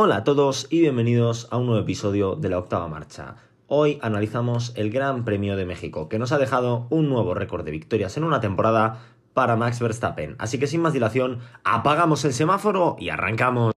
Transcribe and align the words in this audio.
Hola 0.00 0.18
a 0.18 0.22
todos 0.22 0.68
y 0.70 0.80
bienvenidos 0.80 1.48
a 1.50 1.56
un 1.56 1.66
nuevo 1.66 1.82
episodio 1.82 2.36
de 2.36 2.48
la 2.48 2.60
octava 2.60 2.86
marcha. 2.86 3.34
Hoy 3.66 3.98
analizamos 4.00 4.72
el 4.76 4.92
Gran 4.92 5.24
Premio 5.24 5.56
de 5.56 5.66
México, 5.66 6.08
que 6.08 6.20
nos 6.20 6.30
ha 6.30 6.38
dejado 6.38 6.86
un 6.88 7.08
nuevo 7.08 7.34
récord 7.34 7.64
de 7.64 7.72
victorias 7.72 8.16
en 8.16 8.22
una 8.22 8.38
temporada 8.38 9.00
para 9.34 9.56
Max 9.56 9.80
Verstappen. 9.80 10.36
Así 10.38 10.60
que 10.60 10.68
sin 10.68 10.82
más 10.82 10.92
dilación, 10.92 11.40
apagamos 11.64 12.24
el 12.24 12.32
semáforo 12.32 12.94
y 13.00 13.08
arrancamos. 13.08 13.72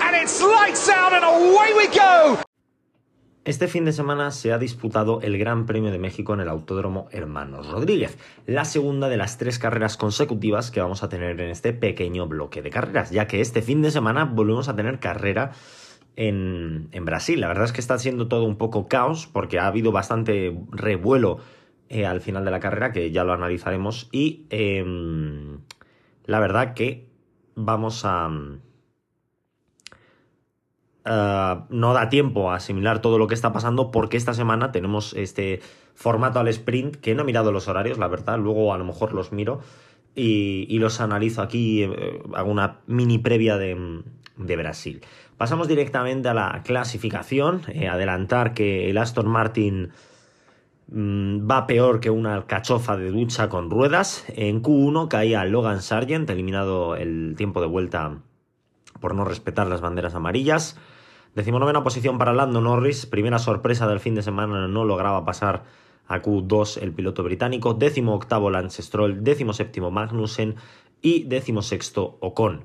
And 0.00 0.16
it's 0.16 0.40
lights 0.40 0.88
out 0.88 1.12
and 1.12 1.24
away 1.24 1.74
we 1.76 1.88
go! 1.88 2.41
Este 3.44 3.66
fin 3.66 3.84
de 3.84 3.92
semana 3.92 4.30
se 4.30 4.52
ha 4.52 4.58
disputado 4.58 5.20
el 5.20 5.36
Gran 5.36 5.66
Premio 5.66 5.90
de 5.90 5.98
México 5.98 6.32
en 6.32 6.38
el 6.38 6.48
Autódromo 6.48 7.08
Hermanos 7.10 7.68
Rodríguez, 7.68 8.16
la 8.46 8.64
segunda 8.64 9.08
de 9.08 9.16
las 9.16 9.36
tres 9.36 9.58
carreras 9.58 9.96
consecutivas 9.96 10.70
que 10.70 10.80
vamos 10.80 11.02
a 11.02 11.08
tener 11.08 11.40
en 11.40 11.50
este 11.50 11.72
pequeño 11.72 12.28
bloque 12.28 12.62
de 12.62 12.70
carreras, 12.70 13.10
ya 13.10 13.26
que 13.26 13.40
este 13.40 13.60
fin 13.60 13.82
de 13.82 13.90
semana 13.90 14.26
volvemos 14.26 14.68
a 14.68 14.76
tener 14.76 15.00
carrera 15.00 15.50
en, 16.14 16.88
Brasil. 17.04 17.40
La 17.40 17.48
verdad 17.48 17.64
es 17.64 17.72
que 17.72 17.80
está 17.80 17.98
siendo 17.98 18.28
todo 18.28 18.44
un 18.44 18.54
poco 18.54 18.86
caos 18.86 19.26
porque 19.26 19.58
ha 19.58 19.66
habido 19.66 19.90
bastante 19.90 20.56
revuelo 20.70 21.38
eh, 21.88 22.06
al 22.06 22.20
final 22.20 22.44
de 22.44 22.52
la 22.52 22.60
carrera, 22.60 22.92
que 22.92 23.10
ya 23.10 23.24
lo 23.24 23.32
analizaremos, 23.32 24.08
y 24.12 24.46
em, 24.50 25.58
la 26.26 26.38
verdad 26.38 26.74
que 26.74 27.08
vamos 27.56 28.04
a... 28.04 28.30
Uh, 31.04 31.66
no 31.68 31.94
da 31.94 32.08
tiempo 32.08 32.52
a 32.52 32.56
asimilar 32.56 33.02
todo 33.02 33.18
lo 33.18 33.26
que 33.26 33.34
está 33.34 33.52
pasando 33.52 33.90
porque 33.90 34.16
esta 34.16 34.34
semana 34.34 34.70
tenemos 34.70 35.14
este 35.14 35.60
formato 35.94 36.38
al 36.38 36.46
sprint 36.46 36.94
que 36.94 37.16
no 37.16 37.22
he 37.22 37.24
mirado 37.24 37.50
los 37.50 37.66
horarios, 37.66 37.98
la 37.98 38.06
verdad, 38.06 38.38
luego 38.38 38.72
a 38.72 38.78
lo 38.78 38.84
mejor 38.84 39.12
los 39.12 39.32
miro 39.32 39.62
y, 40.14 40.78
los 40.78 41.00
analizo 41.00 41.42
aquí, 41.42 41.82
eh, 41.82 42.22
hago 42.34 42.50
una 42.50 42.80
mini 42.86 43.18
previa 43.18 43.56
de, 43.56 44.02
de, 44.36 44.56
Brasil. 44.56 45.00
Pasamos 45.36 45.68
directamente 45.68 46.28
a 46.28 46.34
la 46.34 46.62
clasificación, 46.64 47.62
eh, 47.68 47.88
adelantar 47.88 48.54
que 48.54 48.90
el 48.90 48.98
Aston 48.98 49.26
Martin 49.26 49.90
mmm, 50.88 51.50
va 51.50 51.66
peor 51.66 52.00
que 52.00 52.10
una 52.10 52.34
alcachofa 52.34 52.96
de 52.96 53.10
ducha 53.10 53.48
con 53.48 53.70
ruedas. 53.70 54.24
En 54.28 54.62
Q1 54.62 55.08
caía 55.08 55.44
Logan 55.46 55.82
Sargent, 55.82 56.28
eliminado 56.30 56.94
el 56.94 57.34
tiempo 57.36 57.60
de 57.60 57.66
vuelta 57.66 58.18
por 59.00 59.14
no 59.14 59.24
respetar 59.24 59.66
las 59.66 59.80
banderas 59.80 60.14
amarillas. 60.14 60.78
Decimonovena 61.34 61.82
posición 61.82 62.18
para 62.18 62.34
Lando 62.34 62.60
Norris, 62.60 63.06
primera 63.06 63.38
sorpresa 63.38 63.88
del 63.88 64.00
fin 64.00 64.14
de 64.14 64.22
semana, 64.22 64.68
no 64.68 64.84
lograba 64.84 65.24
pasar 65.24 65.64
a 66.06 66.20
Q2 66.20 66.82
el 66.82 66.92
piloto 66.92 67.22
británico, 67.22 67.72
décimo 67.72 68.14
octavo 68.14 68.50
Lance 68.50 68.82
Stroll, 68.82 69.24
décimo 69.24 69.54
séptimo 69.54 69.90
Magnussen 69.90 70.56
y 71.00 71.24
décimo 71.24 71.62
sexto 71.62 72.18
Ocon. 72.20 72.64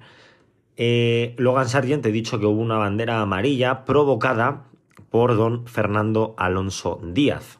Eh, 0.75 1.33
Logan 1.37 1.69
Sargent 1.69 2.05
he 2.05 2.11
dicho 2.11 2.39
que 2.39 2.45
hubo 2.45 2.61
una 2.61 2.77
bandera 2.77 3.21
amarilla 3.21 3.85
provocada 3.85 4.65
por 5.09 5.37
don 5.37 5.65
Fernando 5.65 6.35
Alonso 6.37 6.99
Díaz. 7.01 7.59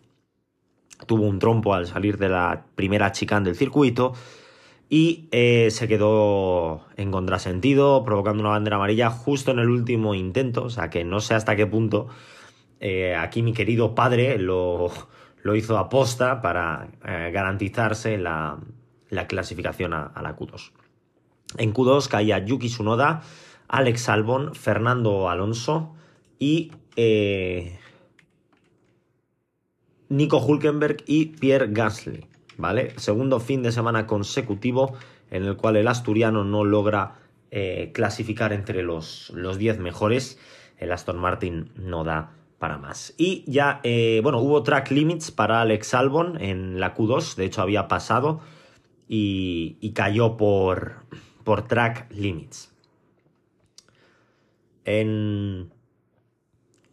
Tuvo 1.06 1.24
un 1.24 1.40
trompo 1.40 1.74
al 1.74 1.88
salir 1.88 2.18
de 2.18 2.28
la 2.28 2.66
primera 2.76 3.14
chicane 3.14 3.46
del 3.46 3.56
circuito 3.56 4.14
y 4.90 5.28
eh, 5.32 5.70
se 5.72 5.88
quedó 5.88 6.86
en 6.96 7.12
contrasentido, 7.12 8.04
provocando 8.04 8.42
una 8.42 8.52
bandera 8.52 8.78
amarilla 8.78 9.10
justo 9.10 9.52
en 9.52 9.60
el 9.60 9.70
último 9.70 10.14
intento, 10.16 10.64
o 10.64 10.70
sea 10.70 10.90
que 10.90 11.04
no 11.04 11.20
sé 11.20 11.34
hasta 11.34 11.56
qué 11.56 11.68
punto 11.68 12.08
eh, 12.80 13.16
aquí 13.16 13.42
mi 13.42 13.54
querido 13.54 13.96
padre 13.96 14.38
lo, 14.38 14.92
lo 15.44 15.56
hizo 15.56 15.78
aposta 15.78 16.42
para 16.42 16.88
eh, 17.06 17.32
garantizarse 17.34 18.18
la, 18.18 18.60
la 19.10 19.28
clasificación 19.28 19.94
a, 19.94 20.14
la 20.22 20.38
Q2. 20.38 20.72
En 21.58 21.74
Q2 21.74 22.08
caía 22.08 22.46
Yuki 22.46 22.68
Tsunoda, 22.68 23.24
Alex 23.68 24.08
Albon, 24.08 24.56
Fernando 24.56 25.30
Alonso 25.30 25.96
y 26.40 26.72
Nico 30.10 30.38
Hulkenberg 30.38 31.04
y 31.06 31.26
Pierre 31.26 31.68
Gasly. 31.72 32.26
¿Vale? 32.58 32.94
Segundo 32.98 33.40
fin 33.40 33.64
de 33.64 33.72
semana 33.72 34.08
consecutivo 34.08 34.96
en 35.32 35.44
el 35.44 35.58
cual 35.58 35.76
el 35.78 35.88
asturiano 35.88 36.44
no 36.44 36.64
logra 36.64 37.16
eh, 37.52 37.92
clasificar 37.94 38.54
entre 38.54 38.84
los 38.84 39.32
10 39.34 39.80
mejores. 39.80 40.40
El 40.78 40.92
Aston 40.92 41.18
Martin 41.18 41.72
no 41.76 42.04
da 42.04 42.32
para 42.60 42.78
más. 42.78 43.14
Y 43.18 43.44
ya, 43.48 43.80
eh, 43.84 44.20
bueno, 44.24 44.40
hubo 44.40 44.64
track 44.64 44.92
limits 44.92 45.32
para 45.32 45.62
Alex 45.62 45.94
Albon 45.94 46.42
en 46.42 46.80
la 46.80 46.96
Q2, 46.96 47.36
de 47.36 47.46
hecho 47.46 47.62
había 47.62 47.88
pasado 47.88 48.42
y, 49.08 49.78
y 49.80 49.92
cayó 49.92 50.38
por, 50.38 51.06
por 51.44 51.68
track 51.68 52.12
limits. 52.12 52.74
En, 54.86 55.72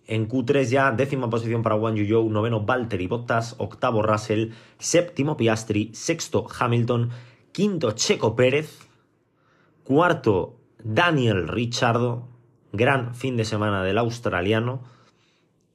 en 0.07 0.29
Q3 0.29 0.65
ya, 0.69 0.93
décima 0.93 1.31
posición 1.31 1.63
para 1.63 1.79
Juan 1.79 1.97
Yuyou, 1.97 2.29
noveno 2.31 2.65
Valtteri 2.65 3.07
Bottas, 3.07 3.55
octavo 3.59 4.03
Russell, 4.03 4.53
séptimo 4.79 5.37
Piastri, 5.37 5.91
sexto 5.95 6.47
Hamilton, 6.59 7.11
quinto 7.53 7.93
Checo 7.93 8.37
Pérez, 8.37 8.89
cuarto 9.83 10.57
Daniel 10.83 11.49
Richardo, 11.49 12.29
gran 12.73 13.15
fin 13.15 13.37
de 13.37 13.45
semana 13.45 13.83
del 13.83 13.99
australiano. 13.99 14.83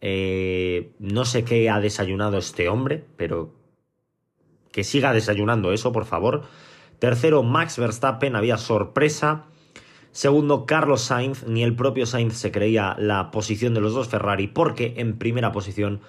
Eh, 0.02 0.94
no 1.00 1.26
sé 1.26 1.44
qué 1.44 1.70
ha 1.70 1.80
desayunado 1.80 2.38
este 2.38 2.70
hombre, 2.70 3.04
pero 3.18 3.54
que 4.72 4.84
siga 4.84 5.14
desayunando 5.14 5.72
eso, 5.74 5.92
por 5.92 6.06
favor. 6.06 6.44
Tercero 7.00 7.44
Max 7.44 7.78
Verstappen, 7.78 8.36
había 8.36 8.58
sorpresa. 8.58 9.46
Segundo, 10.12 10.66
Carlos 10.66 11.02
Sainz, 11.02 11.46
ni 11.46 11.64
el 11.64 11.76
propio 11.76 12.06
Sainz 12.06 12.36
se 12.36 12.52
creía 12.52 12.96
la 12.98 13.32
posición 13.32 13.74
de 13.74 13.82
los 13.82 13.94
dos 13.94 14.08
Ferrari, 14.08 14.48
porque 14.48 14.96
en 14.98 15.18
primera 15.18 15.52
posición 15.52 16.02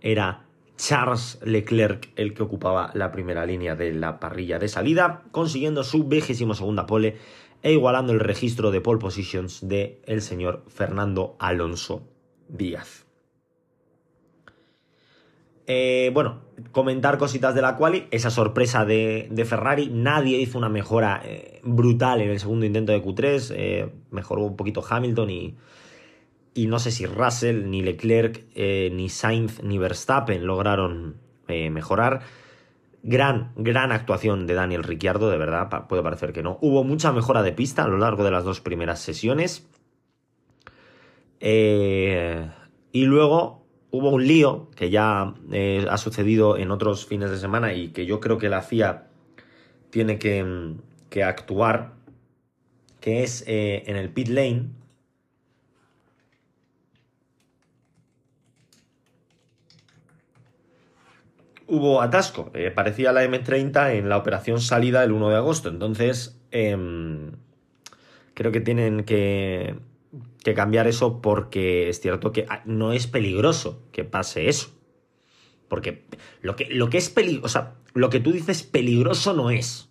era 0.00 0.44
Charles 0.76 1.38
Leclerc 1.44 2.10
el 2.16 2.34
que 2.34 2.42
ocupaba 2.42 2.90
la 2.94 3.12
primera 3.12 3.46
línea 3.46 3.76
de 3.76 3.92
la 3.92 4.18
parrilla 4.18 4.58
de 4.58 4.68
salida, 4.68 5.22
consiguiendo 5.30 5.84
su 5.84 6.04
vigésimo 6.04 6.54
segunda 6.54 6.86
pole 6.86 7.16
e 7.62 7.72
igualando 7.72 8.12
el 8.12 8.20
registro 8.20 8.70
de 8.70 8.80
pole 8.80 8.98
positions 8.98 9.66
de 9.66 10.00
el 10.04 10.20
señor 10.20 10.64
Fernando 10.68 11.36
Alonso 11.38 12.02
Díaz. 12.48 13.03
Eh, 15.66 16.10
bueno, 16.12 16.42
comentar 16.72 17.16
cositas 17.16 17.54
de 17.54 17.62
la 17.62 17.76
quali, 17.76 18.06
esa 18.10 18.30
sorpresa 18.30 18.84
de, 18.84 19.28
de 19.30 19.44
Ferrari, 19.44 19.88
nadie 19.90 20.38
hizo 20.38 20.58
una 20.58 20.68
mejora 20.68 21.22
eh, 21.24 21.60
brutal 21.64 22.20
en 22.20 22.30
el 22.30 22.38
segundo 22.38 22.66
intento 22.66 22.92
de 22.92 23.02
Q3, 23.02 23.54
eh, 23.56 23.88
mejoró 24.10 24.42
un 24.42 24.56
poquito 24.56 24.84
Hamilton 24.86 25.30
y, 25.30 25.54
y, 26.52 26.66
no 26.66 26.78
sé 26.78 26.90
si 26.90 27.06
Russell, 27.06 27.70
ni 27.70 27.82
Leclerc, 27.82 28.44
ni 28.54 29.08
Sainz, 29.08 29.62
ni 29.62 29.78
Verstappen 29.78 30.46
lograron 30.46 31.16
mejorar. 31.48 32.20
Gran, 33.02 33.52
gran 33.56 33.92
actuación 33.92 34.46
de 34.46 34.54
Daniel 34.54 34.82
Ricciardo, 34.82 35.28
de 35.30 35.36
verdad, 35.36 35.86
puede 35.88 36.02
parecer 36.02 36.32
que 36.32 36.42
no. 36.42 36.58
Hubo 36.62 36.84
mucha 36.84 37.12
mejora 37.12 37.42
de 37.42 37.52
pista 37.52 37.84
a 37.84 37.88
lo 37.88 37.98
largo 37.98 38.24
de 38.24 38.30
las 38.30 38.44
dos 38.44 38.60
primeras 38.60 39.00
sesiones. 39.00 39.66
y 41.40 43.04
luego 43.04 43.63
hubo 43.94 44.10
un 44.10 44.26
lío 44.26 44.70
que 44.74 44.90
ya 44.90 45.34
eh, 45.52 45.86
ha 45.88 45.98
sucedido 45.98 46.56
en 46.58 46.72
otros 46.72 47.06
fines 47.06 47.30
de 47.30 47.38
semana 47.38 47.74
y 47.74 47.90
que 47.90 48.06
yo 48.06 48.18
creo 48.18 48.38
que 48.38 48.48
la 48.48 48.60
FIA 48.60 49.04
tiene 49.90 50.18
que, 50.18 50.74
que 51.10 51.22
actuar, 51.22 51.92
que 53.00 53.22
es 53.22 53.44
eh, 53.46 53.84
en 53.86 53.94
el 53.94 54.10
pit 54.10 54.28
lane. 54.28 54.70
Hubo 61.68 62.02
atasco, 62.02 62.50
eh, 62.52 62.72
parecía 62.72 63.12
la 63.12 63.24
M30 63.24 63.94
en 63.94 64.08
la 64.08 64.16
operación 64.16 64.60
salida 64.60 65.04
el 65.04 65.12
1 65.12 65.28
de 65.28 65.36
agosto, 65.36 65.68
entonces 65.68 66.40
eh, 66.50 66.76
creo 68.34 68.50
que 68.50 68.60
tienen 68.60 69.04
que 69.04 69.76
que 70.44 70.54
cambiar 70.54 70.86
eso 70.86 71.20
porque 71.20 71.88
es 71.88 72.00
cierto 72.00 72.30
que 72.30 72.46
no 72.66 72.92
es 72.92 73.08
peligroso 73.08 73.82
que 73.90 74.04
pase 74.04 74.48
eso. 74.48 74.70
Porque 75.68 76.04
lo 76.42 76.54
que, 76.54 76.66
lo 76.66 76.90
que 76.90 76.98
es 76.98 77.10
peligroso, 77.10 77.48
sea, 77.48 77.74
lo 77.94 78.10
que 78.10 78.20
tú 78.20 78.30
dices 78.30 78.62
peligroso 78.62 79.32
no 79.32 79.50
es. 79.50 79.88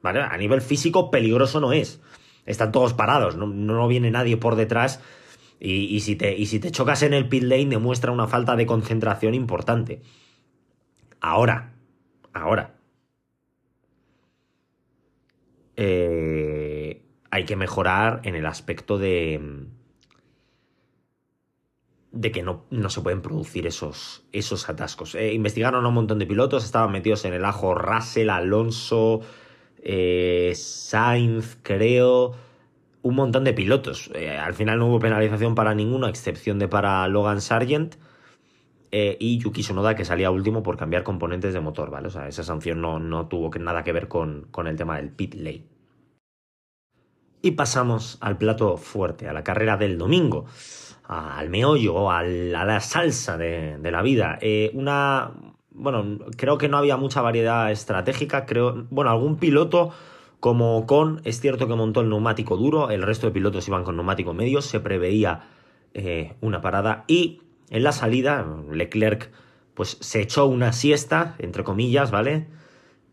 ¿Vale? 0.00 0.22
A 0.22 0.36
nivel 0.36 0.62
físico, 0.62 1.10
peligroso 1.10 1.60
no 1.60 1.72
es. 1.72 2.00
Están 2.46 2.72
todos 2.72 2.94
parados, 2.94 3.36
no, 3.36 3.48
no 3.48 3.88
viene 3.88 4.10
nadie 4.10 4.36
por 4.36 4.54
detrás. 4.54 5.02
Y, 5.60 5.98
si 6.00 6.14
te, 6.14 6.36
y 6.36 6.46
si 6.46 6.60
te 6.60 6.70
chocas 6.70 7.02
en 7.02 7.12
el 7.12 7.28
pit 7.28 7.42
lane, 7.42 7.66
demuestra 7.66 8.12
una 8.12 8.28
falta 8.28 8.54
de 8.54 8.64
concentración 8.64 9.34
importante. 9.34 10.00
Ahora, 11.20 11.74
ahora. 12.32 12.76
Eh, 15.74 17.02
hay 17.30 17.44
que 17.44 17.56
mejorar 17.56 18.20
en 18.22 18.36
el 18.36 18.46
aspecto 18.46 18.98
de 18.98 19.66
de 22.18 22.32
que 22.32 22.42
no, 22.42 22.64
no, 22.70 22.90
se 22.90 23.00
pueden 23.00 23.22
producir 23.22 23.68
esos, 23.68 24.24
esos 24.32 24.68
atascos. 24.68 25.14
Eh, 25.14 25.34
investigaron 25.34 25.84
a 25.84 25.88
un 25.88 25.94
montón 25.94 26.18
de 26.18 26.26
pilotos, 26.26 26.64
estaban 26.64 26.90
metidos 26.90 27.24
en 27.24 27.32
el 27.32 27.44
ajo 27.44 27.76
Russell, 27.76 28.28
Alonso, 28.28 29.20
eh, 29.84 30.52
Sainz, 30.56 31.58
creo, 31.62 32.32
un 33.02 33.14
montón 33.14 33.44
de 33.44 33.52
pilotos. 33.52 34.10
Eh, 34.16 34.36
al 34.36 34.54
final 34.54 34.80
no 34.80 34.88
hubo 34.88 34.98
penalización 34.98 35.54
para 35.54 35.76
ninguno, 35.76 36.06
a 36.06 36.10
excepción 36.10 36.58
de 36.58 36.66
para 36.66 37.06
Logan 37.06 37.40
Sargent 37.40 37.94
y 38.90 39.38
Yuki 39.38 39.62
Sonoda, 39.62 39.94
que 39.94 40.04
salía 40.04 40.30
último 40.32 40.62
por 40.62 40.76
cambiar 40.76 41.04
componentes 41.04 41.54
de 41.54 41.60
motor, 41.60 41.90
¿vale? 41.90 42.08
O 42.08 42.10
sea, 42.10 42.26
esa 42.26 42.42
sanción 42.42 42.80
no, 42.80 42.98
no 42.98 43.28
tuvo 43.28 43.50
nada 43.60 43.84
que 43.84 43.92
ver 43.92 44.08
con, 44.08 44.48
con 44.50 44.66
el 44.66 44.76
tema 44.76 44.96
del 44.96 45.10
pit 45.10 45.34
lane. 45.34 45.77
Y 47.42 47.52
pasamos 47.52 48.18
al 48.20 48.36
plato 48.38 48.76
fuerte, 48.76 49.28
a 49.28 49.32
la 49.32 49.44
carrera 49.44 49.76
del 49.76 49.96
domingo, 49.98 50.46
al 51.04 51.48
meollo, 51.48 52.10
a 52.10 52.22
la 52.22 52.80
salsa 52.80 53.36
de, 53.36 53.78
de 53.78 53.90
la 53.90 54.02
vida. 54.02 54.38
Eh, 54.40 54.70
una. 54.74 55.32
Bueno, 55.70 56.18
creo 56.36 56.58
que 56.58 56.68
no 56.68 56.76
había 56.76 56.96
mucha 56.96 57.20
variedad 57.20 57.70
estratégica. 57.70 58.44
Creo. 58.46 58.86
Bueno, 58.90 59.10
algún 59.10 59.36
piloto 59.36 59.90
como 60.40 60.86
con. 60.86 61.20
Es 61.24 61.40
cierto 61.40 61.68
que 61.68 61.74
montó 61.74 62.00
el 62.00 62.08
neumático 62.08 62.56
duro, 62.56 62.90
el 62.90 63.02
resto 63.02 63.26
de 63.26 63.32
pilotos 63.32 63.66
iban 63.68 63.84
con 63.84 63.96
neumático 63.96 64.34
medio. 64.34 64.60
Se 64.60 64.80
preveía 64.80 65.48
eh, 65.94 66.34
una 66.40 66.60
parada. 66.60 67.04
Y 67.06 67.42
en 67.70 67.82
la 67.84 67.92
salida, 67.92 68.46
Leclerc 68.70 69.30
pues 69.74 69.96
se 70.00 70.20
echó 70.20 70.46
una 70.46 70.72
siesta, 70.72 71.36
entre 71.38 71.62
comillas, 71.62 72.10
¿vale? 72.10 72.48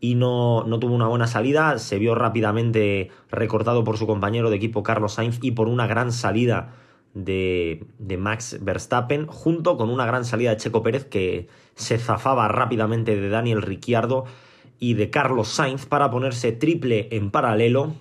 Y 0.00 0.14
no, 0.14 0.64
no, 0.64 0.78
tuvo 0.78 0.94
una 0.94 1.08
buena 1.08 1.26
salida. 1.26 1.78
Se 1.78 1.98
vio 1.98 2.14
rápidamente 2.14 3.10
recortado 3.30 3.84
por 3.84 3.98
su 3.98 4.06
compañero 4.06 4.50
de 4.50 4.56
equipo 4.56 4.82
Carlos 4.82 5.14
Sainz 5.14 5.38
y 5.42 5.52
por 5.52 5.68
una 5.68 5.86
gran 5.86 6.12
salida 6.12 6.74
de, 7.14 7.86
de, 7.98 8.16
Max 8.18 8.58
Verstappen, 8.60 9.26
junto 9.26 9.76
con 9.76 9.88
una 9.90 10.04
gran 10.04 10.24
salida 10.24 10.50
de 10.50 10.58
Checo 10.58 10.82
Pérez 10.82 11.06
que 11.06 11.48
se 11.74 11.98
zafaba 11.98 12.48
rápidamente 12.48 13.16
de 13.18 13.28
Daniel 13.28 13.62
Ricciardo 13.62 14.24
y 14.78 14.94
de 14.94 15.10
Carlos 15.10 15.48
Sainz 15.48 15.86
para 15.86 16.10
ponerse 16.10 16.52
triple 16.52 17.08
en 17.10 17.30
paralelo. 17.30 17.94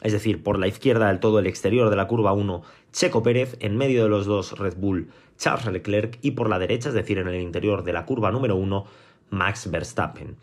Es 0.00 0.12
decir, 0.12 0.42
por 0.42 0.58
la 0.58 0.66
izquierda 0.66 1.08
del 1.08 1.20
todo 1.20 1.38
el 1.38 1.46
exterior 1.46 1.90
de 1.90 1.96
la 1.96 2.08
curva 2.08 2.32
1, 2.32 2.62
Checo 2.92 3.22
Pérez, 3.22 3.56
en 3.60 3.76
medio 3.76 4.02
de 4.02 4.08
los 4.08 4.26
dos 4.26 4.58
Red 4.58 4.76
Bull, 4.76 5.10
Charles 5.36 5.72
Leclerc, 5.72 6.18
y 6.22 6.32
por 6.32 6.48
la 6.48 6.58
derecha, 6.58 6.88
es 6.88 6.94
decir, 6.94 7.18
en 7.18 7.28
el 7.28 7.40
interior 7.40 7.84
de 7.84 7.92
la 7.92 8.04
curva 8.04 8.32
número 8.32 8.56
1, 8.56 8.84
Max 9.30 9.70
Verstappen. 9.70 10.36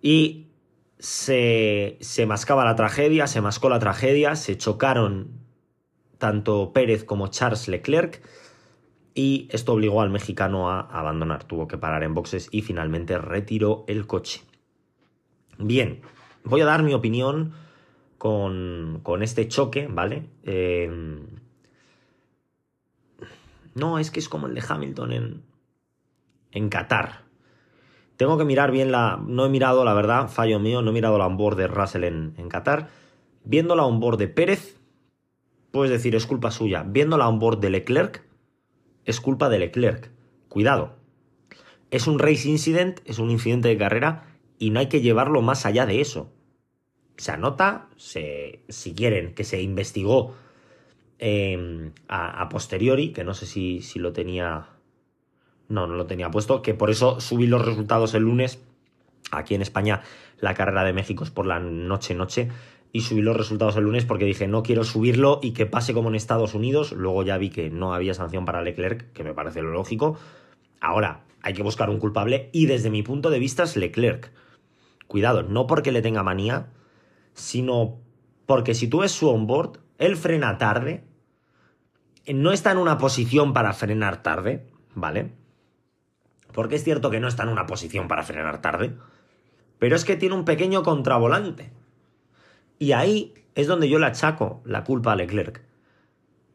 Y 0.00 0.48
se, 0.98 1.98
se 2.00 2.26
mascaba 2.26 2.64
la 2.64 2.76
tragedia, 2.76 3.26
se 3.26 3.40
mascó 3.40 3.68
la 3.68 3.78
tragedia, 3.78 4.36
se 4.36 4.56
chocaron 4.56 5.40
tanto 6.18 6.72
Pérez 6.72 7.04
como 7.04 7.28
Charles 7.28 7.66
Leclerc 7.68 8.22
y 9.14 9.48
esto 9.50 9.72
obligó 9.72 10.02
al 10.02 10.10
mexicano 10.10 10.70
a 10.70 10.80
abandonar, 10.80 11.44
tuvo 11.44 11.66
que 11.66 11.78
parar 11.78 12.04
en 12.04 12.14
boxes 12.14 12.48
y 12.52 12.62
finalmente 12.62 13.18
retiró 13.18 13.84
el 13.88 14.06
coche. 14.06 14.42
Bien, 15.58 16.00
voy 16.44 16.60
a 16.60 16.66
dar 16.66 16.82
mi 16.82 16.94
opinión 16.94 17.52
con, 18.18 19.00
con 19.02 19.22
este 19.22 19.48
choque, 19.48 19.88
¿vale? 19.88 20.28
Eh, 20.44 20.90
no, 23.74 23.98
es 23.98 24.10
que 24.10 24.20
es 24.20 24.28
como 24.28 24.46
el 24.46 24.54
de 24.54 24.64
Hamilton 24.66 25.12
en, 25.12 25.42
en 26.52 26.68
Qatar. 26.68 27.24
Tengo 28.20 28.36
que 28.36 28.44
mirar 28.44 28.70
bien 28.70 28.92
la. 28.92 29.18
No 29.26 29.46
he 29.46 29.48
mirado, 29.48 29.82
la 29.82 29.94
verdad, 29.94 30.28
fallo 30.28 30.58
mío, 30.58 30.82
no 30.82 30.90
he 30.90 30.92
mirado 30.92 31.16
la 31.16 31.26
onboard 31.26 31.56
de 31.56 31.68
Russell 31.68 32.04
en, 32.04 32.48
Qatar. 32.50 32.90
Viendo 33.44 33.74
la 33.74 33.86
onboard 33.86 34.18
de 34.18 34.28
Pérez, 34.28 34.78
puedes 35.70 35.90
decir 35.90 36.14
es 36.14 36.26
culpa 36.26 36.50
suya. 36.50 36.84
Viendo 36.86 37.16
la 37.16 37.26
onboard 37.30 37.60
de 37.60 37.70
Leclerc, 37.70 38.22
es 39.06 39.22
culpa 39.22 39.48
de 39.48 39.60
Leclerc. 39.60 40.10
Cuidado. 40.50 40.96
Es 41.90 42.06
un 42.06 42.18
race 42.18 42.46
incident, 42.46 43.00
es 43.06 43.18
un 43.20 43.30
incidente 43.30 43.68
de 43.68 43.78
carrera 43.78 44.26
y 44.58 44.68
no 44.68 44.80
hay 44.80 44.90
que 44.90 45.00
llevarlo 45.00 45.40
más 45.40 45.64
allá 45.64 45.86
de 45.86 46.02
eso. 46.02 46.30
Se 47.16 47.32
anota, 47.32 47.88
se, 47.96 48.60
si 48.68 48.92
quieren, 48.92 49.32
que 49.32 49.44
se 49.44 49.62
investigó 49.62 50.34
eh, 51.18 51.90
a, 52.06 52.42
a, 52.42 52.50
posteriori, 52.50 53.14
que 53.14 53.24
no 53.24 53.32
sé 53.32 53.46
si, 53.46 53.80
si 53.80 53.98
lo 53.98 54.12
tenía 54.12 54.68
no, 55.70 55.86
no 55.86 55.94
lo 55.94 56.06
tenía 56.06 56.30
puesto, 56.30 56.60
que 56.60 56.74
por 56.74 56.90
eso 56.90 57.20
subí 57.20 57.46
los 57.46 57.64
resultados 57.64 58.12
el 58.14 58.24
lunes. 58.24 58.60
Aquí 59.30 59.54
en 59.54 59.62
España 59.62 60.02
la 60.38 60.54
carrera 60.54 60.84
de 60.84 60.92
México 60.92 61.24
es 61.24 61.30
por 61.30 61.46
la 61.46 61.60
noche-noche 61.60 62.48
y 62.92 63.02
subí 63.02 63.22
los 63.22 63.36
resultados 63.36 63.76
el 63.76 63.84
lunes 63.84 64.04
porque 64.04 64.24
dije 64.24 64.48
no 64.48 64.62
quiero 64.62 64.82
subirlo 64.84 65.38
y 65.42 65.52
que 65.52 65.66
pase 65.66 65.94
como 65.94 66.08
en 66.08 66.16
Estados 66.16 66.54
Unidos. 66.54 66.92
Luego 66.92 67.22
ya 67.22 67.38
vi 67.38 67.50
que 67.50 67.70
no 67.70 67.94
había 67.94 68.14
sanción 68.14 68.44
para 68.44 68.62
Leclerc, 68.62 69.12
que 69.12 69.24
me 69.24 69.32
parece 69.32 69.62
lo 69.62 69.70
lógico. 69.70 70.18
Ahora 70.80 71.22
hay 71.42 71.54
que 71.54 71.62
buscar 71.62 71.88
un 71.88 71.98
culpable 71.98 72.50
y 72.52 72.66
desde 72.66 72.90
mi 72.90 73.02
punto 73.02 73.30
de 73.30 73.38
vista 73.38 73.62
es 73.62 73.76
Leclerc. 73.76 74.32
Cuidado, 75.06 75.42
no 75.42 75.66
porque 75.66 75.92
le 75.92 76.02
tenga 76.02 76.22
manía, 76.22 76.68
sino 77.34 77.98
porque 78.46 78.74
si 78.74 78.88
tú 78.88 78.98
ves 78.98 79.12
su 79.12 79.28
onboard, 79.28 79.78
él 79.98 80.16
frena 80.16 80.58
tarde, 80.58 81.04
no 82.26 82.52
está 82.52 82.72
en 82.72 82.78
una 82.78 82.98
posición 82.98 83.52
para 83.52 83.72
frenar 83.72 84.22
tarde, 84.22 84.66
¿vale? 84.94 85.32
Porque 86.52 86.76
es 86.76 86.84
cierto 86.84 87.10
que 87.10 87.20
no 87.20 87.28
está 87.28 87.42
en 87.42 87.50
una 87.50 87.66
posición 87.66 88.08
para 88.08 88.22
frenar 88.22 88.60
tarde, 88.60 88.92
pero 89.78 89.96
es 89.96 90.04
que 90.04 90.16
tiene 90.16 90.34
un 90.34 90.44
pequeño 90.44 90.82
contravolante. 90.82 91.72
Y 92.78 92.92
ahí 92.92 93.34
es 93.54 93.66
donde 93.66 93.88
yo 93.88 93.98
le 93.98 94.06
achaco 94.06 94.62
la 94.64 94.84
culpa 94.84 95.12
a 95.12 95.16
Leclerc. 95.16 95.62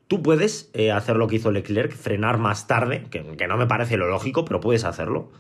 Tú 0.07 0.21
puedes 0.21 0.69
eh, 0.73 0.91
hacer 0.91 1.15
lo 1.17 1.27
que 1.27 1.37
hizo 1.37 1.51
Leclerc, 1.51 1.91
frenar 1.91 2.37
más 2.37 2.67
tarde, 2.67 3.05
que, 3.09 3.35
que 3.35 3.47
no 3.47 3.57
me 3.57 3.67
parece 3.67 3.97
lo 3.97 4.07
lógico, 4.07 4.45
pero 4.45 4.59
puedes 4.59 4.83
hacerlo. 4.83 5.31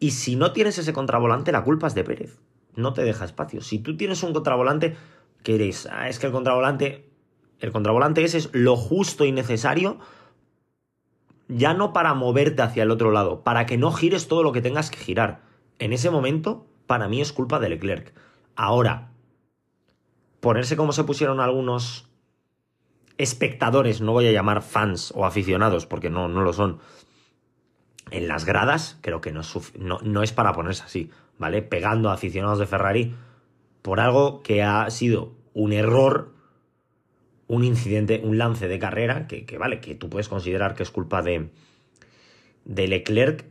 Y 0.00 0.10
si 0.10 0.34
no 0.34 0.52
tienes 0.52 0.78
ese 0.78 0.92
contravolante, 0.92 1.52
la 1.52 1.62
culpa 1.62 1.86
es 1.86 1.94
de 1.94 2.02
Pérez. 2.02 2.40
No 2.74 2.92
te 2.92 3.04
deja 3.04 3.24
espacio. 3.24 3.60
Si 3.60 3.78
tú 3.78 3.96
tienes 3.96 4.22
un 4.24 4.32
contravolante, 4.32 4.96
que 5.42 5.54
eres, 5.54 5.88
ah, 5.90 6.08
es 6.08 6.18
que 6.18 6.26
el 6.26 6.32
contravolante, 6.32 7.08
el 7.60 7.70
contravolante 7.70 8.24
ese 8.24 8.38
es 8.38 8.50
lo 8.52 8.76
justo 8.76 9.24
y 9.24 9.32
necesario 9.32 9.98
ya 11.56 11.74
no 11.74 11.92
para 11.92 12.14
moverte 12.14 12.62
hacia 12.62 12.82
el 12.82 12.90
otro 12.90 13.10
lado, 13.10 13.42
para 13.42 13.66
que 13.66 13.76
no 13.76 13.92
gires 13.92 14.28
todo 14.28 14.42
lo 14.42 14.52
que 14.52 14.62
tengas 14.62 14.90
que 14.90 14.98
girar. 14.98 15.42
En 15.78 15.92
ese 15.92 16.10
momento, 16.10 16.66
para 16.86 17.08
mí 17.08 17.20
es 17.20 17.32
culpa 17.32 17.58
de 17.58 17.68
Leclerc. 17.68 18.14
Ahora, 18.56 19.10
ponerse 20.40 20.76
como 20.76 20.92
se 20.92 21.04
pusieron 21.04 21.40
algunos 21.40 22.08
espectadores, 23.18 24.00
no 24.00 24.12
voy 24.12 24.26
a 24.26 24.32
llamar 24.32 24.62
fans 24.62 25.12
o 25.14 25.24
aficionados, 25.24 25.86
porque 25.86 26.10
no, 26.10 26.28
no 26.28 26.42
lo 26.42 26.52
son, 26.52 26.80
en 28.10 28.28
las 28.28 28.44
gradas, 28.44 28.98
creo 29.00 29.20
que 29.20 29.32
no 29.32 29.42
no, 29.78 29.98
no 30.02 30.22
es 30.22 30.32
para 30.32 30.52
ponerse 30.52 30.82
así, 30.84 31.10
¿vale? 31.38 31.62
Pegando 31.62 32.10
a 32.10 32.14
aficionados 32.14 32.58
de 32.58 32.66
Ferrari 32.66 33.14
por 33.80 34.00
algo 34.00 34.42
que 34.42 34.62
ha 34.62 34.88
sido 34.90 35.32
un 35.54 35.72
error 35.72 36.31
un 37.52 37.64
incidente, 37.64 38.22
un 38.24 38.38
lance 38.38 38.66
de 38.66 38.78
carrera, 38.78 39.26
que, 39.26 39.58
vale, 39.58 39.78
que 39.78 39.94
tú 39.94 40.08
puedes 40.08 40.30
considerar 40.30 40.74
que 40.74 40.82
es 40.82 40.90
culpa 40.90 41.20
de, 41.20 41.50
de 42.64 42.88
Leclerc, 42.88 43.44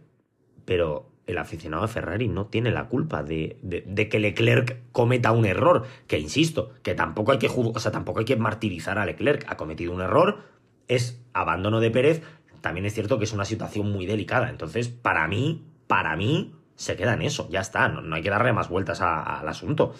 pero 0.65 1.07
el 1.27 1.37
aficionado 1.37 1.83
de 1.83 1.87
Ferrari 1.87 2.27
no 2.27 2.47
tiene 2.47 2.71
la 2.71 2.87
culpa 2.87 3.21
de, 3.21 3.57
de, 3.61 4.09
que 4.09 4.19
Leclerc 4.19 4.79
cometa 4.91 5.31
un 5.31 5.45
error. 5.45 5.85
Que 6.07 6.17
insisto, 6.17 6.73
que 6.81 6.95
tampoco 6.95 7.31
hay 7.31 7.37
que 7.37 7.47
o 7.47 7.79
sea, 7.79 7.91
tampoco 7.91 8.19
hay 8.19 8.25
que 8.25 8.37
martirizar 8.37 8.97
a 8.97 9.05
Leclerc. 9.05 9.45
Ha 9.47 9.55
cometido 9.55 9.93
un 9.93 10.01
error, 10.01 10.45
es 10.87 11.21
abandono 11.33 11.79
de 11.79 11.91
Pérez. 11.91 12.23
También 12.61 12.87
es 12.87 12.95
cierto 12.95 13.19
que 13.19 13.25
es 13.25 13.33
una 13.33 13.45
situación 13.45 13.91
muy 13.91 14.07
delicada. 14.07 14.49
Entonces, 14.49 14.87
para 14.87 15.27
mí, 15.27 15.63
para 15.85 16.15
mí, 16.15 16.55
se 16.75 16.95
queda 16.95 17.13
en 17.13 17.21
eso. 17.21 17.47
Ya 17.51 17.59
está. 17.59 17.87
No, 17.87 18.15
hay 18.15 18.23
que 18.23 18.31
darle 18.31 18.51
más 18.51 18.67
vueltas 18.67 18.99
al 19.01 19.47
asunto. 19.47 19.93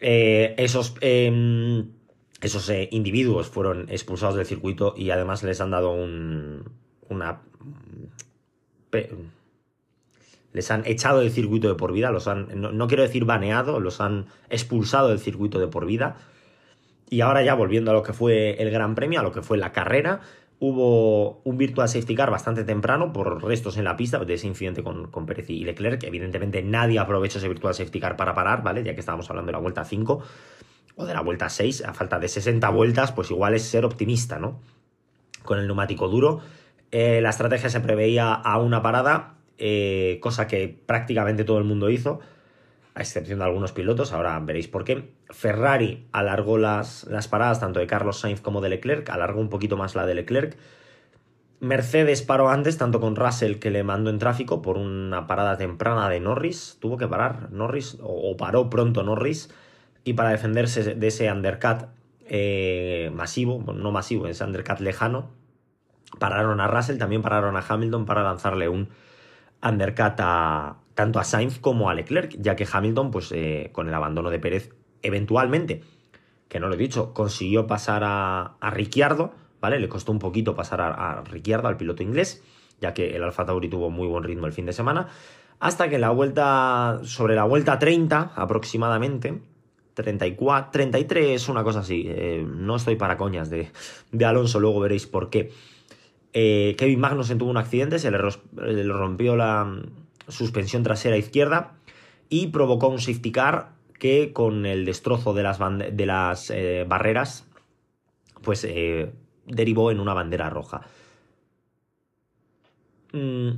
Eh, 0.00 0.56
esos. 0.58 0.96
Eh, 1.00 1.84
esos 2.44 2.68
eh, 2.68 2.88
individuos 2.92 3.48
fueron 3.48 3.86
expulsados 3.88 4.36
del 4.36 4.44
circuito 4.44 4.94
y 4.98 5.08
además 5.08 5.42
les 5.42 5.62
han 5.62 5.70
dado 5.70 5.92
un, 5.92 6.62
una... 7.08 7.40
Les 10.52 10.70
han 10.70 10.84
echado 10.84 11.20
del 11.20 11.30
circuito 11.30 11.68
de 11.68 11.74
por 11.74 11.92
vida, 11.92 12.10
los 12.10 12.28
han, 12.28 12.60
no, 12.60 12.70
no 12.70 12.86
quiero 12.86 13.02
decir 13.02 13.24
baneado, 13.24 13.80
los 13.80 14.02
han 14.02 14.26
expulsado 14.50 15.08
del 15.08 15.18
circuito 15.18 15.58
de 15.58 15.68
por 15.68 15.86
vida. 15.86 16.16
Y 17.08 17.22
ahora 17.22 17.42
ya 17.42 17.54
volviendo 17.54 17.90
a 17.90 17.94
lo 17.94 18.02
que 18.02 18.12
fue 18.12 18.62
el 18.62 18.70
Gran 18.70 18.94
Premio, 18.94 19.20
a 19.20 19.22
lo 19.22 19.32
que 19.32 19.40
fue 19.40 19.56
la 19.56 19.72
carrera, 19.72 20.20
hubo 20.58 21.40
un 21.44 21.56
virtual 21.56 21.88
safety 21.88 22.14
car 22.14 22.30
bastante 22.30 22.62
temprano 22.62 23.12
por 23.12 23.42
restos 23.42 23.78
en 23.78 23.84
la 23.84 23.96
pista 23.96 24.22
de 24.22 24.34
ese 24.34 24.46
incidente 24.46 24.82
con, 24.82 25.10
con 25.10 25.24
Pérez 25.24 25.48
y 25.48 25.64
Leclerc. 25.64 26.04
Evidentemente 26.04 26.62
nadie 26.62 26.98
aprovechó 26.98 27.38
ese 27.38 27.48
virtual 27.48 27.74
safety 27.74 28.00
car 28.00 28.16
para 28.16 28.34
parar, 28.34 28.62
¿vale? 28.62 28.84
Ya 28.84 28.92
que 28.92 29.00
estábamos 29.00 29.28
hablando 29.30 29.48
de 29.48 29.52
la 29.52 29.60
vuelta 29.60 29.82
5 29.82 30.22
o 30.96 31.06
de 31.06 31.14
la 31.14 31.20
vuelta 31.20 31.48
6, 31.48 31.84
a 31.84 31.94
falta 31.94 32.18
de 32.18 32.28
60 32.28 32.68
vueltas, 32.70 33.12
pues 33.12 33.30
igual 33.30 33.54
es 33.54 33.62
ser 33.62 33.84
optimista, 33.84 34.38
¿no? 34.38 34.60
Con 35.42 35.58
el 35.58 35.66
neumático 35.66 36.08
duro. 36.08 36.40
Eh, 36.90 37.20
la 37.20 37.30
estrategia 37.30 37.68
se 37.68 37.80
preveía 37.80 38.32
a 38.32 38.58
una 38.58 38.82
parada, 38.82 39.34
eh, 39.58 40.18
cosa 40.22 40.46
que 40.46 40.68
prácticamente 40.86 41.44
todo 41.44 41.58
el 41.58 41.64
mundo 41.64 41.90
hizo, 41.90 42.20
a 42.94 43.00
excepción 43.00 43.40
de 43.40 43.44
algunos 43.44 43.72
pilotos, 43.72 44.12
ahora 44.12 44.38
veréis 44.38 44.68
por 44.68 44.84
qué. 44.84 45.10
Ferrari 45.30 46.06
alargó 46.12 46.58
las, 46.58 47.04
las 47.04 47.26
paradas 47.26 47.58
tanto 47.58 47.80
de 47.80 47.88
Carlos 47.88 48.20
Sainz 48.20 48.40
como 48.40 48.60
de 48.60 48.68
Leclerc, 48.68 49.10
alargó 49.10 49.40
un 49.40 49.48
poquito 49.48 49.76
más 49.76 49.96
la 49.96 50.06
de 50.06 50.14
Leclerc. 50.14 50.56
Mercedes 51.58 52.22
paró 52.22 52.50
antes, 52.50 52.78
tanto 52.78 53.00
con 53.00 53.16
Russell 53.16 53.56
que 53.56 53.70
le 53.70 53.82
mandó 53.82 54.10
en 54.10 54.18
tráfico 54.18 54.62
por 54.62 54.76
una 54.76 55.26
parada 55.26 55.56
temprana 55.56 56.08
de 56.08 56.20
Norris. 56.20 56.76
Tuvo 56.80 56.96
que 56.96 57.08
parar 57.08 57.50
Norris, 57.50 57.98
o, 58.00 58.30
o 58.30 58.36
paró 58.36 58.70
pronto 58.70 59.02
Norris 59.02 59.50
y 60.04 60.12
para 60.12 60.30
defenderse 60.30 60.94
de 60.94 61.06
ese 61.06 61.32
undercut 61.32 61.88
eh, 62.26 63.10
masivo, 63.14 63.62
no 63.72 63.90
masivo, 63.90 64.26
ese 64.26 64.44
undercut 64.44 64.80
lejano, 64.80 65.30
pararon 66.18 66.60
a 66.60 66.68
Russell, 66.68 66.98
también 66.98 67.22
pararon 67.22 67.56
a 67.56 67.64
Hamilton 67.66 68.06
para 68.06 68.22
lanzarle 68.22 68.68
un 68.68 68.88
undercut 69.62 70.14
a, 70.18 70.76
tanto 70.94 71.18
a 71.18 71.24
Sainz 71.24 71.58
como 71.58 71.90
a 71.90 71.94
Leclerc, 71.94 72.36
ya 72.38 72.54
que 72.56 72.66
Hamilton, 72.70 73.10
pues 73.10 73.32
eh, 73.32 73.70
con 73.72 73.88
el 73.88 73.94
abandono 73.94 74.30
de 74.30 74.38
Pérez, 74.38 74.74
eventualmente, 75.02 75.82
que 76.48 76.60
no 76.60 76.68
lo 76.68 76.74
he 76.74 76.78
dicho, 76.78 77.12
consiguió 77.14 77.66
pasar 77.66 78.04
a, 78.04 78.56
a 78.60 78.70
Ricciardo, 78.70 79.32
¿vale? 79.60 79.80
Le 79.80 79.88
costó 79.88 80.12
un 80.12 80.18
poquito 80.18 80.54
pasar 80.54 80.80
a, 80.80 80.88
a 80.88 81.24
Ricciardo, 81.24 81.68
al 81.68 81.76
piloto 81.76 82.02
inglés, 82.02 82.42
ya 82.80 82.94
que 82.94 83.16
el 83.16 83.22
Alfa 83.22 83.44
Tauri 83.44 83.68
tuvo 83.68 83.90
muy 83.90 84.06
buen 84.06 84.24
ritmo 84.24 84.46
el 84.46 84.52
fin 84.52 84.66
de 84.66 84.72
semana, 84.72 85.08
hasta 85.60 85.88
que 85.88 85.98
la 85.98 86.10
vuelta, 86.10 87.00
sobre 87.04 87.34
la 87.34 87.44
vuelta 87.44 87.78
30 87.78 88.32
aproximadamente, 88.34 89.40
34, 89.94 90.70
33, 90.72 91.48
una 91.48 91.62
cosa 91.62 91.80
así, 91.80 92.04
eh, 92.06 92.44
no 92.46 92.76
estoy 92.76 92.96
para 92.96 93.16
coñas 93.16 93.48
de, 93.50 93.70
de, 94.12 94.24
Alonso, 94.24 94.60
luego 94.60 94.80
veréis 94.80 95.06
por 95.06 95.30
qué. 95.30 95.52
Eh, 96.32 96.74
Kevin 96.76 97.00
Magnussen 97.00 97.38
tuvo 97.38 97.50
un 97.50 97.56
accidente, 97.56 97.98
se 97.98 98.10
le, 98.10 98.18
rompió 98.18 99.36
la 99.36 99.82
suspensión 100.28 100.82
trasera 100.82 101.16
izquierda 101.16 101.74
y 102.28 102.48
provocó 102.48 102.88
un 102.88 102.98
safety 102.98 103.30
car 103.30 103.72
que 103.98 104.32
con 104.32 104.66
el 104.66 104.84
destrozo 104.84 105.32
de 105.32 105.42
las, 105.44 105.58
de 105.58 106.06
las 106.06 106.50
eh, 106.50 106.84
barreras, 106.88 107.46
pues 108.42 108.66
derivó 109.46 109.90
en 109.90 110.00
una 110.00 110.12
bandera 110.12 110.50
roja. 110.50 110.82
Mm, 113.12 113.50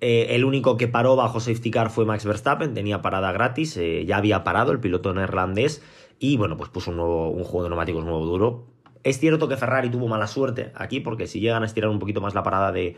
eh, 0.00 0.28
el 0.30 0.44
único 0.44 0.76
que 0.76 0.88
paró 0.88 1.14
bajo 1.16 1.40
safety 1.40 1.70
car 1.70 1.90
fue 1.90 2.06
Max 2.06 2.24
Verstappen, 2.24 2.72
tenía 2.72 3.02
parada 3.02 3.32
gratis, 3.32 3.76
eh, 3.76 4.04
ya 4.06 4.16
había 4.16 4.44
parado 4.44 4.72
el 4.72 4.80
piloto 4.80 5.12
neerlandés 5.12 5.82
y 6.18 6.36
bueno, 6.36 6.56
pues 6.56 6.70
puso 6.70 6.90
un, 6.90 6.96
nuevo, 6.96 7.30
un 7.30 7.44
juego 7.44 7.64
de 7.64 7.70
neumáticos 7.70 8.04
nuevo 8.04 8.24
duro. 8.24 8.66
Es 9.02 9.18
cierto 9.18 9.48
que 9.48 9.56
Ferrari 9.56 9.90
tuvo 9.90 10.08
mala 10.08 10.26
suerte 10.26 10.72
aquí 10.74 11.00
porque 11.00 11.26
si 11.26 11.40
llegan 11.40 11.62
a 11.62 11.66
estirar 11.66 11.90
un 11.90 11.98
poquito 11.98 12.20
más 12.20 12.34
la 12.34 12.42
parada 12.42 12.72
de, 12.72 12.96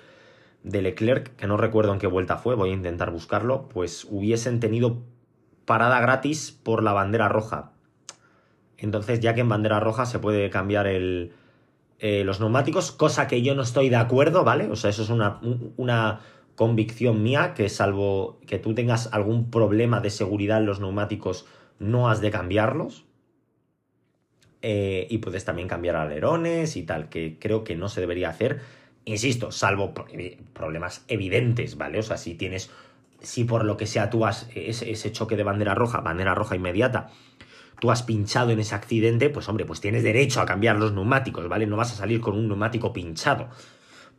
de 0.63 0.83
Leclerc, 0.83 1.35
que 1.37 1.47
no 1.47 1.57
recuerdo 1.57 1.93
en 1.93 1.99
qué 1.99 2.07
vuelta 2.07 2.37
fue, 2.37 2.55
voy 2.55 2.71
a 2.71 2.75
intentar 2.75 3.11
buscarlo, 3.11 3.69
pues 3.69 4.07
hubiesen 4.09 4.61
tenido 4.61 5.03
parada 5.65 6.01
gratis 6.01 6.59
por 6.63 6.83
la 6.83 6.93
bandera 6.93 7.29
roja. 7.29 7.73
Entonces, 8.79 9.21
ya 9.21 9.35
que 9.35 9.41
en 9.41 9.49
bandera 9.49 9.81
roja 9.81 10.07
se 10.07 10.19
puede 10.19 10.51
cambiar 10.51 10.89
el, 10.89 11.33
eh, 12.01 12.25
los 12.25 12.41
neumáticos, 12.41 12.91
cosa 12.91 13.29
que 13.29 13.43
yo 13.43 13.55
no 13.55 13.63
estoy 13.63 13.89
de 13.89 13.97
acuerdo, 13.97 14.43
¿vale? 14.43 14.69
O 14.71 14.77
sea, 14.77 14.91
eso 14.91 15.03
es 15.03 15.09
una, 15.09 15.41
una 15.77 16.21
convicción 16.55 17.23
mía 17.23 17.55
que 17.55 17.69
salvo 17.69 18.41
que 18.47 18.59
tú 18.59 18.75
tengas 18.75 19.09
algún 19.13 19.51
problema 19.51 20.01
de 20.01 20.11
seguridad 20.11 20.59
en 20.59 20.67
los 20.67 20.81
neumáticos, 20.81 21.47
no 21.79 22.09
has 22.09 22.21
de 22.21 22.31
cambiarlos. 22.31 23.05
Eh, 24.65 25.09
y 25.11 25.19
puedes 25.19 25.45
también 25.45 25.67
cambiar 25.67 25.97
alerones 25.97 26.77
y 26.77 26.85
tal, 26.85 27.09
que 27.09 27.39
creo 27.41 27.65
que 27.65 27.75
no 27.75 27.89
se 27.89 28.01
debería 28.01 28.29
hacer. 28.29 28.61
Insisto, 29.05 29.51
salvo 29.51 29.93
problemas 30.53 31.05
evidentes, 31.09 31.77
¿vale? 31.77 31.99
O 31.99 32.03
sea, 32.03 32.17
si 32.17 32.35
tienes, 32.35 32.71
si 33.21 33.43
por 33.43 33.65
lo 33.65 33.77
que 33.77 33.87
sea 33.87 34.11
tú 34.11 34.25
has 34.25 34.49
ese 34.55 35.11
choque 35.11 35.37
de 35.37 35.43
bandera 35.43 35.75
roja, 35.75 36.01
bandera 36.01 36.37
roja 36.37 36.55
inmediata, 36.55 37.11
tú 37.81 37.91
has 37.91 38.05
pinchado 38.05 38.53
en 38.53 38.61
ese 38.61 38.77
accidente, 38.77 39.31
pues 39.31 39.49
hombre, 39.49 39.65
pues 39.65 39.81
tienes 39.81 40.05
derecho 40.05 40.41
a 40.41 40.47
cambiar 40.47 40.77
los 40.77 40.93
neumáticos, 40.93 41.49
¿vale? 41.49 41.67
No 41.67 41.77
vas 41.77 41.91
a 41.93 41.97
salir 41.97 42.21
con 42.21 42.37
un 42.37 42.47
neumático 42.47 42.93
pinchado 42.93 43.49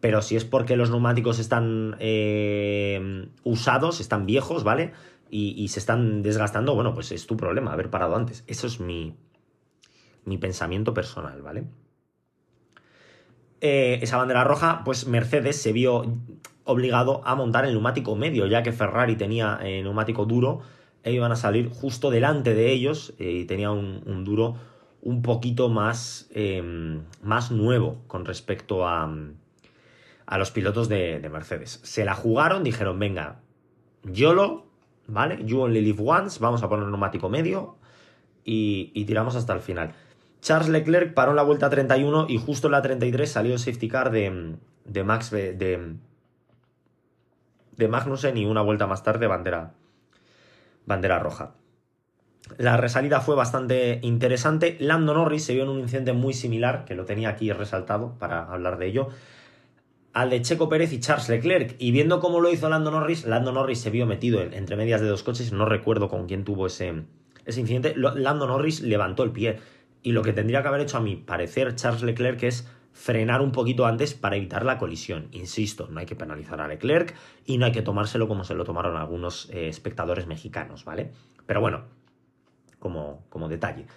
pero 0.03 0.21
si 0.21 0.35
es 0.35 0.43
porque 0.43 0.75
los 0.75 0.89
neumáticos 0.89 1.39
están 1.39 1.95
eh, 1.99 3.29
usados, 3.45 4.01
están 4.01 4.25
viejos, 4.25 4.65
¿vale? 4.65 4.91
Y, 5.29 5.65
se 5.69 5.79
están 5.79 6.23
desgastando, 6.23 6.75
bueno, 6.75 6.93
pues 6.93 7.13
es 7.13 7.25
tu 7.25 7.37
problema 7.37 7.71
haber 7.71 7.89
parado 7.89 8.17
antes. 8.17 8.43
Eso 8.45 8.67
es 8.67 8.81
mi, 8.81 9.15
mi 10.25 10.37
pensamiento 10.37 10.93
personal, 10.93 11.41
¿vale? 11.41 11.63
Eh, 13.61 13.99
esa 14.01 14.17
bandera 14.17 14.43
roja, 14.43 14.81
pues 14.83 15.07
Mercedes 15.07 15.61
se 15.61 15.71
vio 15.71 16.17
obligado 16.65 17.21
a 17.25 17.35
montar 17.35 17.63
el 17.63 17.71
neumático 17.71 18.17
medio, 18.17 18.45
ya 18.47 18.61
que 18.61 18.73
Ferrari 18.73 19.15
tenía 19.15 19.57
eh, 19.63 19.83
neumático 19.83 20.25
duro, 20.25 20.63
e 21.03 21.13
iban 21.13 21.31
a 21.31 21.37
salir 21.37 21.69
justo 21.69 22.11
delante 22.11 22.53
de 22.53 22.73
ellos 22.73 23.13
y 23.17 23.45
tenía 23.45 23.71
un, 23.71 24.03
un, 24.05 24.25
duro 24.25 24.57
un 25.01 25.21
poquito 25.21 25.69
más, 25.69 26.29
más 27.21 27.51
nuevo 27.51 28.03
con 28.07 28.25
respecto 28.25 28.85
a 28.85 29.09
a 30.25 30.37
los 30.37 30.51
pilotos 30.51 30.89
de, 30.89 31.19
de, 31.19 31.29
Mercedes. 31.29 31.79
Se 31.83 32.05
la 32.05 32.15
jugaron, 32.15 32.63
dijeron, 32.63 32.99
venga, 32.99 33.39
YOLO, 34.03 34.65
¿vale? 35.07 35.43
You 35.45 35.61
only 35.61 35.81
live 35.81 36.01
once, 36.05 36.39
vamos 36.39 36.63
a 36.63 36.69
poner 36.69 36.85
un 36.85 36.91
neumático 36.91 37.29
medio 37.29 37.77
y, 38.43 38.91
y, 38.93 39.05
tiramos 39.05 39.35
hasta 39.35 39.53
el 39.53 39.59
final. 39.59 39.93
Charles 40.41 40.69
Leclerc 40.69 41.13
paró 41.13 41.31
en 41.31 41.37
la 41.37 41.43
vuelta 41.43 41.69
31 41.69 42.27
y 42.29 42.37
justo 42.37 42.67
en 42.67 42.73
la 42.73 42.81
33 42.81 43.31
salió 43.31 43.53
el 43.53 43.59
safety 43.59 43.87
car 43.87 44.11
de, 44.11 44.55
de 44.85 45.03
Max 45.03 45.31
de, 45.31 45.95
de 47.77 47.87
Magnussen 47.87 48.37
y 48.37 48.45
una 48.45 48.61
vuelta 48.61 48.87
más 48.87 49.03
tarde 49.03 49.27
bandera, 49.27 49.73
bandera 50.85 51.19
roja. 51.19 51.55
La 52.57 52.75
resalida 52.75 53.21
fue 53.21 53.35
bastante 53.35 53.99
interesante. 54.03 54.75
Lando 54.79 55.13
Norris 55.13 55.45
se 55.45 55.53
vio 55.53 55.63
en 55.63 55.69
un 55.69 55.79
incidente 55.79 56.11
muy 56.11 56.33
similar, 56.33 56.83
que 56.83 56.93
lo 56.93 57.05
tenía 57.05 57.29
aquí 57.29 57.51
resaltado 57.53 58.15
para 58.19 58.43
hablar 58.43 58.77
de 58.77 58.87
ello 58.87 59.09
al 60.13 60.29
de 60.29 60.41
Checo 60.41 60.69
Pérez 60.69 60.93
y 60.93 60.99
Charles 60.99 61.27
Leclerc. 61.29 61.75
Y 61.79 61.91
viendo 61.91 62.19
cómo 62.19 62.39
lo 62.39 62.51
hizo 62.51 62.69
Lando 62.69 62.91
Norris, 62.91 63.25
Lando 63.25 63.51
Norris 63.51 63.79
se 63.79 63.89
vio 63.89 64.05
metido 64.05 64.41
entre 64.41 64.75
medias 64.75 65.01
de 65.01 65.07
dos 65.07 65.23
coches, 65.23 65.51
no 65.51 65.65
recuerdo 65.65 66.07
con 66.07 66.27
quién 66.27 66.43
tuvo 66.43 66.67
ese, 66.67 67.03
ese 67.45 67.59
incidente. 67.59 67.95
Lando 67.95 68.47
Norris 68.47 68.81
levantó 68.81 69.23
el 69.23 69.31
pie. 69.31 69.59
Y 70.03 70.11
lo 70.11 70.21
que 70.21 70.33
tendría 70.33 70.61
que 70.61 70.67
haber 70.67 70.81
hecho, 70.81 70.97
a 70.97 71.01
mi 71.01 71.15
parecer, 71.15 71.75
Charles 71.75 72.03
Leclerc 72.03 72.43
es 72.43 72.67
frenar 72.91 73.41
un 73.41 73.51
poquito 73.51 73.85
antes 73.85 74.13
para 74.13 74.35
evitar 74.35 74.65
la 74.65 74.77
colisión. 74.77 75.27
Insisto, 75.31 75.87
no 75.89 75.99
hay 75.99 76.05
que 76.05 76.15
penalizar 76.15 76.61
a 76.61 76.67
Leclerc 76.67 77.15
y 77.45 77.57
no 77.57 77.65
hay 77.65 77.71
que 77.71 77.81
tomárselo 77.81 78.27
como 78.27 78.43
se 78.43 78.53
lo 78.53 78.65
tomaron 78.65 78.97
algunos 78.97 79.49
eh, 79.49 79.67
espectadores 79.67 80.27
mexicanos, 80.27 80.85
¿vale? 80.85 81.11
Pero 81.45 81.59
bueno, 81.59 81.85
como, 82.79 83.25
como 83.29 83.49
detalle. 83.49 83.87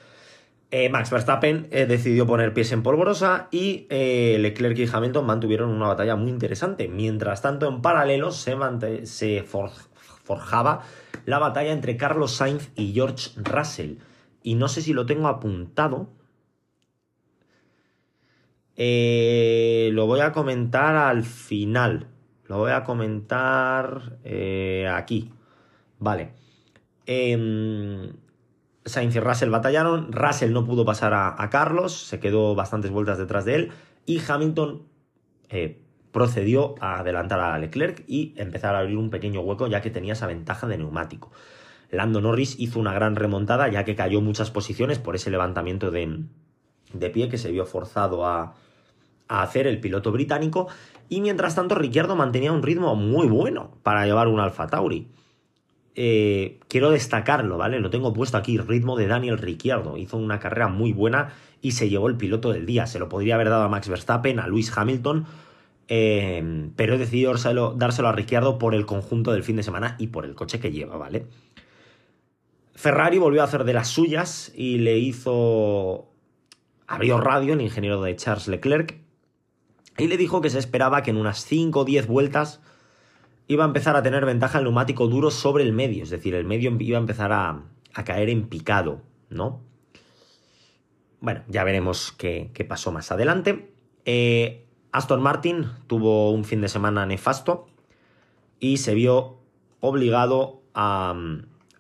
Eh, 0.73 0.89
Max 0.89 1.11
Verstappen 1.11 1.69
eh, 1.71 1.87
decidió 1.87 2.27
poner 2.27 2.53
pies 2.53 2.73
en 2.73 2.83
polvorosa 2.83 3.49
y 3.53 3.87
eh, 3.89 4.37
Leclerc 4.41 4.77
y 4.79 4.89
Hamilton 4.93 5.25
mantuvieron 5.25 5.71
una 5.71 5.89
batalla 5.89 6.17
muy 6.17 6.31
interesante. 6.31 6.89
Mientras 6.89 7.41
tanto, 7.41 7.69
en 7.69 7.83
paralelo 7.83 8.33
se, 8.33 8.57
se 9.07 9.43
for 9.43 9.71
forjaba 10.25 10.83
la 11.25 11.39
batalla 11.39 11.73
entre 11.73 11.97
Carlos 11.97 12.33
Sainz 12.35 12.71
y 12.75 12.93
George 12.93 13.31
Russell. 13.37 13.99
Y 14.43 14.57
no 14.57 14.67
sé 14.67 14.83
si 14.83 14.93
lo 14.93 15.07
tengo 15.07 15.29
apuntado. 15.29 16.09
lo 18.77 20.07
voy 20.07 20.21
a 20.21 20.33
comentar 20.33 20.97
al 20.97 21.23
final. 21.25 22.09
Lo 22.47 22.59
voy 22.59 22.73
a 22.73 22.83
comentar 22.83 24.19
aquí. 24.93 25.33
Vale. 25.99 26.33
Eh, 27.07 28.13
Sainz 28.87 29.17
y 29.17 29.21
Russell 29.21 29.51
batallaron, 29.51 30.13
Russell 30.13 30.53
no 30.53 30.65
pudo 30.65 30.85
pasar 30.85 31.13
a, 31.13 31.51
Carlos, 31.51 31.93
se 31.93 32.21
quedó 32.21 32.55
bastantes 32.55 32.91
vueltas 32.91 33.19
detrás 33.19 33.45
de 33.45 33.57
él 33.57 33.73
y 34.07 34.23
Hamilton 34.27 34.83
eh, 35.49 35.83
procedió 36.13 36.77
a 36.81 37.01
adelantar 37.01 37.41
a 37.41 37.59
Leclerc 37.59 38.05
y 38.07 38.33
empezar 38.37 38.75
a 38.75 38.79
abrir 38.79 38.97
un 38.97 39.11
pequeño 39.11 39.41
hueco 39.41 39.67
ya 39.67 39.83
que 39.83 39.91
tenía 39.91 40.13
esa 40.13 40.27
ventaja 40.27 40.69
de 40.69 40.79
neumático. 40.79 41.33
Lando 41.91 42.21
Norris 42.21 42.57
hizo 42.59 42.81
una 42.81 42.95
gran 42.95 43.17
remontada 43.17 43.69
ya 43.69 43.85
que 43.85 43.97
cayó 43.97 44.21
muchas 44.21 44.51
posiciones 44.51 44.99
por 44.99 45.17
ese 45.17 45.31
levantamiento 45.31 45.91
de, 45.91 46.25
de 46.93 47.11
pie 47.11 47.29
que 47.29 47.39
se 47.39 47.51
vio 47.51 47.67
forzado 47.67 48.25
a, 48.25 48.55
a 49.29 49.43
hacer 49.43 49.67
el 49.67 49.81
piloto 49.81 50.13
británico 50.13 50.69
y 51.09 51.21
mientras 51.21 51.55
tanto 51.55 51.75
Ricciardo 51.75 52.15
mantenía 52.15 52.53
un 52.53 52.63
ritmo 52.63 52.95
muy 52.95 53.27
bueno 53.27 53.73
para 53.83 54.07
llevar 54.07 54.29
un 54.29 54.41
Alfa 54.41 54.69
Tauri 54.69 55.09
eh, 55.99 56.61
quiero 56.69 56.91
destacarlo, 56.91 57.57
¿vale? 57.57 57.81
Lo 57.81 57.89
tengo 57.89 58.13
puesto 58.13 58.37
aquí, 58.37 58.59
ritmo 58.59 58.97
de 58.97 59.07
Daniel 59.07 59.39
Ricciardo. 59.39 59.97
Hizo 59.97 60.19
una 60.19 60.39
carrera 60.39 60.69
muy 60.69 60.93
buena 60.93 61.33
y 61.63 61.73
se 61.73 61.89
llevó 61.89 62.09
el 62.09 62.17
piloto 62.17 62.53
del 62.53 62.67
día. 62.67 62.87
Se 62.87 62.99
lo 62.99 63.09
podría 63.09 63.37
haber 63.37 63.49
dado 63.49 63.63
a 63.63 63.69
Max 63.69 63.89
Verstappen, 63.89 64.39
a 64.39 64.47
Lewis 64.47 64.71
Hamilton, 64.77 65.25
eh, 65.89 66.71
pero 66.77 66.95
he 66.95 66.99
decidido 66.99 67.31
dárselo, 67.31 67.75
dárselo, 67.75 68.09
a 68.09 68.13
Ricciardo 68.13 68.59
por 68.59 68.75
el 68.75 68.85
conjunto 68.85 69.33
del 69.33 69.43
fin 69.43 69.57
de 69.57 69.63
semana 69.63 69.97
y 69.99 70.09
por 70.09 70.27
el 70.27 70.35
coche 70.35 70.61
que 70.61 70.71
lleva, 70.71 70.99
¿vale? 70.99 71.27
Ferrari 72.75 73.17
volvió 73.17 73.41
a 73.41 73.45
hacer 73.45 73.65
de 73.65 73.73
las 73.73 73.89
suyas 73.89 74.53
y 74.55 74.79
le 74.79 74.99
hizo... 74.99 76.11
Abrió 76.87 77.19
radio 77.19 77.55
el 77.55 77.63
ingeniero 77.63 78.01
de 78.03 78.15
Charles 78.15 78.47
Leclerc 78.47 78.99
y 79.99 80.07
le 80.07 80.17
dijo 80.17 80.41
que 80.41 80.51
se 80.51 80.59
esperaba 80.59 81.03
que 81.03 81.11
en 81.11 81.17
unas 81.17 81.45
5 81.45 81.81
o 81.81 81.85
10 81.85 82.07
vueltas 82.07 82.61
iba 83.49 83.65
a 83.65 83.67
empezar 83.67 83.97
a 83.97 84.03
tener 84.03 84.25
ventaja 84.25 84.59
el 84.59 84.65
neumático 84.65 85.07
duro 85.09 85.31
sobre 85.31 85.65
el 85.65 85.73
medio, 85.73 86.03
es 86.03 86.11
decir, 86.11 86.35
el 86.35 86.45
medio 86.45 86.77
iba 86.79 86.99
a 86.99 87.01
empezar 87.01 87.33
a, 87.33 87.63
caer 88.05 88.29
en 88.29 88.49
picado, 88.49 89.01
¿no? 89.31 89.63
Bueno, 91.21 91.43
ya 91.49 91.65
veremos 91.65 92.13
qué, 92.13 92.67
pasó 92.69 92.93
más 92.93 93.11
adelante. 93.11 93.73
Eh, 94.05 94.67
Aston 94.93 95.23
Martin 95.23 95.67
tuvo 95.87 96.31
un 96.31 96.45
fin 96.45 96.61
de 96.61 96.69
semana 96.69 97.07
nefasto 97.07 97.67
y 98.61 98.79
se 98.79 98.95
vio 98.95 99.39
obligado 99.81 100.63
a, 100.75 101.15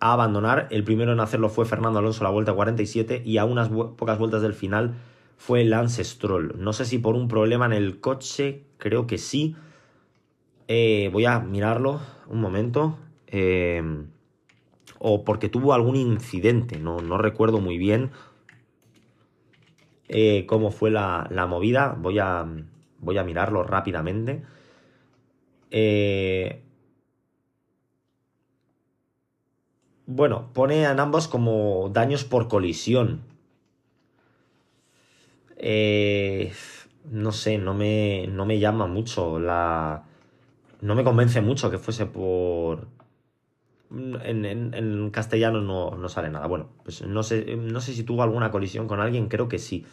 abandonar. 0.00 0.68
El 0.70 0.84
primero 0.84 1.12
en 1.12 1.20
hacerlo 1.20 1.48
fue 1.48 1.64
Fernando 1.64 1.98
Alonso 1.98 2.24
la 2.24 2.30
vuelta 2.30 2.52
47 2.52 3.22
y 3.24 3.38
a 3.38 3.44
unas 3.44 3.68
pocas 3.68 4.18
vueltas 4.18 4.42
del 4.42 4.54
final 4.54 4.94
fue 5.36 5.64
Lance 5.64 6.04
Stroll. 6.04 6.54
No 6.58 6.72
sé 6.72 6.84
si 6.84 6.98
por 6.98 7.14
un 7.14 7.28
problema 7.28 7.66
en 7.66 7.72
el 7.72 8.00
coche, 8.00 8.64
creo 8.78 9.06
que 9.06 9.18
sí. 9.18 9.56
Eh, 10.68 11.10
voy 11.12 11.26
a 11.26 11.38
mirarlo 11.40 12.00
un 12.28 12.40
momento. 12.40 12.98
Eh, 13.28 13.82
o 14.98 15.24
porque 15.24 15.48
tuvo 15.48 15.74
algún 15.74 15.96
incidente, 15.96 16.78
no, 16.78 16.98
no 17.00 17.18
recuerdo 17.18 17.60
muy 17.60 17.76
bien 17.76 18.12
eh, 20.08 20.46
cómo 20.46 20.70
fue 20.70 20.90
la, 20.90 21.26
la, 21.30 21.46
movida. 21.46 21.96
Voy 21.98 22.18
a, 22.18 22.46
voy 23.00 23.18
a 23.18 23.24
mirarlo 23.24 23.62
rápidamente. 23.62 24.42
bueno, 30.06 30.50
pone 30.54 30.86
a 30.86 30.92
ambos 30.92 31.28
como 31.28 31.90
daños 31.92 32.24
por 32.24 32.48
colisión. 32.48 33.22
no 37.10 37.32
sé, 37.32 37.58
no 37.58 37.74
me, 37.74 38.26
no 38.28 38.46
me 38.46 38.58
llama 38.58 38.86
mucho 38.86 39.38
la... 39.38 40.05
No 40.80 40.94
me 40.94 41.04
convence 41.04 41.40
mucho 41.40 41.70
que 41.70 41.78
fuese 41.78 42.06
por 42.06 42.88
en, 43.90 45.10
castellano 45.10 45.60
no, 45.60 46.08
sale 46.08 46.30
nada. 46.30 46.46
Bueno, 46.46 46.68
pues 46.82 47.02
no 47.02 47.22
sé, 47.22 47.56
no 47.56 47.80
sé 47.80 47.94
si 47.94 48.02
tuvo 48.02 48.22
alguna 48.22 48.50
colisión 48.50 48.88
con 48.88 49.00
alguien, 49.00 49.28
creo 49.28 49.48
que 49.48 49.58
sí. 49.58 49.86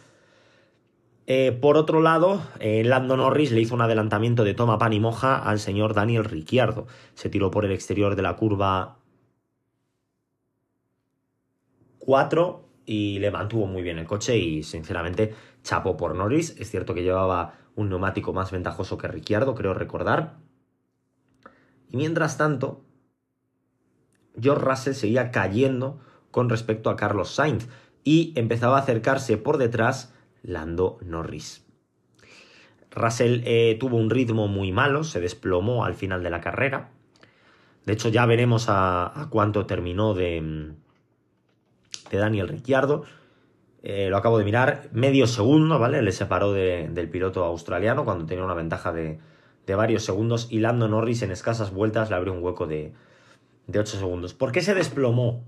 Eh, 1.26 1.52
por 1.52 1.76
otro 1.78 2.02
lado, 2.02 2.42
eh, 2.60 2.84
Lando 2.84 3.16
Norris 3.16 3.50
le 3.50 3.60
hizo 3.60 3.74
un 3.74 3.80
adelantamiento 3.80 4.44
de 4.44 4.52
toma 4.52 4.78
pan 4.78 4.92
y 4.92 5.00
moja 5.00 5.38
al 5.38 5.58
señor 5.58 5.94
Daniel 5.94 6.24
Ricciardo. 6.24 6.86
Se 7.14 7.30
tiró 7.30 7.50
por 7.50 7.64
el 7.64 7.72
exterior 7.72 8.14
de 8.14 8.22
la 8.22 8.36
curva 8.36 8.98
4 11.98 12.68
y 12.84 13.18
le 13.20 13.30
mantuvo 13.30 13.66
muy 13.66 13.82
bien 13.82 13.98
el 13.98 14.06
coche 14.06 14.36
y 14.36 14.62
sinceramente 14.62 15.34
chapó 15.62 15.96
por 15.96 16.14
Norris. 16.14 16.56
Es 16.58 16.70
cierto 16.70 16.92
que 16.92 17.02
llevaba 17.02 17.54
un 17.74 17.88
neumático 17.88 18.34
más 18.34 18.50
ventajoso 18.52 18.98
que 18.98 19.08
Ricciardo, 19.08 19.54
creo 19.54 19.72
recordar. 19.72 20.43
Y 21.94 21.96
mientras 21.96 22.36
tanto, 22.36 22.82
George 24.36 24.64
Russell 24.64 24.94
seguía 24.94 25.30
cayendo 25.30 26.00
con 26.32 26.48
respecto 26.48 26.90
a 26.90 26.96
Carlos 26.96 27.32
Sainz 27.32 27.68
y 28.02 28.32
empezaba 28.34 28.78
a 28.78 28.80
acercarse 28.80 29.36
por 29.36 29.58
detrás 29.58 30.12
Lando 30.42 30.98
Norris. 31.02 31.64
Russell 32.90 33.42
eh, 33.44 33.76
tuvo 33.78 33.96
un 33.96 34.10
ritmo 34.10 34.48
muy 34.48 34.72
malo, 34.72 35.04
se 35.04 35.20
desplomó 35.20 35.84
al 35.84 35.94
final 35.94 36.24
de 36.24 36.30
la 36.30 36.40
carrera. 36.40 36.90
De 37.86 37.92
hecho, 37.92 38.08
ya 38.08 38.26
veremos 38.26 38.66
a, 38.66 39.28
cuánto 39.30 39.64
terminó 39.64 40.14
de, 40.14 40.72
Daniel 42.10 42.48
Ricciardo. 42.48 43.04
Eh, 43.84 44.08
lo 44.10 44.16
acabo 44.16 44.38
de 44.38 44.44
mirar, 44.44 44.88
medio 44.90 45.28
segundo, 45.28 45.78
¿vale? 45.78 46.02
Le 46.02 46.10
separó 46.10 46.52
del 46.52 47.08
piloto 47.08 47.44
australiano 47.44 48.04
cuando 48.04 48.26
tenía 48.26 48.44
una 48.44 48.54
ventaja 48.54 48.90
de, 48.90 49.20
de 49.66 49.74
varios 49.74 50.04
segundos 50.04 50.48
y 50.50 50.60
Lando 50.60 50.88
Norris 50.88 51.22
en 51.22 51.30
escasas 51.30 51.72
vueltas 51.72 52.10
le 52.10 52.16
abrió 52.16 52.32
un 52.32 52.42
hueco 52.42 52.66
de, 52.66 52.92
de 53.66 53.78
8 53.78 53.98
segundos. 53.98 54.34
¿Por 54.34 54.52
qué 54.52 54.60
se 54.60 54.74
desplomó 54.74 55.44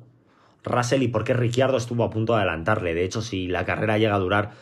Russell 0.64 1.02
y 1.02 1.08
por 1.08 1.24
qué 1.24 1.34
Ricciardo 1.34 1.76
estuvo 1.76 2.04
a 2.04 2.10
punto 2.10 2.34
de 2.34 2.40
adelantarle? 2.40 2.94
De 2.94 3.04
hecho, 3.04 3.22
si 3.22 3.46
la 3.46 3.64
carrera 3.64 3.98
llega 3.98 4.14
a 4.14 4.20
durar 4.20 4.52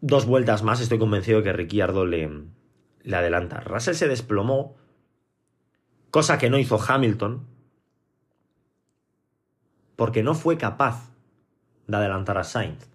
dos 0.00 0.26
vueltas 0.26 0.62
más, 0.62 0.80
estoy 0.80 0.98
convencido 0.98 1.38
de 1.38 1.44
que 1.44 1.52
Ricciardo 1.52 2.04
le, 2.04 2.30
le 3.02 3.16
adelanta. 3.16 3.60
Russell 3.60 3.94
se 3.94 4.08
desplomó, 4.08 4.76
cosa 6.10 6.38
que 6.38 6.50
no 6.50 6.58
hizo 6.58 6.80
Hamilton, 6.80 7.46
porque 9.96 10.22
no 10.22 10.34
fue 10.34 10.58
capaz 10.58 11.10
de 11.86 11.96
adelantar 11.96 12.38
a 12.38 12.44
Sainz. 12.44 12.88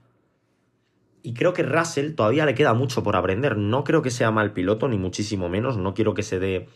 Y 1.23 1.33
creo 1.33 1.53
que 1.53 1.63
Russell 1.63 2.13
todavía 2.13 2.45
le 2.45 2.53
queda 2.53 2.73
mucho 2.75 3.01
por 3.01 3.15
aprender. 3.15 3.57
No 3.57 3.83
creo 3.83 4.01
que 4.01 4.11
sea 4.11 4.29
mal 4.29 4.53
piloto, 4.53 4.87
ni 4.87 4.97
muchísimo 4.97 5.49
menos. 5.49 5.77
No 5.77 5.93
quiero 5.93 6.13
que 6.13 6.21
se 6.21 6.37
dé. 6.37 6.67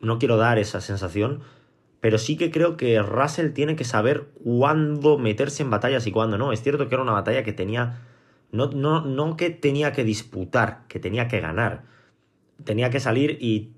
No 0.00 0.18
quiero 0.18 0.36
dar 0.36 0.58
esa 0.58 0.80
sensación 0.80 1.42
pero 2.00 2.18
sí 2.18 2.36
que 2.36 2.50
creo 2.50 2.76
que 2.76 3.00
Russell 3.02 3.52
tiene 3.52 3.76
que 3.76 3.84
saber 3.84 4.28
cuándo 4.42 5.18
meterse 5.18 5.62
en 5.62 5.70
batallas 5.70 6.06
y 6.06 6.12
cuándo 6.12 6.38
no. 6.38 6.52
Es 6.52 6.62
cierto 6.62 6.88
que 6.88 6.94
era 6.94 7.02
una 7.02 7.12
batalla 7.12 7.44
que 7.44 7.52
tenía, 7.52 8.06
no, 8.52 8.68
no, 8.68 9.02
no 9.02 9.36
que 9.36 9.50
tenía 9.50 9.92
que 9.92 10.02
disputar, 10.02 10.86
que 10.88 10.98
tenía 10.98 11.28
que 11.28 11.40
ganar. 11.40 11.84
Tenía 12.64 12.90
que 12.90 13.00
salir 13.00 13.36
y 13.40 13.72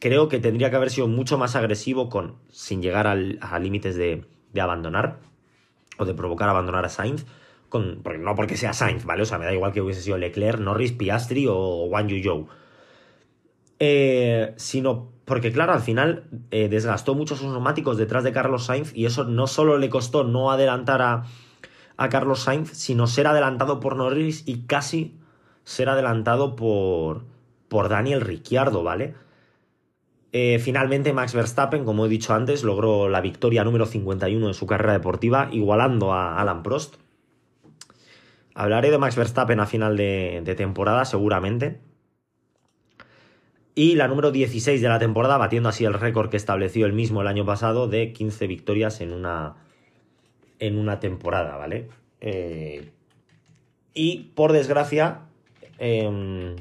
creo 0.00 0.28
que 0.28 0.38
tendría 0.38 0.68
que 0.68 0.76
haber 0.76 0.90
sido 0.90 1.08
mucho 1.08 1.38
más 1.38 1.56
agresivo 1.56 2.10
con, 2.10 2.36
sin 2.50 2.82
llegar 2.82 3.06
a 3.06 3.58
límites 3.58 3.96
de, 3.96 4.26
de, 4.52 4.60
abandonar 4.60 5.20
o 5.96 6.04
de 6.04 6.12
provocar 6.12 6.50
abandonar 6.50 6.84
a 6.84 6.90
Sainz. 6.90 7.24
No 7.72 8.34
porque 8.34 8.56
sea 8.56 8.72
Sainz, 8.72 9.04
¿vale? 9.04 9.22
O 9.22 9.26
sea, 9.26 9.38
me 9.38 9.44
da 9.44 9.52
igual 9.52 9.72
que 9.72 9.80
hubiese 9.80 10.02
sido 10.02 10.18
Leclerc, 10.18 10.60
Norris, 10.60 10.92
Piastri 10.92 11.46
o 11.48 11.84
Wang 11.84 12.08
Yu 12.08 12.22
Zhou. 12.22 12.48
Eh, 13.78 14.54
sino 14.56 15.10
porque 15.24 15.52
claro, 15.52 15.72
al 15.72 15.80
final 15.80 16.24
eh, 16.50 16.68
desgastó 16.68 17.14
muchos 17.14 17.38
sus 17.38 17.50
neumáticos 17.50 17.96
detrás 17.96 18.24
de 18.24 18.32
Carlos 18.32 18.66
Sainz 18.66 18.92
y 18.94 19.06
eso 19.06 19.24
no 19.24 19.46
solo 19.46 19.78
le 19.78 19.88
costó 19.88 20.24
no 20.24 20.50
adelantar 20.50 21.02
a, 21.02 21.24
a 21.96 22.08
Carlos 22.08 22.40
Sainz, 22.40 22.70
sino 22.72 23.06
ser 23.06 23.26
adelantado 23.26 23.80
por 23.80 23.96
Norris 23.96 24.42
y 24.46 24.66
casi 24.66 25.16
ser 25.64 25.88
adelantado 25.88 26.56
por, 26.56 27.24
por 27.68 27.88
Daniel 27.88 28.20
Ricciardo, 28.20 28.82
¿vale? 28.82 29.14
Eh, 30.32 30.58
finalmente 30.58 31.12
Max 31.12 31.34
Verstappen, 31.34 31.84
como 31.84 32.06
he 32.06 32.08
dicho 32.08 32.34
antes, 32.34 32.64
logró 32.64 33.08
la 33.08 33.20
victoria 33.20 33.64
número 33.64 33.86
51 33.86 34.46
en 34.46 34.54
su 34.54 34.66
carrera 34.66 34.94
deportiva, 34.94 35.48
igualando 35.52 36.12
a 36.12 36.40
Alan 36.40 36.62
Prost. 36.62 36.96
Hablaré 38.54 38.90
de 38.90 38.98
Max 38.98 39.16
Verstappen 39.16 39.60
a 39.60 39.66
final 39.66 39.96
de 39.96 40.54
temporada, 40.56 41.04
seguramente 41.04 41.80
y 43.74 43.94
la 43.94 44.08
número 44.08 44.30
16 44.30 44.82
de 44.82 44.88
la 44.88 44.98
temporada, 44.98 45.38
batiendo 45.38 45.68
así 45.68 45.84
el 45.84 45.94
récord 45.94 46.28
que 46.30 46.36
estableció 46.36 46.86
el 46.86 46.92
mismo 46.92 47.22
el 47.22 47.26
año 47.26 47.46
pasado 47.46 47.88
de 47.88 48.12
15 48.12 48.46
victorias 48.46 49.00
en 49.00 49.12
una, 49.12 49.56
en 50.58 50.78
una 50.78 51.00
temporada, 51.00 51.56
¿vale? 51.56 51.88
Eh, 52.20 52.90
y 53.94 54.30
por 54.34 54.52
desgracia, 54.52 55.22
em, 55.78 56.56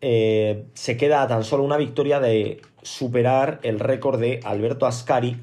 eh, 0.00 0.66
se 0.74 0.96
queda 0.96 1.26
tan 1.26 1.42
solo 1.44 1.64
una 1.64 1.76
victoria 1.78 2.20
de 2.20 2.60
superar 2.82 3.60
el 3.62 3.80
récord 3.80 4.20
de 4.20 4.40
Alberto 4.44 4.86
Ascari 4.86 5.38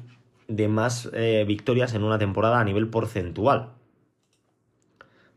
de 0.48 0.68
más 0.68 1.10
eh, 1.12 1.44
victorias 1.46 1.94
en 1.94 2.04
una 2.04 2.18
temporada 2.18 2.60
a 2.60 2.64
nivel 2.64 2.88
porcentual 2.88 3.74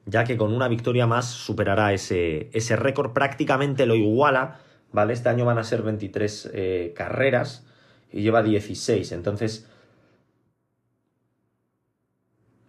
ya 0.08 0.24
que 0.24 0.38
con 0.38 0.52
una 0.54 0.70
victoria 0.70 1.06
más 1.06 1.26
superará 1.26 1.93
ese, 1.93 2.50
ese 2.54 2.78
récord, 2.78 3.12
prácticamente 3.12 3.86
lo 3.86 3.93
iguala, 3.93 4.62
¿vale? 4.93 5.12
Este 5.13 5.30
año 5.30 5.46
van 5.46 5.58
a 5.58 5.65
ser 5.65 5.82
23 5.84 6.52
eh, 6.54 6.93
carreras 6.96 7.67
y 8.12 8.22
lleva 8.22 8.41
16, 8.41 9.12
entonces 9.12 9.67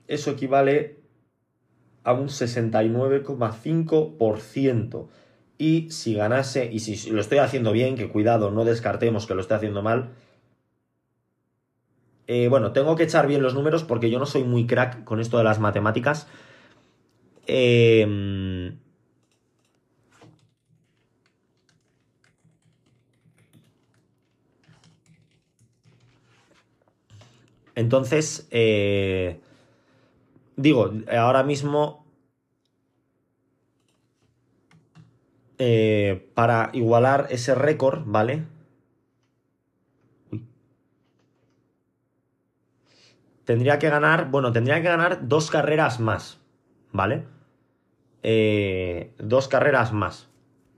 eso 0.08 0.32
equivale 0.32 0.98
a 2.02 2.12
un 2.12 2.26
69,5%. 2.28 5.08
Y 5.60 5.90
si 5.90 6.14
ganase, 6.14 6.70
y 6.72 6.78
si 6.80 7.10
lo 7.10 7.20
estoy 7.20 7.38
haciendo 7.38 7.72
bien, 7.72 7.96
que 7.96 8.08
cuidado, 8.08 8.50
no 8.50 8.64
descartemos 8.64 9.26
que 9.26 9.34
lo 9.34 9.42
esté 9.42 9.54
haciendo 9.54 9.82
mal, 9.82 10.10
eh, 12.28 12.46
bueno, 12.48 12.72
tengo 12.72 12.94
que 12.94 13.02
echar 13.02 13.26
bien 13.26 13.42
los 13.42 13.54
números 13.54 13.82
porque 13.82 14.10
yo 14.10 14.20
no 14.20 14.26
soy 14.26 14.44
muy 14.44 14.66
crack 14.66 15.02
con 15.04 15.18
esto 15.20 15.38
de 15.38 15.44
las 15.44 15.58
matemáticas, 15.58 16.28
Em, 17.48 18.78
entonces, 27.74 28.46
eh, 28.50 29.40
digo, 30.56 30.92
ahora 31.10 31.42
mismo, 31.42 32.04
eh, 35.58 36.30
para 36.34 36.68
igualar 36.74 37.28
ese 37.30 37.54
récord, 37.54 38.02
¿vale? 38.04 38.44
Tendría 43.48 43.78
que 43.78 43.88
ganar, 43.88 44.30
bueno, 44.30 44.52
tendría 44.52 44.82
que 44.82 44.88
ganar 44.88 45.26
dos 45.26 45.50
carreras 45.50 46.00
más, 46.00 46.38
¿vale? 46.92 47.24
Eh, 48.22 49.14
dos 49.18 49.48
carreras 49.48 49.90
más. 49.90 50.28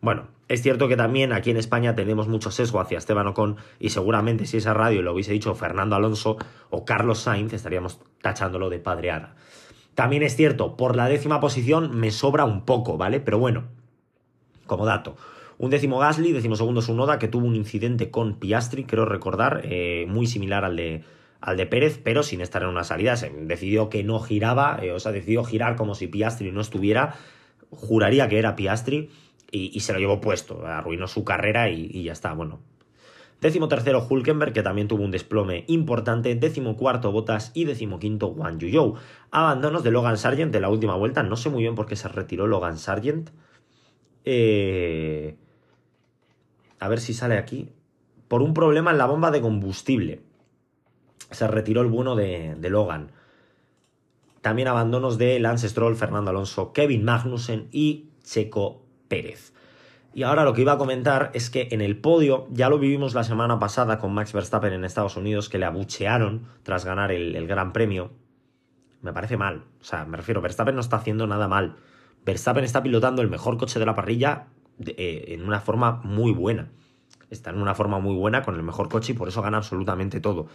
Bueno, 0.00 0.28
es 0.46 0.62
cierto 0.62 0.86
que 0.86 0.96
también 0.96 1.32
aquí 1.32 1.50
en 1.50 1.56
España 1.56 1.94
tenemos 1.94 2.28
mucho 2.28 2.50
sesgo 2.50 2.80
hacia 2.80 2.98
Esteban 2.98 3.26
Ocon 3.26 3.56
y 3.80 3.90
seguramente 3.90 4.46
si 4.46 4.58
esa 4.58 4.72
radio 4.72 5.02
lo 5.02 5.12
hubiese 5.12 5.32
dicho 5.32 5.54
Fernando 5.54 5.96
Alonso 5.96 6.36
o 6.70 6.84
Carlos 6.84 7.18
Sainz 7.18 7.52
estaríamos 7.52 8.00
tachándolo 8.22 8.70
de 8.70 8.78
padreada. 8.78 9.34
También 9.96 10.22
es 10.22 10.36
cierto, 10.36 10.76
por 10.76 10.94
la 10.94 11.08
décima 11.08 11.40
posición 11.40 11.98
me 11.98 12.12
sobra 12.12 12.44
un 12.44 12.64
poco, 12.64 12.96
¿vale? 12.96 13.18
Pero 13.18 13.40
bueno, 13.40 13.64
como 14.66 14.86
dato. 14.86 15.16
Un 15.58 15.70
décimo 15.70 15.98
Gasly, 15.98 16.32
décimo 16.32 16.54
segundo 16.54 16.80
Sunoda, 16.82 17.18
que 17.18 17.26
tuvo 17.26 17.46
un 17.46 17.56
incidente 17.56 18.12
con 18.12 18.38
Piastri, 18.38 18.84
creo 18.84 19.04
recordar, 19.04 19.62
eh, 19.64 20.06
muy 20.08 20.28
similar 20.28 20.64
al 20.64 20.76
de, 20.76 21.02
al 21.40 21.56
de 21.56 21.66
Pérez, 21.66 22.00
pero 22.02 22.22
sin 22.22 22.40
estar 22.40 22.62
en 22.62 22.68
una 22.68 22.84
salida. 22.84 23.16
Decidió 23.42 23.88
que 23.88 24.04
no 24.04 24.20
giraba, 24.20 24.78
eh, 24.80 24.92
o 24.92 25.00
sea, 25.00 25.10
decidió 25.10 25.42
girar 25.42 25.74
como 25.74 25.96
si 25.96 26.06
Piastri 26.06 26.52
no 26.52 26.60
estuviera. 26.60 27.16
Juraría 27.70 28.28
que 28.28 28.38
era 28.38 28.54
Piastri 28.54 29.10
y, 29.50 29.80
se 29.80 29.92
lo 29.92 29.98
llevó 29.98 30.20
puesto. 30.20 30.64
Arruinó 30.64 31.08
su 31.08 31.24
carrera 31.24 31.68
y, 31.70 32.04
ya 32.04 32.12
está. 32.12 32.32
Bueno, 32.34 32.60
Décimo 33.40 33.68
tercero 33.68 34.04
Hulkenberg, 34.08 34.52
que 34.52 34.62
también 34.62 34.86
tuvo 34.86 35.02
un 35.02 35.10
desplome 35.10 35.64
importante. 35.66 36.36
Décimo 36.36 36.76
cuarto 36.76 37.10
Botas 37.10 37.50
y 37.54 37.64
décimo 37.64 37.98
quinto 37.98 38.28
Wang 38.28 38.58
Yuzhou. 38.58 38.94
Abandonos 39.32 39.82
de 39.82 39.90
Logan 39.90 40.18
Sargent 40.18 40.54
en 40.54 40.62
la 40.62 40.70
última 40.70 40.94
vuelta. 40.94 41.24
No 41.24 41.36
sé 41.36 41.50
muy 41.50 41.62
bien 41.62 41.74
por 41.74 41.86
qué 41.86 41.96
se 41.96 42.08
retiró 42.08 42.46
Logan 42.46 42.78
Sargent. 42.78 43.30
Eh, 44.24 45.36
a 46.80 46.88
ver 46.88 47.00
si 47.00 47.14
sale 47.14 47.38
aquí, 47.38 47.72
por 48.28 48.42
un 48.42 48.54
problema 48.54 48.90
en 48.90 48.98
la 48.98 49.06
bomba 49.06 49.30
de 49.30 49.40
combustible. 49.40 50.22
Se 51.30 51.46
retiró 51.48 51.82
el 51.82 51.88
bueno 51.88 52.14
de, 52.14 52.56
Logan. 52.70 53.10
También 54.40 54.68
abandonos 54.68 55.18
de 55.18 55.40
Lance 55.40 55.68
Stroll, 55.68 55.96
Fernando 55.96 56.30
Alonso, 56.30 56.72
Kevin 56.72 57.04
Magnussen 57.04 57.68
y 57.72 58.10
Checo 58.22 58.82
Pérez. 59.08 59.52
Y 60.14 60.22
ahora 60.22 60.44
lo 60.44 60.52
que 60.52 60.62
iba 60.62 60.72
a 60.72 60.78
comentar 60.78 61.30
es 61.34 61.50
que 61.50 61.68
en 61.70 61.80
el 61.80 61.98
podio, 61.98 62.46
ya 62.50 62.68
lo 62.68 62.78
vivimos 62.78 63.14
la 63.14 63.24
semana 63.24 63.58
pasada 63.58 63.98
con 63.98 64.14
Max 64.14 64.32
Verstappen 64.32 64.72
en 64.72 64.84
Estados 64.84 65.16
Unidos, 65.16 65.48
que 65.48 65.58
le 65.58 65.66
abuchearon 65.66 66.46
tras 66.62 66.84
ganar 66.84 67.12
el, 67.12 67.36
el 67.36 67.46
Gran 67.46 67.72
Premio. 67.72 68.10
Me 69.02 69.12
parece 69.12 69.36
mal. 69.36 69.64
O 69.80 69.84
sea, 69.84 70.06
me 70.06 70.16
refiero, 70.16 70.40
Verstappen 70.40 70.74
no 70.74 70.80
está 70.80 70.96
haciendo 70.96 71.26
nada 71.26 71.46
mal. 71.46 71.76
Verstappen 72.24 72.64
está 72.64 72.82
pilotando 72.82 73.22
el 73.22 73.28
mejor 73.28 73.58
coche 73.58 73.78
de 73.78 73.86
la 73.86 73.94
parrilla 73.94 74.46
eh, 74.86 75.24
en 75.28 75.44
una 75.44 75.60
forma 75.60 76.00
muy 76.04 76.32
buena. 76.32 76.70
Está 77.30 77.50
en 77.50 77.60
una 77.60 77.74
forma 77.74 77.98
muy 77.98 78.14
buena 78.14 78.42
con 78.42 78.54
el 78.54 78.62
mejor 78.62 78.88
coche 78.88 79.12
y 79.12 79.16
por 79.16 79.28
eso 79.28 79.42
gana 79.42 79.58
absolutamente 79.58 80.20
todo. 80.20 80.46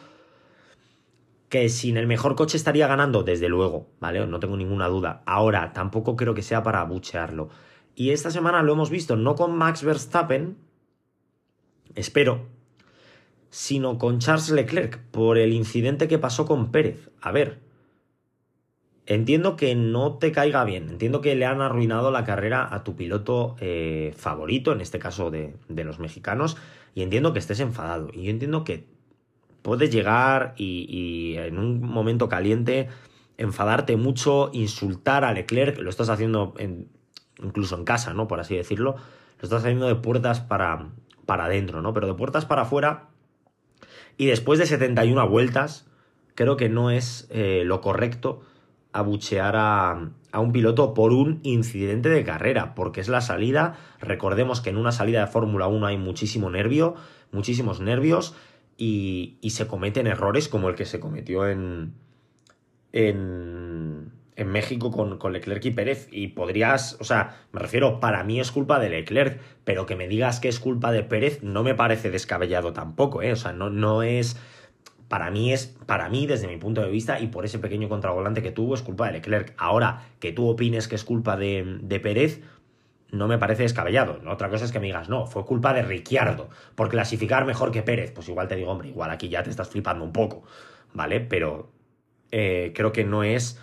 Que 1.49 1.69
sin 1.69 1.97
el 1.97 2.07
mejor 2.07 2.35
coche 2.35 2.57
estaría 2.57 2.87
ganando, 2.87 3.23
desde 3.23 3.47
luego, 3.47 3.87
¿vale? 3.99 4.25
No 4.25 4.39
tengo 4.39 4.57
ninguna 4.57 4.87
duda. 4.87 5.21
Ahora, 5.25 5.71
tampoco 5.73 6.15
creo 6.15 6.33
que 6.33 6.41
sea 6.41 6.63
para 6.63 6.83
buchearlo. 6.83 7.49
Y 7.95 8.09
esta 8.09 8.31
semana 8.31 8.63
lo 8.63 8.73
hemos 8.73 8.89
visto 8.89 9.15
no 9.15 9.35
con 9.35 9.55
Max 9.55 9.83
Verstappen, 9.83 10.57
espero, 11.93 12.47
sino 13.51 13.99
con 13.99 14.17
Charles 14.17 14.49
Leclerc, 14.49 14.99
por 15.11 15.37
el 15.37 15.53
incidente 15.53 16.07
que 16.07 16.17
pasó 16.17 16.47
con 16.47 16.71
Pérez. 16.71 17.11
A 17.21 17.31
ver, 17.31 17.59
Entiendo 19.05 19.57
que 19.57 19.75
no 19.75 20.13
te 20.13 20.31
caiga 20.31 20.63
bien, 20.63 20.87
entiendo 20.89 21.19
que 21.19 21.35
le 21.35 21.45
han 21.45 21.61
arruinado 21.61 22.09
la 22.09 22.23
carrera 22.23 22.73
a 22.73 22.85
tu 22.85 22.95
piloto 22.95 23.57
eh, 23.59 24.13
favorito, 24.15 24.71
en 24.71 24.79
este 24.79 24.97
caso 24.97 25.29
de, 25.29 25.55
los 25.67 25.99
mexicanos, 25.99 26.55
y 26.95 27.01
entiendo 27.01 27.33
que 27.33 27.39
estés 27.39 27.59
enfadado. 27.59 28.09
Y 28.13 28.23
yo 28.23 28.29
entiendo 28.29 28.63
que 28.63 28.87
puedes 29.61 29.91
llegar 29.91 30.53
y, 30.55 31.35
en 31.37 31.59
un 31.59 31.81
momento 31.81 32.29
caliente 32.29 32.87
enfadarte 33.37 33.97
mucho, 33.97 34.51
insultar 34.53 35.25
a 35.25 35.33
Leclerc, 35.33 35.79
lo 35.79 35.89
estás 35.89 36.09
haciendo 36.09 36.53
incluso 37.43 37.75
en 37.75 37.83
casa, 37.83 38.13
¿no? 38.13 38.27
Por 38.27 38.39
así 38.39 38.55
decirlo, 38.55 38.95
lo 39.39 39.43
estás 39.43 39.63
haciendo 39.63 39.87
de 39.87 39.95
puertas 39.95 40.39
para, 40.39 40.91
para 41.25 41.45
adentro, 41.45 41.81
¿no? 41.81 41.93
Pero 41.93 42.07
de 42.07 42.13
puertas 42.13 42.45
para 42.45 42.61
afuera 42.61 43.09
y 44.17 44.27
después 44.27 44.59
de 44.59 44.65
71 44.65 45.27
vueltas, 45.27 45.87
creo 46.35 46.57
que 46.57 46.69
no 46.69 46.91
es 46.91 47.27
eh, 47.31 47.63
lo 47.65 47.81
correcto 47.81 48.41
abuchear 48.93 49.55
a, 49.55 50.11
a 50.31 50.39
un 50.39 50.51
piloto 50.51 50.93
por 50.93 51.11
un 51.11 51.39
incidente 51.43 52.09
de 52.09 52.23
carrera, 52.23 52.75
porque 52.75 53.01
es 53.01 53.09
la 53.09 53.21
salida. 53.21 53.75
Recordemos 53.99 54.61
que 54.61 54.69
en 54.69 54.77
una 54.77 54.91
salida 54.91 55.21
de 55.21 55.27
Fórmula 55.27 55.67
1 55.67 55.85
hay 55.85 55.97
muchísimo 55.97 56.49
nervio, 56.49 56.95
muchísimos 57.31 57.81
nervios, 57.81 58.35
y, 58.77 59.37
y, 59.41 59.51
se 59.51 59.67
cometen 59.67 60.07
errores 60.07 60.47
como 60.47 60.69
el 60.69 60.75
que 60.75 60.85
se 60.85 60.99
cometió 60.99 61.47
en, 61.47 61.93
en, 62.91 64.11
en 64.35 64.47
México 64.47 64.91
con, 64.91 65.19
con, 65.19 65.33
Leclerc 65.33 65.63
y 65.65 65.71
Pérez. 65.71 66.07
Y 66.11 66.29
podrías, 66.29 66.97
o 66.99 67.03
sea, 67.03 67.37
me 67.51 67.59
refiero, 67.59 67.99
para 67.99 68.23
mí 68.23 68.39
es 68.39 68.51
culpa 68.51 68.79
de 68.79 68.89
Leclerc, 68.89 69.39
pero 69.63 69.85
que 69.85 69.95
me 69.95 70.07
digas 70.07 70.39
que 70.39 70.47
es 70.47 70.59
culpa 70.59 70.91
de 70.91 71.03
Pérez 71.03 71.43
no 71.43 71.63
me 71.63 71.75
parece 71.75 72.09
descabellado 72.09 72.73
tampoco, 72.73 73.21
¿eh? 73.21 73.31
O 73.31 73.35
sea, 73.35 73.53
no, 73.53 73.69
no 73.69 74.01
es 74.01 74.37
para 75.07 75.29
mí 75.31 75.53
es, 75.53 75.67
para 75.85 76.09
mí, 76.09 76.25
desde 76.25 76.47
mi 76.47 76.57
punto 76.57 76.81
de 76.81 76.89
vista, 76.89 77.19
y 77.19 77.27
por 77.27 77.45
ese 77.45 77.59
pequeño 77.59 77.89
contravolante 77.89 78.41
que 78.41 78.51
tuvo, 78.51 78.73
es 78.73 78.81
culpa 78.81 79.07
de 79.07 79.13
Leclerc. 79.13 79.53
Ahora, 79.57 80.07
que 80.19 80.31
tú 80.31 80.47
opines 80.47 80.87
que 80.87 80.95
es 80.95 81.03
culpa 81.03 81.37
de, 81.37 81.79
de 81.81 81.99
Pérez, 81.99 82.41
no 83.11 83.27
me 83.27 83.37
parece 83.37 83.63
descabellado. 83.63 84.19
Otra 84.27 84.49
cosa 84.49 84.65
es 84.65 84.71
que 84.71 84.79
me 84.79 84.87
digas, 84.87 85.07
no, 85.07 85.27
fue 85.27 85.45
culpa 85.45 85.73
de 85.73 85.83
Ricciardo, 85.83 86.49
por 86.75 86.89
clasificar 86.89 87.45
mejor 87.45 87.71
que 87.71 87.83
Pérez. 87.83 88.11
Pues 88.11 88.27
igual 88.27 88.47
te 88.47 88.55
digo, 88.55 88.71
hombre, 88.71 88.89
igual 88.89 89.11
aquí 89.11 89.29
ya 89.29 89.43
te 89.43 89.51
estás 89.51 89.69
flipando 89.69 90.03
un 90.03 90.11
poco, 90.11 90.43
¿vale? 90.93 91.19
Pero 91.19 91.71
eh, 92.31 92.73
creo 92.75 92.91
que 92.91 93.03
no 93.03 93.23
es 93.23 93.61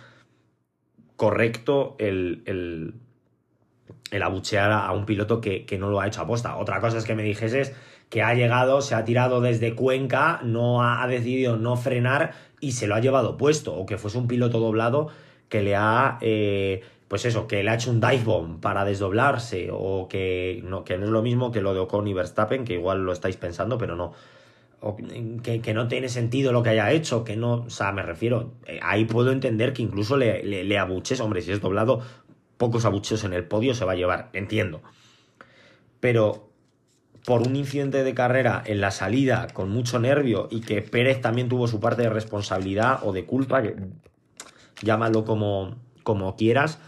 correcto 1.17 1.97
el, 1.99 2.43
el, 2.45 2.95
el 4.11 4.23
abuchear 4.23 4.71
a 4.71 4.91
un 4.93 5.05
piloto 5.05 5.41
que, 5.41 5.65
que, 5.65 5.77
no 5.77 5.89
lo 5.89 5.99
ha 5.99 6.07
hecho 6.07 6.21
aposta. 6.21 6.55
Otra 6.55 6.79
cosa 6.79 6.97
es 6.97 7.03
que 7.03 7.15
me 7.15 7.23
dijeses 7.23 7.75
que 8.11 8.21
ha 8.21 8.33
llegado, 8.33 8.81
se 8.81 8.93
ha 8.93 9.05
tirado 9.05 9.39
desde 9.39 9.73
Cuenca, 9.73 10.41
no 10.43 10.83
ha, 10.83 11.07
decidido 11.07 11.55
no 11.55 11.77
frenar 11.77 12.33
y 12.59 12.73
se 12.73 12.85
lo 12.85 12.95
ha 12.95 12.99
llevado 12.99 13.37
puesto, 13.37 13.73
o 13.73 13.85
que 13.85 13.97
fuese 13.97 14.17
un 14.17 14.27
piloto 14.27 14.59
doblado 14.59 15.07
que 15.47 15.61
le 15.61 15.77
ha, 15.77 16.17
eh, 16.19 16.81
pues 17.07 17.23
eso, 17.23 17.47
que 17.47 17.63
le 17.63 17.69
ha 17.69 17.75
hecho 17.75 17.89
un 17.89 18.01
dive 18.01 18.25
bomb 18.25 18.59
para 18.59 18.83
desdoblarse, 18.83 19.69
o 19.71 20.09
que 20.09 20.61
no, 20.65 20.83
que 20.83 20.97
no 20.97 21.05
es 21.05 21.09
lo 21.09 21.21
mismo 21.21 21.53
que 21.53 21.61
lo 21.61 21.73
de 21.73 21.79
Ocon 21.79 22.05
y 22.05 22.13
Verstappen, 22.13 22.65
que 22.65 22.73
igual 22.73 23.05
lo 23.05 23.13
estáis 23.13 23.37
pensando, 23.37 23.77
pero 23.77 23.95
no. 23.95 24.11
O 24.81 24.97
que, 25.41 25.61
que, 25.61 25.73
no 25.73 25.87
tiene 25.87 26.09
sentido 26.09 26.51
lo 26.51 26.63
que 26.63 26.71
haya 26.71 26.91
hecho, 26.91 27.23
que 27.23 27.37
no, 27.37 27.63
o 27.65 27.69
sea, 27.69 27.93
me 27.93 28.03
refiero, 28.03 28.51
eh, 28.65 28.81
ahí 28.83 29.05
puedo 29.05 29.31
entender 29.31 29.71
que 29.71 29.83
incluso 29.83 30.17
le, 30.17 30.43
le, 30.43 30.65
le 30.65 30.77
abuches, 30.77 31.21
hombre, 31.21 31.41
si 31.41 31.53
es 31.53 31.61
doblado, 31.61 32.01
pocos 32.57 32.83
abucheos 32.83 33.23
en 33.23 33.31
el 33.31 33.45
podio 33.45 33.73
se 33.73 33.85
va 33.85 33.93
a 33.93 33.95
llevar, 33.95 34.29
entiendo. 34.33 34.81
Pero 36.01 36.50
por 37.25 37.41
un 37.47 37.55
incidente 37.55 38.03
de 38.03 38.13
carrera 38.13 38.63
en 38.65 38.81
la 38.81 38.91
salida 38.91 39.47
con 39.53 39.69
mucho 39.69 39.99
nervio 39.99 40.47
y 40.49 40.61
que 40.61 40.81
Pérez 40.81 41.21
también 41.21 41.49
tuvo 41.49 41.67
su 41.67 41.79
parte 41.79 42.03
de 42.03 42.09
responsabilidad 42.09 42.99
o 43.03 43.13
de 43.13 43.25
culpa, 43.25 43.61
llámalo 44.81 45.23
como, 45.25 45.75
como 46.03 46.35
quieras, 46.35 46.79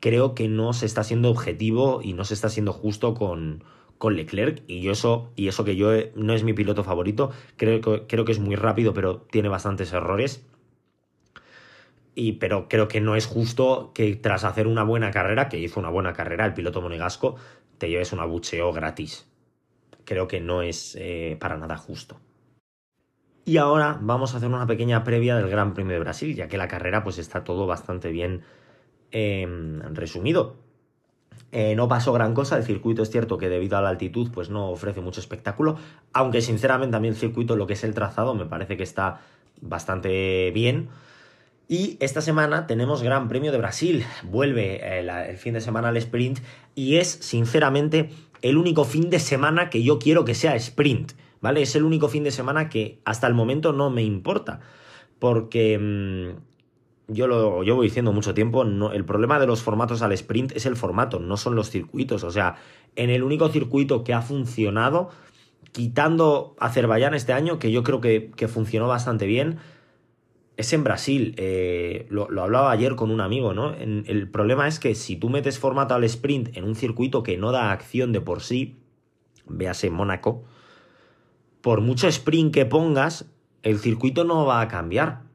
creo 0.00 0.34
que 0.34 0.48
no 0.48 0.72
se 0.72 0.86
está 0.86 1.04
siendo 1.04 1.30
objetivo 1.30 2.00
y 2.02 2.12
no 2.12 2.24
se 2.24 2.34
está 2.34 2.48
siendo 2.50 2.72
justo 2.72 3.14
con, 3.14 3.64
con 3.96 4.14
Leclerc 4.14 4.62
y 4.66 4.80
yo 4.80 4.92
eso 4.92 5.32
y 5.36 5.48
eso 5.48 5.64
que 5.64 5.76
yo 5.76 5.90
no 6.14 6.34
es 6.34 6.44
mi 6.44 6.52
piloto 6.52 6.84
favorito, 6.84 7.30
creo 7.56 7.80
que, 7.80 8.06
creo 8.06 8.24
que 8.24 8.32
es 8.32 8.38
muy 8.38 8.56
rápido 8.56 8.92
pero 8.92 9.22
tiene 9.30 9.48
bastantes 9.48 9.92
errores. 9.92 10.44
Y, 12.14 12.32
pero 12.32 12.68
creo 12.68 12.88
que 12.88 13.00
no 13.00 13.14
es 13.14 13.26
justo 13.26 13.92
que 13.94 14.16
tras 14.16 14.42
hacer 14.42 14.66
una 14.66 14.82
buena 14.82 15.12
carrera, 15.12 15.48
que 15.48 15.60
hizo 15.60 15.78
una 15.78 15.88
buena 15.88 16.14
carrera 16.14 16.46
el 16.46 16.52
piloto 16.52 16.80
monegasco, 16.80 17.36
te 17.78 17.88
lleves 17.88 18.12
un 18.12 18.18
abucheo 18.18 18.72
gratis. 18.72 19.28
Creo 20.08 20.26
que 20.26 20.40
no 20.40 20.62
es 20.62 20.96
eh, 20.98 21.36
para 21.38 21.58
nada 21.58 21.76
justo. 21.76 22.18
Y 23.44 23.58
ahora 23.58 23.98
vamos 24.00 24.32
a 24.32 24.38
hacer 24.38 24.48
una 24.48 24.66
pequeña 24.66 25.04
previa 25.04 25.36
del 25.36 25.50
Gran 25.50 25.74
Premio 25.74 25.92
de 25.92 26.00
Brasil, 26.00 26.34
ya 26.34 26.48
que 26.48 26.56
la 26.56 26.66
carrera 26.66 27.04
pues 27.04 27.18
está 27.18 27.44
todo 27.44 27.66
bastante 27.66 28.10
bien 28.10 28.40
em, 29.10 29.82
resumido. 29.94 30.56
Eh, 31.52 31.74
no 31.76 31.88
pasó 31.88 32.14
gran 32.14 32.32
cosa, 32.32 32.56
el 32.56 32.64
circuito 32.64 33.02
es 33.02 33.10
cierto 33.10 33.36
que 33.36 33.50
debido 33.50 33.76
a 33.76 33.82
la 33.82 33.90
altitud 33.90 34.30
pues 34.32 34.48
no 34.48 34.70
ofrece 34.70 35.02
mucho 35.02 35.20
espectáculo, 35.20 35.76
aunque 36.14 36.40
sinceramente 36.40 36.92
también 36.92 37.12
el 37.12 37.20
circuito, 37.20 37.54
lo 37.54 37.66
que 37.66 37.74
es 37.74 37.84
el 37.84 37.92
trazado, 37.92 38.34
me 38.34 38.46
parece 38.46 38.78
que 38.78 38.84
está 38.84 39.20
bastante 39.60 40.50
bien. 40.52 40.88
Y 41.68 41.98
esta 42.00 42.22
semana 42.22 42.66
tenemos 42.66 43.02
Gran 43.02 43.28
Premio 43.28 43.52
de 43.52 43.58
Brasil, 43.58 44.06
vuelve 44.22 45.00
el, 45.00 45.10
eh, 45.10 45.28
el 45.28 45.36
fin 45.36 45.52
de 45.52 45.60
semana 45.60 45.88
al 45.88 45.98
sprint 45.98 46.38
y 46.74 46.96
es 46.96 47.08
sinceramente 47.08 48.08
el 48.42 48.56
único 48.56 48.84
fin 48.84 49.10
de 49.10 49.18
semana 49.18 49.70
que 49.70 49.82
yo 49.82 49.98
quiero 49.98 50.24
que 50.24 50.34
sea 50.34 50.54
sprint, 50.56 51.12
¿vale? 51.40 51.62
Es 51.62 51.74
el 51.76 51.84
único 51.84 52.08
fin 52.08 52.24
de 52.24 52.30
semana 52.30 52.68
que 52.68 53.00
hasta 53.04 53.26
el 53.26 53.34
momento 53.34 53.72
no 53.72 53.90
me 53.90 54.02
importa, 54.02 54.60
porque... 55.18 55.78
Mmm, 55.78 56.48
yo 57.08 57.26
lo 57.26 57.62
llevo 57.62 57.82
diciendo 57.82 58.12
mucho 58.12 58.34
tiempo, 58.34 58.62
el 58.62 59.04
problema 59.04 59.40
de 59.40 59.46
los 59.46 59.62
formatos 59.62 60.02
al 60.02 60.12
sprint 60.12 60.52
es 60.54 60.66
el 60.66 60.76
formato, 60.76 61.18
no 61.18 61.38
son 61.38 61.56
los 61.56 61.70
circuitos. 61.70 62.22
O 62.22 62.30
sea, 62.30 62.56
en 62.96 63.08
el 63.08 63.22
único 63.22 63.48
circuito 63.48 64.04
que 64.04 64.12
ha 64.12 64.20
funcionado, 64.20 65.08
quitando 65.72 66.54
Azerbaiyán 66.60 67.14
este 67.14 67.32
año, 67.32 67.58
que 67.58 67.72
yo 67.72 67.82
creo 67.82 68.02
que, 68.02 68.30
que 68.36 68.46
funcionó 68.46 68.88
bastante 68.88 69.26
bien, 69.26 69.58
es 70.58 70.74
en 70.74 70.84
Brasil. 70.84 71.34
Eh, 71.38 72.06
lo, 72.10 72.28
hablaba 72.42 72.70
ayer 72.70 72.94
con 72.94 73.10
un 73.10 73.22
amigo, 73.22 73.54
¿no? 73.54 73.72
El 73.74 74.28
problema 74.28 74.68
es 74.68 74.78
que 74.78 74.94
si 74.94 75.16
tú 75.16 75.30
metes 75.30 75.58
formato 75.58 75.94
al 75.94 76.04
sprint 76.04 76.54
en 76.56 76.64
un 76.64 76.74
circuito 76.74 77.22
que 77.22 77.38
no 77.38 77.50
da 77.52 77.72
acción 77.72 78.12
de 78.12 78.20
por 78.20 78.42
sí, 78.42 78.76
véase 79.46 79.88
Mónaco, 79.88 80.44
por 81.62 81.80
mucho 81.80 82.08
sprint 82.08 82.52
que 82.52 82.66
pongas, 82.66 83.30
el 83.62 83.78
circuito 83.78 84.24
no 84.24 84.44
va 84.44 84.60
a 84.60 84.68
cambiar 84.68 85.28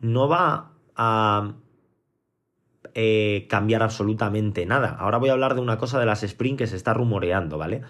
no 0.00 0.28
va 0.28 0.72
a 0.96 1.52
eh, 2.94 3.46
cambiar 3.48 3.82
absolutamente 3.82 4.66
nada. 4.66 4.96
Ahora 4.98 5.18
voy 5.18 5.28
a 5.28 5.32
hablar 5.32 5.54
de 5.54 5.60
una 5.60 5.78
cosa 5.78 5.98
de 6.00 6.06
las 6.06 6.22
sprint 6.22 6.58
que 6.58 6.66
se 6.66 6.76
está 6.76 6.94
rumoreando, 6.94 7.58
¿vale? 7.58 7.82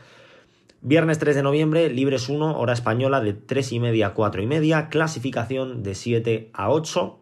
Viernes 0.83 1.19
3 1.19 1.37
de 1.37 1.43
noviembre, 1.43 1.91
libres 1.91 2.31
1, 2.31 2.59
hora 2.59 2.73
española 2.73 3.21
de 3.21 3.35
3 3.35 3.73
y 3.73 3.81
media 3.81 4.07
a 4.09 4.15
4 4.15 4.41
y 4.41 4.47
media, 4.47 4.89
clasificación 4.89 5.83
de 5.83 5.95
7 5.95 6.51
a 6.55 6.71
8, 6.71 7.21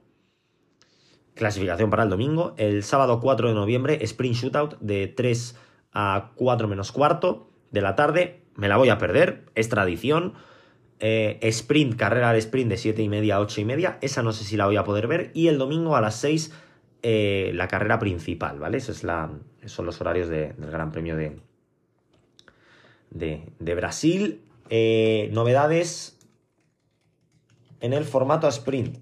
clasificación 1.34 1.90
para 1.90 2.04
el 2.04 2.08
domingo. 2.08 2.54
El 2.56 2.84
sábado 2.84 3.18
4 3.18 3.48
de 3.48 3.54
noviembre, 3.54 3.98
sprint 4.02 4.36
shootout 4.36 4.78
de 4.78 5.08
3 5.08 5.56
a 5.92 6.30
4 6.36 6.68
menos 6.68 6.92
cuarto 6.92 7.50
de 7.72 7.80
la 7.80 7.96
tarde. 7.96 8.44
Me 8.54 8.68
la 8.68 8.76
voy 8.76 8.90
a 8.90 8.98
perder, 8.98 9.46
es 9.56 9.68
tradición. 9.68 10.34
Eh, 11.00 11.40
sprint, 11.42 11.96
carrera 11.96 12.32
de 12.32 12.38
sprint 12.38 12.70
de 12.70 12.76
7 12.76 13.02
y 13.02 13.08
media 13.08 13.36
a 13.36 13.40
8 13.40 13.60
y 13.60 13.64
media. 13.64 13.98
Esa 14.02 14.22
no 14.22 14.30
sé 14.30 14.44
si 14.44 14.56
la 14.56 14.66
voy 14.66 14.76
a 14.76 14.84
poder 14.84 15.08
ver. 15.08 15.32
Y 15.34 15.48
el 15.48 15.58
domingo 15.58 15.96
a 15.96 16.00
las 16.00 16.14
6 16.20 16.52
eh, 17.02 17.50
la 17.54 17.66
carrera 17.66 17.98
principal, 17.98 18.60
¿vale? 18.60 18.78
Esos, 18.78 18.98
son 18.98 19.86
los 19.86 20.00
horarios 20.00 20.28
de, 20.28 20.52
del 20.52 20.70
Gran 20.70 20.92
Premio 20.92 21.16
de, 21.16 21.40
de, 23.10 23.52
de 23.58 23.74
Brasil. 23.74 24.42
Eh, 24.70 25.30
novedades 25.32 26.18
en 27.80 27.92
el 27.92 28.04
formato 28.04 28.48
sprint, 28.48 28.98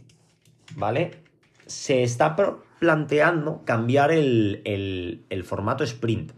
¿vale? 0.77 1.23
Se 1.67 2.03
está 2.03 2.37
planteando 2.79 3.63
cambiar 3.65 4.13
el, 4.13 4.63
el, 4.65 5.45
formato 5.45 5.83
sprint. 5.85 6.33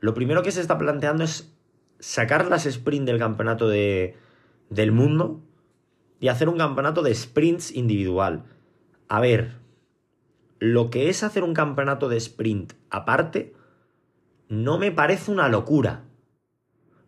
Lo 0.00 0.14
primero 0.14 0.42
que 0.42 0.50
se 0.50 0.60
está 0.60 0.78
planteando 0.78 1.24
es 1.24 1.52
sacar 1.98 2.46
las 2.46 2.66
sprint 2.66 3.06
del 3.06 3.18
campeonato 3.18 3.68
de, 3.68 4.16
del 4.70 4.92
mundo 4.92 5.40
y 6.18 6.28
hacer 6.28 6.48
un 6.48 6.58
campeonato 6.58 7.02
de 7.02 7.14
sprints 7.14 7.74
individual. 7.74 8.44
A 9.08 9.20
ver, 9.20 9.52
lo 10.58 10.90
que 10.90 11.08
es 11.08 11.22
hacer 11.22 11.44
un 11.44 11.54
campeonato 11.54 12.08
de 12.08 12.16
sprint 12.16 12.72
aparte 12.90 13.54
no 14.48 14.78
me 14.78 14.90
parece 14.90 15.30
una 15.30 15.48
locura. 15.48 16.05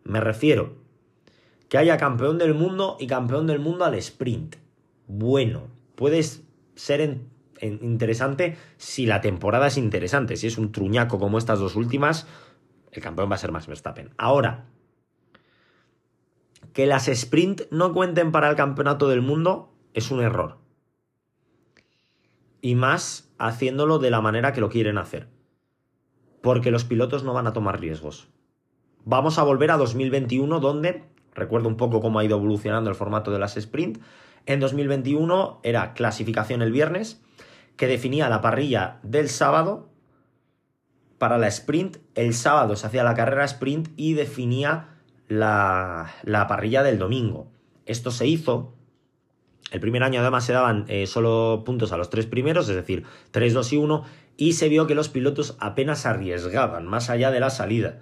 Me 0.09 0.19
refiero 0.19 0.73
que 1.69 1.77
haya 1.77 1.97
campeón 1.97 2.39
del 2.39 2.55
mundo 2.55 2.97
y 2.99 3.05
campeón 3.05 3.45
del 3.45 3.59
mundo 3.59 3.85
al 3.85 3.93
sprint. 3.93 4.55
Bueno, 5.05 5.67
puede 5.93 6.23
ser 6.73 7.19
interesante 7.61 8.57
si 8.77 9.05
la 9.05 9.21
temporada 9.21 9.67
es 9.67 9.77
interesante. 9.77 10.35
Si 10.35 10.47
es 10.47 10.57
un 10.57 10.71
truñaco 10.71 11.19
como 11.19 11.37
estas 11.37 11.59
dos 11.59 11.75
últimas, 11.75 12.25
el 12.91 13.03
campeón 13.03 13.29
va 13.29 13.35
a 13.35 13.37
ser 13.37 13.51
más 13.51 13.67
Verstappen. 13.67 14.09
Ahora, 14.17 14.65
que 16.73 16.87
las 16.87 17.07
sprint 17.07 17.69
no 17.69 17.93
cuenten 17.93 18.31
para 18.31 18.49
el 18.49 18.55
campeonato 18.55 19.09
del 19.09 19.21
mundo 19.21 19.75
es 19.93 20.09
un 20.09 20.21
error. 20.21 20.57
Y 22.61 22.73
más 22.73 23.31
haciéndolo 23.37 23.99
de 23.99 24.09
la 24.09 24.21
manera 24.21 24.53
que 24.53 24.61
lo 24.61 24.69
quieren 24.69 24.97
hacer. 24.97 25.29
Porque 26.41 26.71
los 26.71 26.83
pilotos 26.83 27.23
no 27.23 27.35
van 27.35 27.45
a 27.45 27.53
tomar 27.53 27.79
riesgos. 27.79 28.27
Vamos 29.09 29.39
a 29.39 29.43
volver 29.43 29.71
a 29.71 29.77
2021 29.77 30.59
donde, 30.59 31.03
recuerdo 31.33 31.67
un 31.67 31.77
poco 31.77 31.99
cómo 31.99 32.19
ha 32.19 32.23
ido 32.23 32.37
evolucionando 32.37 32.91
el 32.91 32.95
formato 32.95 33.31
de 33.31 33.39
las 33.39 33.57
sprint, 33.57 33.97
en 34.45 34.59
2021 34.59 35.61
era 35.63 35.95
clasificación 35.95 36.61
el 36.61 36.71
viernes, 36.71 37.19
que 37.75 37.87
definía 37.87 38.29
la 38.29 38.41
parrilla 38.41 38.99
del 39.01 39.29
sábado 39.29 39.89
para 41.17 41.39
la 41.39 41.47
sprint. 41.47 41.97
El 42.13 42.35
sábado 42.35 42.75
se 42.75 42.85
hacía 42.85 43.03
la 43.03 43.15
carrera 43.15 43.45
sprint 43.45 43.89
y 43.95 44.13
definía 44.13 44.89
la, 45.27 46.13
la 46.21 46.45
parrilla 46.45 46.83
del 46.83 46.99
domingo. 46.99 47.47
Esto 47.87 48.11
se 48.11 48.27
hizo 48.27 48.75
el 49.71 49.79
primer 49.79 50.03
año 50.03 50.21
además 50.21 50.45
se 50.45 50.53
daban 50.53 50.85
eh, 50.87 51.07
solo 51.07 51.63
puntos 51.65 51.91
a 51.91 51.97
los 51.97 52.11
tres 52.11 52.27
primeros, 52.27 52.69
es 52.69 52.75
decir, 52.75 53.05
3, 53.31 53.53
2 53.53 53.73
y 53.73 53.77
1, 53.77 54.03
y 54.37 54.53
se 54.53 54.69
vio 54.69 54.85
que 54.85 54.93
los 54.93 55.09
pilotos 55.09 55.57
apenas 55.59 56.05
arriesgaban 56.05 56.85
más 56.85 57.09
allá 57.09 57.31
de 57.31 57.39
la 57.39 57.49
salida, 57.49 57.99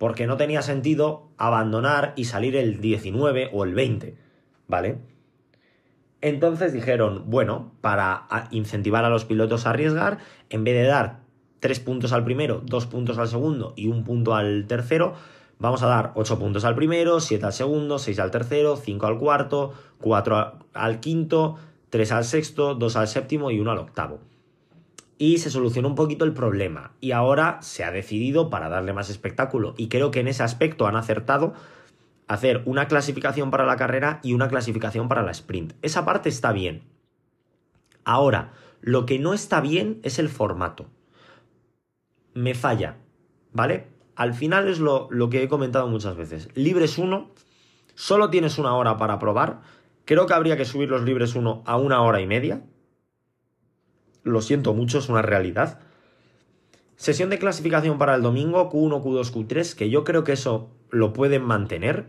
porque 0.00 0.26
no 0.26 0.38
tenía 0.38 0.62
sentido 0.62 1.28
abandonar 1.36 2.14
y 2.16 2.24
salir 2.24 2.56
el 2.56 2.80
19 2.80 3.50
o 3.52 3.64
el 3.64 3.74
20, 3.74 4.16
¿vale? 4.66 4.96
Entonces 6.22 6.72
dijeron, 6.72 7.24
bueno, 7.26 7.72
para 7.82 8.26
incentivar 8.50 9.04
a 9.04 9.10
los 9.10 9.26
pilotos 9.26 9.66
a 9.66 9.70
arriesgar, 9.70 10.16
en 10.48 10.64
vez 10.64 10.74
de 10.74 10.84
dar 10.84 11.20
3 11.58 11.80
puntos 11.80 12.14
al 12.14 12.24
primero, 12.24 12.62
2 12.64 12.86
puntos 12.86 13.18
al 13.18 13.28
segundo 13.28 13.74
y 13.76 13.88
un 13.88 14.02
punto 14.02 14.34
al 14.34 14.66
tercero, 14.66 15.16
Vamos 15.58 15.82
a 15.82 15.88
dar 15.88 16.12
8 16.14 16.38
puntos 16.38 16.64
al 16.64 16.74
primero, 16.74 17.20
7 17.20 17.44
al 17.44 17.52
segundo, 17.52 17.98
6 17.98 18.18
al 18.20 18.30
tercero, 18.30 18.76
5 18.76 19.06
al 19.06 19.18
cuarto, 19.18 19.74
4 20.00 20.54
al 20.72 21.00
quinto, 21.00 21.56
3 21.90 22.12
al 22.12 22.24
sexto, 22.24 22.74
2 22.74 22.96
al 22.96 23.08
séptimo 23.08 23.50
y 23.50 23.60
1 23.60 23.70
al 23.70 23.76
octavo. 23.76 24.20
Y 25.20 25.38
se 25.38 25.50
solucionó 25.50 25.88
un 25.88 25.94
poquito 25.94 26.24
el 26.24 26.32
problema. 26.32 26.94
Y 27.00 27.12
ahora 27.12 27.58
se 27.60 27.84
ha 27.84 27.92
decidido 27.92 28.48
para 28.48 28.68
darle 28.68 28.94
más 28.94 29.10
espectáculo. 29.10 29.74
Y 29.76 29.88
creo 29.88 30.10
que 30.10 30.20
en 30.20 30.28
ese 30.28 30.42
aspecto 30.42 30.86
han 30.86 30.96
acertado 30.96 31.52
hacer 32.26 32.62
una 32.64 32.88
clasificación 32.88 33.50
para 33.50 33.66
la 33.66 33.76
carrera 33.76 34.20
y 34.22 34.32
una 34.32 34.48
clasificación 34.48 35.08
para 35.08 35.22
la 35.22 35.32
sprint. 35.32 35.74
Esa 35.82 36.04
parte 36.04 36.30
está 36.30 36.52
bien. 36.52 36.84
Ahora, 38.04 38.52
lo 38.80 39.04
que 39.04 39.18
no 39.18 39.34
está 39.34 39.60
bien 39.60 40.00
es 40.02 40.18
el 40.18 40.30
formato. 40.30 40.86
Me 42.32 42.54
falla, 42.54 42.96
¿vale? 43.52 43.88
al 44.20 44.34
final 44.34 44.68
es 44.68 44.80
lo, 44.80 45.08
que 45.30 45.42
he 45.42 45.48
comentado 45.48 45.88
muchas 45.88 46.14
veces. 46.14 46.50
Libres 46.54 46.98
1, 46.98 47.30
solo 47.94 48.28
tienes 48.28 48.58
una 48.58 48.74
hora 48.74 48.98
para 48.98 49.18
probar. 49.18 49.62
Creo 50.04 50.26
que 50.26 50.34
habría 50.34 50.58
que 50.58 50.66
subir 50.66 50.90
los 50.90 51.04
libres 51.04 51.34
1 51.34 51.62
a 51.64 51.76
una 51.78 52.02
hora 52.02 52.20
y 52.20 52.26
media. 52.26 52.62
Lo 54.22 54.42
siento 54.42 54.74
mucho, 54.74 54.98
es 54.98 55.08
una 55.08 55.22
realidad. 55.22 55.80
Sesión 56.96 57.30
de 57.30 57.38
clasificación 57.38 57.98
para 57.98 58.14
el 58.14 58.22
domingo, 58.22 58.70
Q1, 58.70 59.02
Q2, 59.02 59.32
Q3, 59.32 59.74
que 59.74 59.90
yo 59.90 60.04
creo 60.04 60.24
que 60.24 60.32
eso 60.32 60.70
lo 60.90 61.12
pueden 61.12 61.42
mantener. 61.42 62.06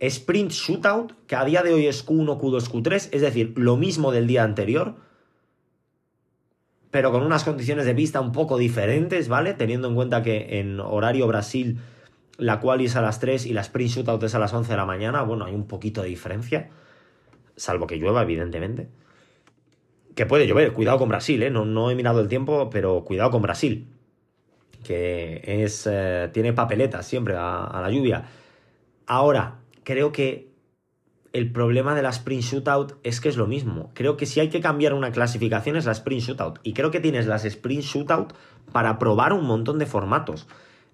Sprint 0.00 0.50
Shootout, 0.50 1.12
que 1.26 1.36
a 1.36 1.44
día 1.44 1.62
de 1.62 1.72
hoy 1.72 1.86
es 1.86 2.04
Q1, 2.06 2.40
Q2, 2.40 2.70
Q3, 2.70 3.08
es 3.12 3.20
decir, 3.20 3.52
lo 3.56 3.76
mismo 3.76 4.12
del 4.12 4.26
día 4.26 4.44
anterior 4.44 4.96
pero 6.90 7.12
con 7.12 7.22
unas 7.22 7.44
condiciones 7.44 7.86
de 7.86 7.94
vista 7.94 8.20
un 8.20 8.32
poco 8.32 8.58
diferentes, 8.58 9.28
¿vale? 9.28 9.54
Teniendo 9.54 9.86
en 9.86 9.94
cuenta 9.94 10.24
que 10.24 10.58
en 10.58 10.80
horario 10.80 11.28
Brasil 11.28 11.78
la 12.40 12.58
cual 12.58 12.80
es 12.80 12.96
a 12.96 13.02
las 13.02 13.20
3 13.20 13.46
y 13.46 13.52
la 13.52 13.60
sprint 13.60 13.90
shootout 13.90 14.22
es 14.22 14.34
a 14.34 14.38
las 14.38 14.52
11 14.52 14.70
de 14.70 14.76
la 14.76 14.86
mañana, 14.86 15.22
bueno, 15.22 15.44
hay 15.44 15.54
un 15.54 15.66
poquito 15.66 16.02
de 16.02 16.08
diferencia, 16.08 16.70
salvo 17.54 17.86
que 17.86 17.96
llueva, 17.96 18.22
evidentemente. 18.22 18.88
Que 20.14 20.26
puede 20.26 20.46
llover, 20.46 20.72
cuidado 20.72 20.98
con 20.98 21.08
Brasil, 21.08 21.42
¿eh? 21.42 21.50
No, 21.50 21.90
he 21.90 21.94
mirado 21.94 22.20
el 22.20 22.28
tiempo, 22.28 22.68
pero 22.70 23.04
cuidado 23.04 23.30
con 23.30 23.42
Brasil. 23.42 23.86
que 24.84 25.42
es, 25.44 25.86
eh, 25.90 26.30
tiene 26.32 26.52
papeletas 26.52 27.06
siempre 27.06 27.36
a, 27.36 27.64
a 27.64 27.80
la 27.82 27.90
lluvia. 27.90 28.24
Ahora, 29.06 29.60
creo 29.84 30.12
que 30.12 30.50
el 31.32 31.52
problema 31.52 31.94
de 31.94 32.02
la 32.02 32.10
sprint 32.10 32.42
shootout 32.42 32.94
es 33.04 33.20
que 33.20 33.28
es 33.28 33.36
lo 33.36 33.46
mismo. 33.46 33.90
Creo 33.94 34.16
que 34.16 34.26
si 34.26 34.40
hay 34.40 34.48
que 34.48 34.60
cambiar 34.60 34.94
una 34.94 35.12
clasificación 35.12 35.76
es 35.76 35.84
la 35.84 35.92
sprint 35.92 36.22
shootout. 36.22 36.58
Y 36.62 36.72
creo 36.72 36.90
que 36.90 37.00
tienes 37.00 37.26
las 37.26 37.44
sprint 37.44 37.82
shootout 37.82 38.32
para 38.72 38.98
probar 38.98 39.32
un 39.32 39.44
montón 39.44 39.78
de 39.78 39.86
formatos. 39.86 40.48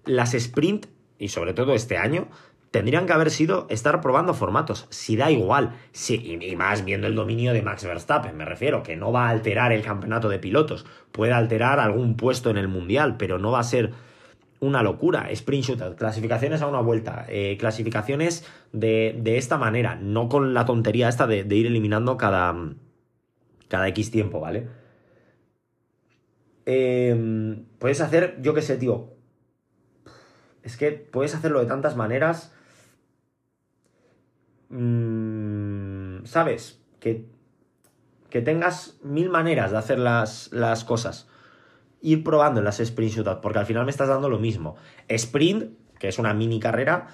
Las 0.05 0.33
sprint, 0.33 0.87
y 1.17 1.29
sobre 1.29 1.53
todo 1.53 1.73
este 1.73 1.97
año, 1.97 2.27
tendrían 2.71 3.05
que 3.05 3.13
haber 3.13 3.31
sido 3.31 3.67
estar 3.69 4.01
probando 4.01 4.33
formatos. 4.33 4.87
Si 4.89 5.15
da 5.15 5.31
igual, 5.31 5.73
y 6.09 6.55
más 6.55 6.85
viendo 6.85 7.07
el 7.07 7.15
dominio 7.15 7.53
de 7.53 7.61
Max 7.61 7.85
Verstappen, 7.85 8.35
me 8.35 8.45
refiero, 8.45 8.83
que 8.83 8.95
no 8.95 9.11
va 9.11 9.27
a 9.27 9.29
alterar 9.29 9.71
el 9.71 9.81
campeonato 9.81 10.29
de 10.29 10.39
pilotos. 10.39 10.85
Puede 11.11 11.33
alterar 11.33 11.79
algún 11.79 12.15
puesto 12.17 12.49
en 12.49 12.57
el 12.57 12.67
mundial, 12.67 13.17
pero 13.17 13.39
no 13.39 13.51
va 13.51 13.59
a 13.59 13.63
ser 13.63 13.93
una 14.59 14.83
locura. 14.83 15.29
Sprint 15.31 15.65
shootout, 15.65 15.97
clasificaciones 15.97 16.61
a 16.61 16.67
una 16.67 16.81
vuelta, 16.81 17.25
eh, 17.29 17.57
clasificaciones 17.59 18.45
de, 18.73 19.15
de, 19.21 19.37
esta 19.37 19.57
manera, 19.57 19.95
no 19.95 20.29
con 20.29 20.53
la 20.53 20.65
tontería 20.65 21.09
esta 21.09 21.27
de, 21.27 21.43
de, 21.43 21.55
ir 21.55 21.67
eliminando 21.67 22.17
cada, 22.17 22.55
cada 23.67 23.87
X 23.89 24.11
tiempo, 24.11 24.39
¿vale? 24.39 24.67
Eh, 26.65 27.63
puedes 27.79 28.01
hacer, 28.01 28.37
yo 28.41 28.53
qué 28.53 28.61
sé, 28.61 28.77
tío. 28.77 29.13
Es 30.63 30.75
que 30.75 30.91
puedes 30.91 31.33
hacerlo 31.33 31.61
de 31.61 31.65
tantas 31.65 31.95
maneras. 31.95 32.53
Mm, 34.69 36.25
¿Sabes? 36.25 36.81
Que, 36.99 37.25
que 38.29 38.41
tengas 38.41 38.99
mil 39.03 39.29
maneras 39.29 39.71
de 39.71 39.77
hacer 39.77 39.99
las, 39.99 40.51
las 40.51 40.83
cosas 40.83 41.27
ir 42.01 42.23
probando 42.23 42.59
en 42.59 42.65
las 42.65 42.79
sprint 42.79 43.15
shootout, 43.15 43.41
porque 43.41 43.59
al 43.59 43.65
final 43.65 43.85
me 43.85 43.91
estás 43.91 44.07
dando 44.07 44.29
lo 44.29 44.39
mismo. 44.39 44.75
Sprint, 45.07 45.73
que 45.99 46.07
es 46.07 46.19
una 46.19 46.33
mini 46.33 46.59
carrera, 46.59 47.07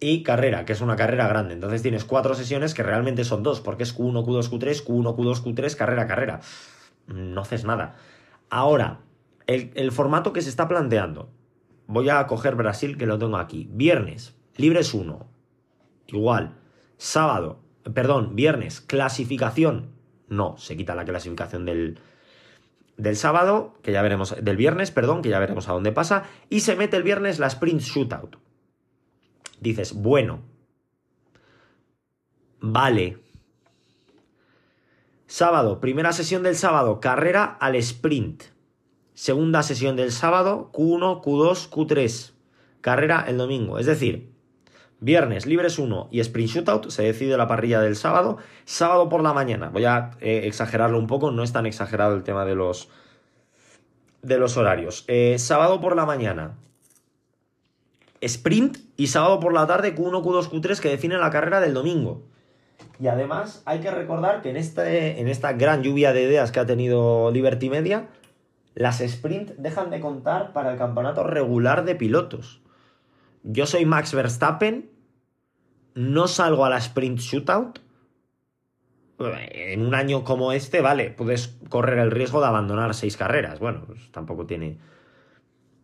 y 0.00 0.22
carrera, 0.22 0.64
que 0.64 0.72
es 0.72 0.80
una 0.80 0.96
carrera 0.96 1.26
grande. 1.26 1.54
Entonces 1.54 1.82
tienes 1.82 2.04
cuatro 2.04 2.34
sesiones 2.34 2.72
que 2.74 2.82
realmente 2.82 3.24
son 3.24 3.42
dos, 3.42 3.60
porque 3.60 3.82
es 3.82 3.96
Q1, 3.96 4.24
Q2, 4.24 4.50
Q3, 4.50 4.84
Q1, 4.84 5.16
Q2, 5.16 5.42
Q3, 5.42 5.76
carrera, 5.76 6.06
carrera. 6.06 6.40
No 7.06 7.40
haces 7.40 7.64
nada. 7.64 7.96
Ahora, 8.48 9.00
el, 9.46 9.72
el 9.74 9.90
formato 9.90 10.32
que 10.32 10.42
se 10.42 10.50
está 10.50 10.68
planteando. 10.68 11.30
Voy 11.86 12.08
a 12.10 12.26
coger 12.26 12.54
Brasil, 12.54 12.96
que 12.96 13.06
lo 13.06 13.18
tengo 13.18 13.38
aquí. 13.38 13.68
Viernes, 13.72 14.36
libres 14.56 14.94
1. 14.94 15.26
Igual. 16.08 16.57
Sábado, 16.98 17.60
perdón, 17.94 18.36
viernes, 18.36 18.80
clasificación. 18.80 19.92
No, 20.28 20.58
se 20.58 20.76
quita 20.76 20.94
la 20.94 21.04
clasificación 21.04 21.64
del, 21.64 21.98
del 22.96 23.16
sábado, 23.16 23.74
que 23.82 23.92
ya 23.92 24.02
veremos, 24.02 24.36
del 24.42 24.56
viernes, 24.56 24.90
perdón, 24.90 25.22
que 25.22 25.30
ya 25.30 25.38
veremos 25.38 25.68
a 25.68 25.72
dónde 25.72 25.92
pasa, 25.92 26.24
y 26.50 26.60
se 26.60 26.76
mete 26.76 26.96
el 26.96 27.04
viernes 27.04 27.38
la 27.38 27.46
sprint 27.46 27.80
shootout. 27.80 28.36
Dices, 29.60 29.94
bueno, 29.94 30.42
vale. 32.60 33.18
Sábado, 35.26 35.80
primera 35.80 36.12
sesión 36.12 36.42
del 36.42 36.56
sábado, 36.56 37.00
carrera 37.00 37.44
al 37.44 37.76
sprint. 37.76 38.44
Segunda 39.14 39.62
sesión 39.62 39.96
del 39.96 40.12
sábado, 40.12 40.70
Q1, 40.72 41.22
Q2, 41.22 41.70
Q3. 41.70 42.32
Carrera 42.80 43.24
el 43.26 43.36
domingo. 43.36 43.78
Es 43.78 43.86
decir, 43.86 44.32
Viernes, 45.00 45.46
libres 45.46 45.78
1 45.78 46.08
y 46.10 46.18
sprint 46.20 46.50
shootout, 46.50 46.90
se 46.90 47.04
decide 47.04 47.36
la 47.36 47.46
parrilla 47.46 47.80
del 47.80 47.94
sábado. 47.94 48.38
Sábado 48.64 49.08
por 49.08 49.22
la 49.22 49.32
mañana, 49.32 49.68
voy 49.68 49.84
a 49.84 50.10
eh, 50.20 50.42
exagerarlo 50.44 50.98
un 50.98 51.06
poco, 51.06 51.30
no 51.30 51.44
es 51.44 51.52
tan 51.52 51.66
exagerado 51.66 52.16
el 52.16 52.24
tema 52.24 52.44
de 52.44 52.56
los, 52.56 52.88
de 54.22 54.38
los 54.38 54.56
horarios. 54.56 55.04
Eh, 55.06 55.36
sábado 55.38 55.80
por 55.80 55.94
la 55.94 56.04
mañana, 56.04 56.56
sprint 58.20 58.78
y 58.96 59.06
sábado 59.06 59.38
por 59.38 59.52
la 59.52 59.68
tarde 59.68 59.94
Q1, 59.94 60.20
Q2, 60.20 60.50
Q3 60.50 60.80
que 60.80 60.88
definen 60.88 61.20
la 61.20 61.30
carrera 61.30 61.60
del 61.60 61.74
domingo. 61.74 62.22
Y 62.98 63.06
además 63.06 63.62
hay 63.66 63.78
que 63.78 63.92
recordar 63.92 64.42
que 64.42 64.50
en, 64.50 64.56
este, 64.56 65.20
en 65.20 65.28
esta 65.28 65.52
gran 65.52 65.84
lluvia 65.84 66.12
de 66.12 66.24
ideas 66.24 66.50
que 66.50 66.58
ha 66.58 66.66
tenido 66.66 67.30
Liberty 67.30 67.70
Media, 67.70 68.08
las 68.74 69.00
sprint 69.00 69.50
dejan 69.58 69.90
de 69.90 70.00
contar 70.00 70.52
para 70.52 70.72
el 70.72 70.78
campeonato 70.78 71.22
regular 71.22 71.84
de 71.84 71.94
pilotos 71.94 72.62
yo 73.42 73.66
soy 73.66 73.84
Max 73.86 74.14
Verstappen, 74.14 74.90
no 75.94 76.28
salgo 76.28 76.64
a 76.64 76.70
la 76.70 76.78
sprint 76.78 77.18
shootout. 77.18 77.80
En 79.18 79.84
un 79.84 79.94
año 79.94 80.22
como 80.22 80.52
este, 80.52 80.80
vale, 80.80 81.10
puedes 81.10 81.58
correr 81.68 81.98
el 81.98 82.12
riesgo 82.12 82.40
de 82.40 82.46
abandonar 82.46 82.94
seis 82.94 83.16
carreras. 83.16 83.58
Bueno, 83.58 83.82
pues 83.86 84.12
tampoco 84.12 84.46
tiene 84.46 84.78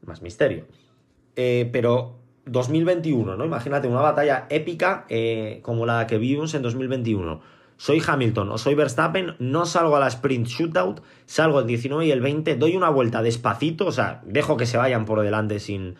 más 0.06 0.22
misterio. 0.22 0.66
Eh, 1.34 1.68
pero 1.72 2.20
2021, 2.46 3.36
¿no? 3.36 3.44
Imagínate 3.44 3.88
una 3.88 4.00
batalla 4.00 4.46
épica 4.50 5.04
eh, 5.08 5.60
como 5.62 5.84
la 5.84 6.06
que 6.06 6.18
vivimos 6.18 6.54
en 6.54 6.62
2021. 6.62 7.40
Soy 7.76 8.00
Hamilton 8.06 8.52
o 8.52 8.58
soy 8.58 8.76
Verstappen, 8.76 9.34
no 9.40 9.66
salgo 9.66 9.96
a 9.96 10.00
la 10.00 10.06
sprint 10.06 10.46
shootout, 10.46 11.02
salgo 11.26 11.58
el 11.58 11.66
19 11.66 12.06
y 12.06 12.12
el 12.12 12.20
20, 12.20 12.54
doy 12.54 12.76
una 12.76 12.88
vuelta 12.88 13.20
despacito, 13.20 13.86
o 13.86 13.92
sea, 13.92 14.22
dejo 14.24 14.56
que 14.56 14.66
se 14.66 14.76
vayan 14.76 15.04
por 15.04 15.20
delante 15.22 15.58
sin, 15.58 15.96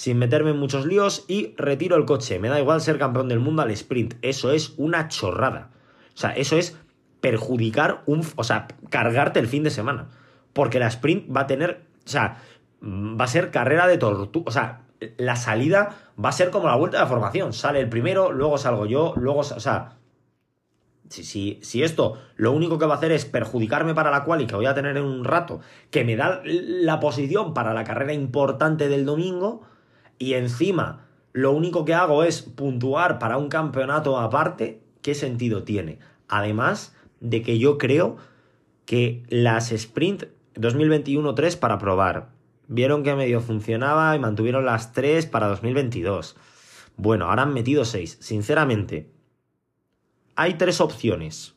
sin 0.00 0.16
meterme 0.16 0.52
en 0.52 0.56
muchos 0.56 0.86
líos 0.86 1.26
y 1.28 1.54
retiro 1.58 1.94
el 1.94 2.06
coche. 2.06 2.38
Me 2.38 2.48
da 2.48 2.58
igual 2.58 2.80
ser 2.80 2.98
campeón 2.98 3.28
del 3.28 3.38
mundo 3.38 3.60
al 3.60 3.70
sprint. 3.70 4.14
Eso 4.22 4.50
es 4.50 4.72
una 4.78 5.08
chorrada. 5.08 5.68
O 6.14 6.16
sea, 6.16 6.30
eso 6.30 6.56
es 6.56 6.78
perjudicar 7.20 8.02
un... 8.06 8.26
O 8.36 8.42
sea, 8.42 8.66
cargarte 8.88 9.40
el 9.40 9.46
fin 9.46 9.62
de 9.62 9.68
semana. 9.68 10.08
Porque 10.54 10.78
la 10.78 10.86
sprint 10.86 11.36
va 11.36 11.42
a 11.42 11.46
tener... 11.46 11.82
O 12.06 12.08
sea, 12.08 12.38
va 12.82 13.24
a 13.24 13.28
ser 13.28 13.50
carrera 13.50 13.86
de 13.86 13.98
tortuga. 13.98 14.46
O 14.46 14.50
sea, 14.50 14.86
la 15.18 15.36
salida 15.36 15.98
va 16.18 16.30
a 16.30 16.32
ser 16.32 16.48
como 16.48 16.68
la 16.68 16.76
vuelta 16.76 16.98
de 16.98 17.06
formación. 17.06 17.52
Sale 17.52 17.80
el 17.80 17.90
primero, 17.90 18.32
luego 18.32 18.56
salgo 18.56 18.86
yo, 18.86 19.12
luego... 19.18 19.40
O 19.40 19.44
sea... 19.44 19.98
Si, 21.10 21.58
si, 21.60 21.82
esto 21.82 22.16
lo 22.36 22.52
único 22.52 22.78
que 22.78 22.86
va 22.86 22.94
a 22.94 22.96
hacer 22.96 23.12
es 23.12 23.26
perjudicarme 23.26 23.94
para 23.94 24.10
la 24.10 24.24
cual 24.24 24.40
y 24.40 24.46
que 24.46 24.54
voy 24.54 24.64
a 24.64 24.74
tener 24.74 24.96
en 24.96 25.02
un 25.02 25.24
rato, 25.24 25.60
que 25.90 26.04
me 26.04 26.16
da 26.16 26.40
la 26.44 27.00
posición 27.00 27.52
para 27.52 27.74
la 27.74 27.82
carrera 27.82 28.12
importante 28.12 28.88
del 28.88 29.04
domingo, 29.04 29.66
y 30.20 30.34
encima 30.34 31.08
lo 31.32 31.52
único 31.52 31.84
que 31.84 31.94
hago 31.94 32.22
es 32.22 32.42
puntuar 32.42 33.18
para 33.18 33.38
un 33.38 33.48
campeonato 33.48 34.18
aparte, 34.18 34.82
¿qué 35.02 35.14
sentido 35.14 35.64
tiene? 35.64 35.98
Además 36.28 36.94
de 37.20 37.42
que 37.42 37.58
yo 37.58 37.78
creo 37.78 38.18
que 38.84 39.24
las 39.28 39.72
sprint 39.72 40.24
2021-3 40.56 41.58
para 41.58 41.78
probar. 41.78 42.30
Vieron 42.68 43.02
que 43.02 43.14
medio 43.14 43.40
funcionaba 43.40 44.14
y 44.14 44.18
mantuvieron 44.18 44.64
las 44.64 44.92
3 44.92 45.26
para 45.26 45.48
2022. 45.48 46.36
Bueno, 46.96 47.30
ahora 47.30 47.42
han 47.42 47.54
metido 47.54 47.84
6. 47.84 48.18
Sinceramente, 48.20 49.10
hay 50.36 50.54
tres 50.54 50.80
opciones. 50.80 51.54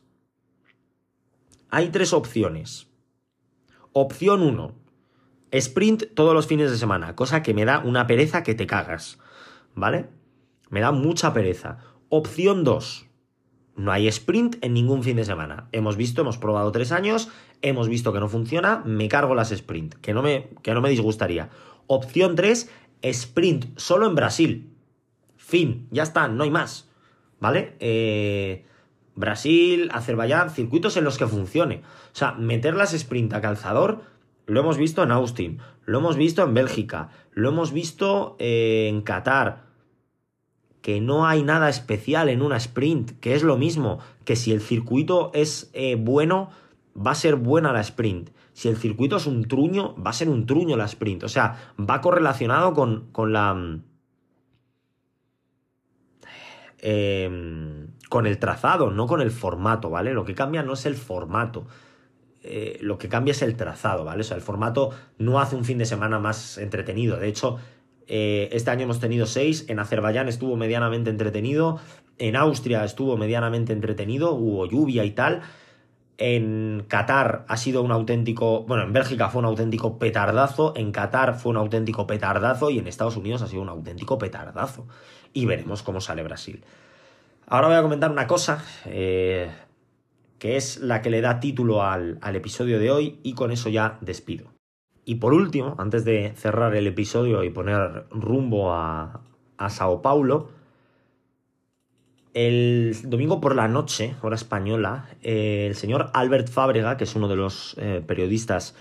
Hay 1.70 1.90
tres 1.90 2.12
opciones. 2.12 2.88
Opción 3.92 4.42
1 4.42 4.83
Sprint 5.54 6.14
todos 6.14 6.34
los 6.34 6.48
fines 6.48 6.68
de 6.68 6.76
semana, 6.76 7.14
cosa 7.14 7.44
que 7.44 7.54
me 7.54 7.64
da 7.64 7.78
una 7.78 8.08
pereza 8.08 8.42
que 8.42 8.56
te 8.56 8.66
cagas, 8.66 9.20
¿vale? 9.76 10.08
Me 10.68 10.80
da 10.80 10.90
mucha 10.90 11.32
pereza. 11.32 11.78
Opción 12.08 12.64
2. 12.64 13.06
No 13.76 13.92
hay 13.92 14.08
sprint 14.08 14.56
en 14.62 14.74
ningún 14.74 15.04
fin 15.04 15.14
de 15.14 15.24
semana. 15.24 15.68
Hemos 15.70 15.96
visto, 15.96 16.22
hemos 16.22 16.38
probado 16.38 16.72
tres 16.72 16.90
años, 16.90 17.28
hemos 17.62 17.88
visto 17.88 18.12
que 18.12 18.18
no 18.18 18.28
funciona, 18.28 18.82
me 18.84 19.06
cargo 19.06 19.36
las 19.36 19.52
sprint, 19.52 19.94
que 19.94 20.12
no 20.12 20.22
me, 20.22 20.50
que 20.62 20.74
no 20.74 20.80
me 20.80 20.90
disgustaría. 20.90 21.50
Opción 21.86 22.34
3, 22.34 22.68
sprint 23.02 23.78
solo 23.78 24.06
en 24.08 24.16
Brasil. 24.16 24.74
Fin, 25.36 25.86
ya 25.92 26.02
está, 26.02 26.26
no 26.26 26.42
hay 26.42 26.50
más. 26.50 26.90
¿Vale? 27.38 27.76
Eh, 27.78 28.64
Brasil, 29.14 29.88
Azerbaiyán, 29.92 30.50
circuitos 30.50 30.96
en 30.96 31.04
los 31.04 31.16
que 31.16 31.28
funcione. 31.28 31.82
O 32.12 32.16
sea, 32.16 32.32
meter 32.32 32.74
las 32.74 32.92
sprint 32.92 33.34
a 33.34 33.40
calzador 33.40 34.13
lo 34.46 34.60
hemos 34.60 34.76
visto 34.76 35.02
en 35.02 35.10
Austin, 35.10 35.58
lo 35.84 35.98
hemos 35.98 36.16
visto 36.16 36.42
en 36.42 36.54
Bélgica, 36.54 37.10
lo 37.32 37.48
hemos 37.50 37.72
visto 37.72 38.36
eh, 38.38 38.88
en 38.88 39.02
Qatar. 39.02 39.64
Que 40.82 41.00
no 41.00 41.26
hay 41.26 41.42
nada 41.42 41.70
especial 41.70 42.28
en 42.28 42.42
una 42.42 42.58
sprint, 42.58 43.18
que 43.20 43.34
es 43.34 43.42
lo 43.42 43.56
mismo, 43.56 44.00
que 44.26 44.36
si 44.36 44.52
el 44.52 44.60
circuito 44.60 45.30
es 45.32 45.70
eh, 45.72 45.96
bueno, 45.98 46.50
va 46.94 47.12
a 47.12 47.14
ser 47.14 47.36
buena 47.36 47.72
la 47.72 47.80
sprint. 47.80 48.30
Si 48.52 48.68
el 48.68 48.76
circuito 48.76 49.16
es 49.16 49.26
un 49.26 49.44
truño, 49.44 49.96
va 49.96 50.10
a 50.10 50.12
ser 50.12 50.28
un 50.28 50.44
truño 50.44 50.76
la 50.76 50.84
sprint. 50.84 51.24
O 51.24 51.28
sea, 51.28 51.72
va 51.78 52.02
correlacionado 52.02 52.74
con, 52.74 53.08
con 53.12 53.32
la... 53.32 53.78
Eh, 56.78 57.88
con 58.14 58.26
el 58.26 58.38
trazado, 58.38 58.92
no 58.92 59.08
con 59.08 59.20
el 59.20 59.32
formato, 59.32 59.90
¿vale? 59.90 60.14
Lo 60.14 60.24
que 60.24 60.36
cambia 60.36 60.62
no 60.62 60.74
es 60.74 60.86
el 60.86 60.94
formato, 60.94 61.66
eh, 62.46 62.78
lo 62.82 62.98
que 62.98 63.08
cambia 63.08 63.32
es 63.32 63.40
el 63.40 63.56
trazado, 63.56 64.04
¿vale? 64.04 64.20
O 64.20 64.24
sea, 64.24 64.36
el 64.36 64.42
formato 64.42 64.90
no 65.18 65.40
hace 65.40 65.56
un 65.56 65.64
fin 65.64 65.78
de 65.78 65.86
semana 65.86 66.18
más 66.18 66.58
entretenido. 66.58 67.16
De 67.16 67.28
hecho, 67.28 67.56
eh, 68.06 68.50
este 68.52 68.70
año 68.70 68.84
hemos 68.84 69.00
tenido 69.00 69.24
seis, 69.24 69.64
en 69.68 69.78
Azerbaiyán 69.78 70.28
estuvo 70.28 70.54
medianamente 70.56 71.08
entretenido, 71.08 71.78
en 72.18 72.36
Austria 72.36 72.84
estuvo 72.84 73.16
medianamente 73.16 73.72
entretenido, 73.72 74.34
hubo 74.34 74.66
lluvia 74.66 75.04
y 75.04 75.12
tal. 75.12 75.40
En 76.18 76.84
Qatar 76.86 77.44
ha 77.48 77.56
sido 77.56 77.82
un 77.82 77.90
auténtico, 77.90 78.64
bueno, 78.64 78.84
en 78.84 78.92
Bélgica 78.92 79.30
fue 79.30 79.40
un 79.40 79.46
auténtico 79.46 79.98
petardazo, 79.98 80.74
en 80.76 80.92
Qatar 80.92 81.34
fue 81.34 81.50
un 81.50 81.56
auténtico 81.56 82.06
petardazo 82.06 82.70
y 82.70 82.78
en 82.78 82.86
Estados 82.86 83.16
Unidos 83.16 83.42
ha 83.42 83.48
sido 83.48 83.62
un 83.62 83.70
auténtico 83.70 84.18
petardazo. 84.18 84.86
Y 85.32 85.46
veremos 85.46 85.82
cómo 85.82 86.00
sale 86.00 86.22
Brasil. 86.22 86.62
Ahora 87.46 87.68
voy 87.68 87.76
a 87.76 87.82
comentar 87.82 88.10
una 88.10 88.26
cosa, 88.26 88.62
eh, 88.86 89.50
que 90.44 90.58
es 90.58 90.80
la 90.82 91.00
que 91.00 91.08
le 91.08 91.22
da 91.22 91.40
título 91.40 91.82
al, 91.82 92.18
al 92.20 92.36
episodio 92.36 92.78
de 92.78 92.90
hoy 92.90 93.18
y 93.22 93.32
con 93.32 93.50
eso 93.50 93.70
ya 93.70 93.96
despido. 94.02 94.52
Y 95.06 95.14
por 95.14 95.32
último, 95.32 95.74
antes 95.78 96.04
de 96.04 96.34
cerrar 96.36 96.76
el 96.76 96.86
episodio 96.86 97.42
y 97.44 97.48
poner 97.48 98.04
rumbo 98.10 98.74
a, 98.74 99.22
a 99.56 99.70
Sao 99.70 100.02
Paulo, 100.02 100.50
el 102.34 102.94
domingo 103.04 103.40
por 103.40 103.56
la 103.56 103.68
noche, 103.68 104.16
hora 104.20 104.34
española, 104.34 105.08
eh, 105.22 105.64
el 105.66 105.76
señor 105.76 106.10
Albert 106.12 106.50
Fábrega, 106.50 106.98
que 106.98 107.04
es 107.04 107.16
uno 107.16 107.28
de 107.28 107.36
los 107.36 107.74
eh, 107.78 108.04
periodistas 108.06 108.76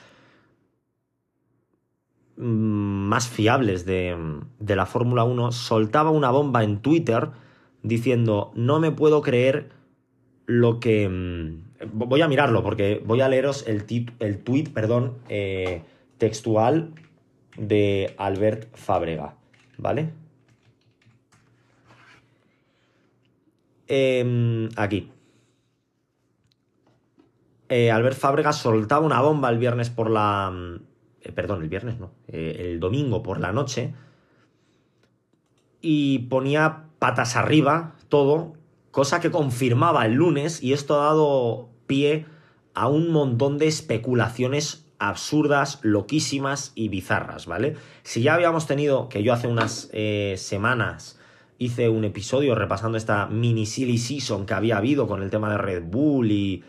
mm, 2.35 2.43
más 2.43 3.29
fiables 3.29 3.85
de, 3.85 4.17
de 4.59 4.75
la 4.75 4.85
Fórmula 4.85 5.23
1, 5.23 5.53
soltaba 5.53 6.09
una 6.09 6.29
bomba 6.29 6.65
en 6.65 6.81
Twitter 6.81 7.29
diciendo, 7.83 8.51
no 8.53 8.81
me 8.81 8.91
puedo 8.91 9.21
creer 9.21 9.81
lo 10.45 10.79
que... 10.79 11.07
mm, 11.09 11.87
Voy 11.93 12.21
a 12.21 12.27
mirarlo 12.29 12.63
porque 12.63 13.01
voy 13.05 13.19
a 13.21 13.27
leeros 13.27 13.67
el, 13.67 13.85
tit- 13.85 14.13
el 14.19 14.39
tweet 14.43 14.69
perdón, 14.73 15.17
eh, 15.27 15.81
textual 16.17 16.93
de 17.57 18.15
Albert 18.17 18.73
Fábrega, 18.75 19.35
¿vale? 19.77 20.11
Em, 23.87 24.69
aquí. 24.77 25.11
Eh, 27.69 27.91
Albert 27.91 28.17
Fábrega 28.17 28.53
soltaba 28.53 29.05
una 29.05 29.21
bomba 29.21 29.49
el 29.49 29.57
viernes 29.57 29.89
por 29.89 30.09
la. 30.09 30.51
mm, 30.51 30.75
eh, 31.21 31.31
perdón, 31.33 31.63
el 31.63 31.69
viernes 31.69 31.99
no. 31.99 32.11
el 32.27 32.79
domingo 32.79 33.23
por 33.23 33.39
la 33.39 33.51
noche. 33.51 33.93
Y 35.81 36.19
ponía 36.29 36.85
patas 36.99 37.35
arriba 37.35 37.95
todo, 38.07 38.53
cosa 38.93 39.19
que 39.19 39.31
confirmaba 39.31 40.05
el 40.05 40.13
lunes, 40.13 40.61
y 40.61 40.71
esto 40.71 41.01
ha 41.01 41.05
dado 41.05 41.69
pie 41.87 42.27
a 42.75 42.87
un 42.87 43.11
montón 43.11 43.57
de 43.57 43.65
especulaciones 43.65 44.85
absurdas, 44.99 45.79
loquísimas 45.81 46.71
y 46.75 46.89
bizarras, 46.89 47.47
¿vale? 47.47 47.75
Si 48.03 48.21
ya 48.21 48.35
habíamos 48.35 48.67
tenido, 48.67 49.09
que 49.09 49.23
yo 49.23 49.33
hace 49.33 49.47
unas 49.47 49.89
eh, 49.93 50.35
semanas 50.37 51.19
hice 51.57 51.89
un 51.89 52.05
episodio 52.05 52.53
repasando 52.53 52.95
esta 52.97 53.25
mini 53.25 53.65
silly 53.65 53.97
season 53.97 54.45
que 54.45 54.53
había 54.53 54.77
habido 54.77 55.07
con 55.07 55.23
el 55.23 55.31
tema 55.31 55.49
de 55.49 55.57
Red 55.57 55.83
Bull 55.85 56.31
y, 56.31 56.63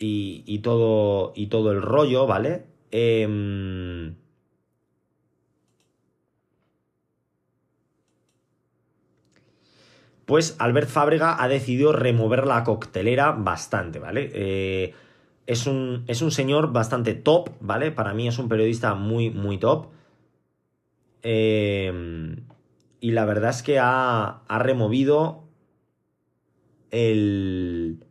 y, 0.00 0.58
todo, 0.58 1.32
y 1.36 1.46
todo 1.46 1.70
el 1.70 1.80
rollo, 1.80 2.26
¿vale? 2.26 2.64
Em, 2.90 4.16
pues 10.30 10.54
Albert 10.60 10.88
Fábrega 10.88 11.42
ha 11.42 11.48
decidido 11.48 11.90
remover 11.90 12.46
la 12.46 12.62
coctelera 12.62 13.32
bastante, 13.32 13.98
¿vale? 13.98 14.30
Eh, 14.32 14.94
es, 15.48 15.66
un, 15.66 16.04
es 16.06 16.22
un 16.22 16.30
señor 16.30 16.72
bastante 16.72 17.14
top, 17.14 17.50
¿vale? 17.58 17.90
Para 17.90 18.14
mí 18.14 18.28
es 18.28 18.38
un 18.38 18.48
periodista 18.48 18.94
muy, 18.94 19.30
muy 19.30 19.58
top. 19.58 19.88
Eh, 21.24 22.36
y 23.00 23.10
la 23.10 23.24
verdad 23.24 23.50
es 23.50 23.64
que 23.64 23.80
ha, 23.80 24.42
ha 24.46 24.58
removido 24.60 25.48
el, 26.92 28.04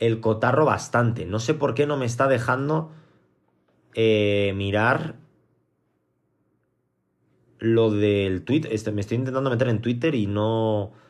el 0.00 0.18
cotarro 0.18 0.64
bastante. 0.64 1.24
No 1.24 1.38
sé 1.38 1.54
por 1.54 1.74
qué 1.74 1.86
no 1.86 1.96
me 1.96 2.06
está 2.06 2.26
dejando 2.26 2.90
eh, 3.94 4.52
mirar 4.56 5.14
lo 7.60 7.92
del 7.92 8.42
tweet. 8.42 8.62
Este, 8.72 8.90
me 8.90 9.02
estoy 9.02 9.18
intentando 9.18 9.50
meter 9.50 9.68
en 9.68 9.80
Twitter 9.80 10.16
y 10.16 10.26
no. 10.26 11.03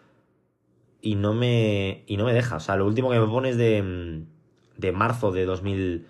Y 1.05 1.16
no 1.16 1.34
me. 1.34 2.02
Y 2.07 2.16
no 2.16 2.24
me 2.24 2.32
deja. 2.32 2.57
O 2.57 2.61
sea, 2.61 2.76
lo 2.76 2.86
último 2.86 3.11
que 3.11 3.20
me 3.20 3.26
pone 3.26 3.50
es 3.50 3.59
de. 3.59 3.82
mm, 3.82 4.26
De 4.78 4.90
marzo 4.90 5.32
de 5.32 5.44
2000. 5.44 6.07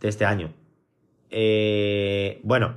De 0.00 0.08
este 0.08 0.26
año. 0.26 0.52
Eh, 1.30 2.38
bueno. 2.44 2.74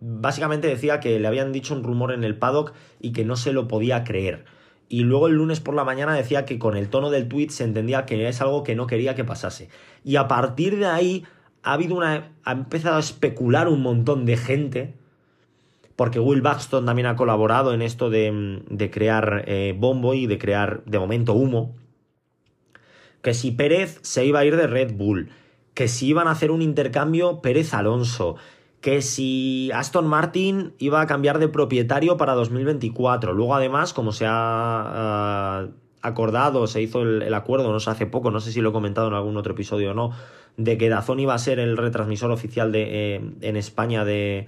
Básicamente 0.00 0.66
decía 0.66 1.00
que 1.00 1.18
le 1.18 1.28
habían 1.28 1.52
dicho 1.52 1.74
un 1.74 1.84
rumor 1.84 2.12
en 2.12 2.24
el 2.24 2.36
paddock 2.36 2.72
y 2.98 3.12
que 3.12 3.26
no 3.26 3.36
se 3.36 3.52
lo 3.52 3.68
podía 3.68 4.04
creer. 4.04 4.46
Y 4.88 5.00
luego 5.04 5.28
el 5.28 5.34
lunes 5.34 5.60
por 5.60 5.74
la 5.74 5.84
mañana 5.84 6.14
decía 6.14 6.46
que 6.46 6.58
con 6.58 6.76
el 6.76 6.88
tono 6.88 7.10
del 7.10 7.28
tweet 7.28 7.50
se 7.50 7.64
entendía 7.64 8.06
que 8.06 8.26
es 8.26 8.40
algo 8.40 8.64
que 8.64 8.74
no 8.74 8.86
quería 8.86 9.14
que 9.14 9.24
pasase. 9.24 9.68
Y 10.02 10.16
a 10.16 10.28
partir 10.28 10.78
de 10.78 10.86
ahí 10.86 11.24
ha 11.62 11.74
habido 11.74 11.94
una. 11.94 12.32
ha 12.44 12.52
empezado 12.52 12.96
a 12.96 13.00
especular 13.00 13.68
un 13.68 13.82
montón 13.82 14.24
de 14.24 14.38
gente. 14.38 14.94
Porque 15.96 16.18
Will 16.18 16.42
Buxton 16.42 16.86
también 16.86 17.06
ha 17.06 17.16
colaborado 17.16 17.72
en 17.72 17.82
esto 17.82 18.10
de, 18.10 18.62
de 18.68 18.90
crear 18.90 19.44
eh, 19.46 19.74
bombo 19.78 20.14
y 20.14 20.26
de 20.26 20.38
crear, 20.38 20.82
de 20.86 20.98
momento, 20.98 21.34
humo. 21.34 21.76
Que 23.22 23.32
si 23.32 23.52
Pérez 23.52 24.00
se 24.02 24.24
iba 24.24 24.40
a 24.40 24.44
ir 24.44 24.56
de 24.56 24.66
Red 24.66 24.94
Bull. 24.94 25.30
Que 25.72 25.88
si 25.88 26.08
iban 26.08 26.28
a 26.28 26.32
hacer 26.32 26.50
un 26.50 26.62
intercambio 26.62 27.40
Pérez-Alonso. 27.42 28.36
Que 28.80 29.02
si 29.02 29.70
Aston 29.72 30.06
Martin 30.06 30.74
iba 30.78 31.00
a 31.00 31.06
cambiar 31.06 31.38
de 31.38 31.48
propietario 31.48 32.16
para 32.16 32.34
2024. 32.34 33.32
Luego, 33.32 33.54
además, 33.54 33.92
como 33.92 34.12
se 34.12 34.26
ha 34.26 34.32
ah, 34.32 35.68
acordado, 36.02 36.66
se 36.66 36.82
hizo 36.82 37.02
el, 37.02 37.22
el 37.22 37.34
acuerdo, 37.34 37.72
no 37.72 37.80
sé, 37.80 37.88
hace 37.88 38.06
poco, 38.06 38.30
no 38.30 38.40
sé 38.40 38.52
si 38.52 38.60
lo 38.60 38.70
he 38.70 38.72
comentado 38.72 39.08
en 39.08 39.14
algún 39.14 39.36
otro 39.38 39.54
episodio 39.54 39.92
o 39.92 39.94
no, 39.94 40.10
de 40.58 40.76
que 40.76 40.90
Dazón 40.90 41.18
iba 41.18 41.34
a 41.34 41.38
ser 41.38 41.58
el 41.58 41.78
retransmisor 41.78 42.30
oficial 42.30 42.72
de, 42.72 43.14
eh, 43.14 43.20
en 43.40 43.56
España 43.56 44.04
de, 44.04 44.46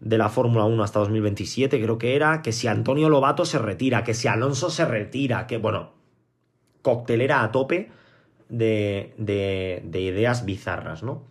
de 0.00 0.18
la 0.18 0.28
Fórmula 0.28 0.64
1 0.64 0.82
hasta 0.82 0.98
2027, 1.00 1.82
creo 1.82 1.98
que 1.98 2.16
era, 2.16 2.42
que 2.42 2.52
si 2.52 2.68
Antonio 2.68 3.08
Lobato 3.08 3.44
se 3.44 3.58
retira, 3.58 4.04
que 4.04 4.14
si 4.14 4.28
Alonso 4.28 4.70
se 4.70 4.84
retira, 4.84 5.46
que 5.46 5.58
bueno, 5.58 5.92
coctelera 6.82 7.42
a 7.42 7.52
tope 7.52 7.90
de, 8.48 9.14
de, 9.18 9.82
de 9.84 10.00
ideas 10.00 10.44
bizarras, 10.44 11.02
¿no? 11.02 11.22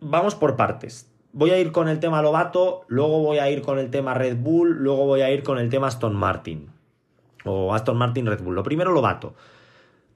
Vamos 0.00 0.34
por 0.34 0.56
partes. 0.56 1.10
Voy 1.32 1.50
a 1.50 1.58
ir 1.58 1.72
con 1.72 1.88
el 1.88 1.98
tema 1.98 2.22
Lobato, 2.22 2.84
luego 2.88 3.20
voy 3.20 3.38
a 3.38 3.50
ir 3.50 3.62
con 3.62 3.78
el 3.78 3.90
tema 3.90 4.14
Red 4.14 4.36
Bull, 4.36 4.76
luego 4.78 5.06
voy 5.06 5.22
a 5.22 5.30
ir 5.30 5.42
con 5.42 5.58
el 5.58 5.68
tema 5.70 5.88
Aston 5.88 6.14
Martin. 6.14 6.70
O 7.44 7.74
Aston 7.74 7.96
Martin 7.96 8.26
Red 8.26 8.42
Bull. 8.42 8.54
Lo 8.54 8.62
primero, 8.62 8.92
Lobato. 8.92 9.34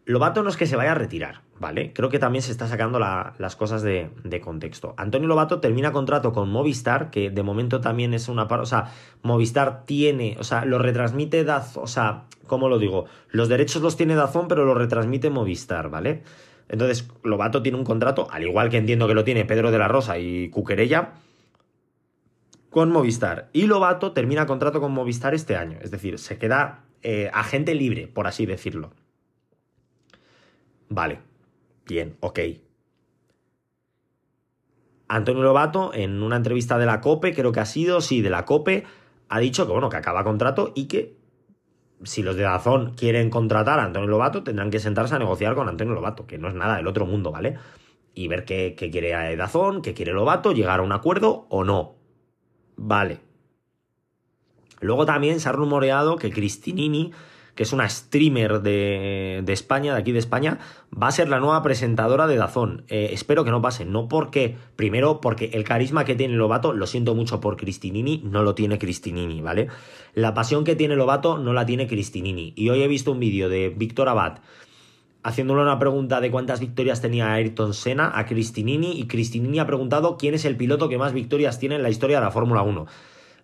Lobato 0.08 0.42
no 0.42 0.48
es 0.48 0.56
que 0.56 0.66
se 0.66 0.74
vaya 0.74 0.92
a 0.92 0.94
retirar, 0.94 1.42
¿vale? 1.60 1.92
Creo 1.92 2.08
que 2.08 2.18
también 2.18 2.40
se 2.40 2.50
está 2.50 2.66
sacando 2.66 2.98
la- 2.98 3.34
las 3.36 3.56
cosas 3.56 3.82
de, 3.82 4.08
contexto. 4.42 4.94
Antonio 4.96 5.28
Lobato 5.28 5.60
termina 5.60 5.92
contrato 5.92 6.32
con 6.32 6.48
Movistar, 6.48 7.10
que 7.10 7.28
de 7.28 7.42
momento 7.42 7.82
también 7.82 8.14
es 8.14 8.28
una. 8.30 8.44
O 8.44 8.64
sea, 8.64 8.90
Movistar 9.22 9.84
tiene. 9.84 10.36
O 10.40 10.44
sea, 10.44 10.64
lo 10.64 10.78
retransmite 10.78 11.44
Dazón. 11.44 11.84
O 11.84 11.86
sea, 11.86 12.24
¿cómo 12.46 12.70
lo 12.70 12.78
digo? 12.78 13.04
Los 13.30 13.50
derechos 13.50 13.82
los 13.82 13.98
tiene 13.98 14.14
Dazón, 14.14 14.48
pero 14.48 14.64
lo 14.64 14.72
retransmite 14.74 15.28
Movistar, 15.28 15.90
¿vale? 15.90 16.22
Entonces, 16.70 17.06
Lobato 17.22 17.62
tiene 17.62 17.76
un 17.76 17.84
contrato, 17.84 18.28
al 18.30 18.44
igual 18.44 18.70
que 18.70 18.78
entiendo 18.78 19.08
que 19.08 19.14
lo 19.14 19.24
tiene 19.24 19.44
Pedro 19.44 19.70
de 19.70 19.78
la 19.78 19.88
Rosa 19.88 20.18
y 20.18 20.48
Cuquerella, 20.48 21.12
con 22.70 22.90
Movistar. 22.90 23.50
Y 23.52 23.66
Lobato 23.66 24.12
termina 24.12 24.46
contrato 24.46 24.80
con 24.80 24.92
Movistar 24.92 25.34
este 25.34 25.54
año. 25.56 25.78
Es 25.82 25.90
decir, 25.90 26.18
se 26.18 26.38
queda 26.38 26.84
eh, 27.02 27.30
agente 27.34 27.74
libre, 27.74 28.08
por 28.08 28.26
así 28.26 28.46
decirlo. 28.46 28.92
Vale, 30.88 31.20
bien, 31.86 32.16
ok. 32.20 32.40
Antonio 35.08 35.42
Lobato, 35.42 35.92
en 35.94 36.22
una 36.22 36.36
entrevista 36.36 36.78
de 36.78 36.86
la 36.86 37.00
COPE, 37.00 37.34
creo 37.34 37.52
que 37.52 37.60
ha 37.60 37.64
sido, 37.64 38.00
sí, 38.00 38.20
de 38.20 38.30
la 38.30 38.44
COPE, 38.44 38.84
ha 39.28 39.38
dicho 39.40 39.66
que, 39.66 39.72
bueno, 39.72 39.88
que 39.88 39.96
acaba 39.96 40.24
contrato 40.24 40.72
y 40.74 40.86
que 40.86 41.16
si 42.02 42.22
los 42.22 42.36
de 42.36 42.42
Dazón 42.42 42.94
quieren 42.94 43.30
contratar 43.30 43.80
a 43.80 43.84
Antonio 43.84 44.08
Lobato, 44.08 44.42
tendrán 44.42 44.70
que 44.70 44.78
sentarse 44.78 45.14
a 45.14 45.18
negociar 45.18 45.54
con 45.54 45.68
Antonio 45.68 45.94
Lobato, 45.94 46.26
que 46.26 46.38
no 46.38 46.48
es 46.48 46.54
nada 46.54 46.76
del 46.76 46.86
otro 46.86 47.06
mundo, 47.06 47.32
¿vale? 47.32 47.58
Y 48.14 48.28
ver 48.28 48.44
qué, 48.44 48.74
qué 48.78 48.90
quiere 48.90 49.36
Dazón, 49.36 49.82
qué 49.82 49.94
quiere 49.94 50.12
Lobato, 50.12 50.52
llegar 50.52 50.80
a 50.80 50.82
un 50.82 50.92
acuerdo 50.92 51.46
o 51.48 51.64
no. 51.64 51.96
Vale. 52.76 53.20
Luego 54.80 55.06
también 55.06 55.40
se 55.40 55.48
ha 55.48 55.52
rumoreado 55.52 56.16
que 56.16 56.30
Cristinini, 56.30 57.12
que 57.58 57.64
es 57.64 57.72
una 57.72 57.88
streamer 57.88 58.62
de, 58.62 59.42
de 59.44 59.52
España, 59.52 59.92
de 59.92 59.98
aquí 59.98 60.12
de 60.12 60.20
España, 60.20 60.60
va 60.94 61.08
a 61.08 61.10
ser 61.10 61.28
la 61.28 61.40
nueva 61.40 61.60
presentadora 61.64 62.28
de 62.28 62.36
Dazón. 62.36 62.84
Eh, 62.86 63.10
espero 63.12 63.44
que 63.44 63.50
no 63.50 63.60
pase, 63.60 63.84
no 63.84 64.06
porque, 64.06 64.54
primero, 64.76 65.20
porque 65.20 65.50
el 65.54 65.64
carisma 65.64 66.04
que 66.04 66.14
tiene 66.14 66.36
Lobato, 66.36 66.72
lo 66.72 66.86
siento 66.86 67.16
mucho 67.16 67.40
por 67.40 67.56
Cristinini, 67.56 68.22
no 68.24 68.44
lo 68.44 68.54
tiene 68.54 68.78
Cristinini, 68.78 69.40
¿vale? 69.40 69.66
La 70.14 70.34
pasión 70.34 70.62
que 70.62 70.76
tiene 70.76 70.94
Lobato 70.94 71.36
no 71.38 71.52
la 71.52 71.66
tiene 71.66 71.88
Cristinini. 71.88 72.52
Y 72.54 72.68
hoy 72.68 72.80
he 72.80 72.86
visto 72.86 73.10
un 73.10 73.18
vídeo 73.18 73.48
de 73.48 73.70
Víctor 73.70 74.08
Abad 74.08 74.38
haciéndole 75.24 75.62
una 75.62 75.80
pregunta 75.80 76.20
de 76.20 76.30
cuántas 76.30 76.60
victorias 76.60 77.02
tenía 77.02 77.32
Ayrton 77.32 77.74
Senna 77.74 78.12
a 78.14 78.24
Cristinini 78.24 79.00
y 79.00 79.08
Cristinini 79.08 79.58
ha 79.58 79.66
preguntado 79.66 80.16
quién 80.16 80.34
es 80.34 80.44
el 80.44 80.56
piloto 80.56 80.88
que 80.88 80.96
más 80.96 81.12
victorias 81.12 81.58
tiene 81.58 81.74
en 81.74 81.82
la 81.82 81.90
historia 81.90 82.18
de 82.18 82.24
la 82.24 82.30
Fórmula 82.30 82.62
1 82.62 82.86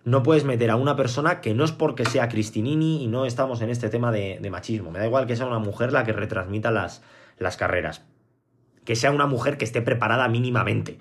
no 0.05 0.21
puedes 0.21 0.45
meter 0.45 0.69
a 0.69 0.75
una 0.75 0.95
persona 0.95 1.41
que 1.41 1.55
no 1.55 1.63
es 1.63 1.71
porque 1.71 2.05
sea 2.05 2.29
Cristinini 2.29 3.03
y 3.03 3.07
no 3.07 3.25
estamos 3.25 3.61
en 3.61 3.71
este 3.71 3.89
tema 3.89 4.11
de, 4.11 4.39
machismo. 4.51 4.91
Me 4.91 4.99
da 4.99 5.07
igual 5.07 5.25
que 5.25 5.35
sea 5.35 5.47
una 5.47 5.59
mujer 5.59 5.91
la 5.91 6.03
que 6.03 6.13
retransmita 6.13 6.69
las, 6.69 7.01
las 7.39 7.57
carreras. 7.57 8.05
Que 8.85 8.95
sea 8.95 9.09
una 9.09 9.25
mujer 9.25 9.57
que 9.57 9.65
esté 9.65 9.81
preparada 9.81 10.27
mínimamente. 10.27 10.99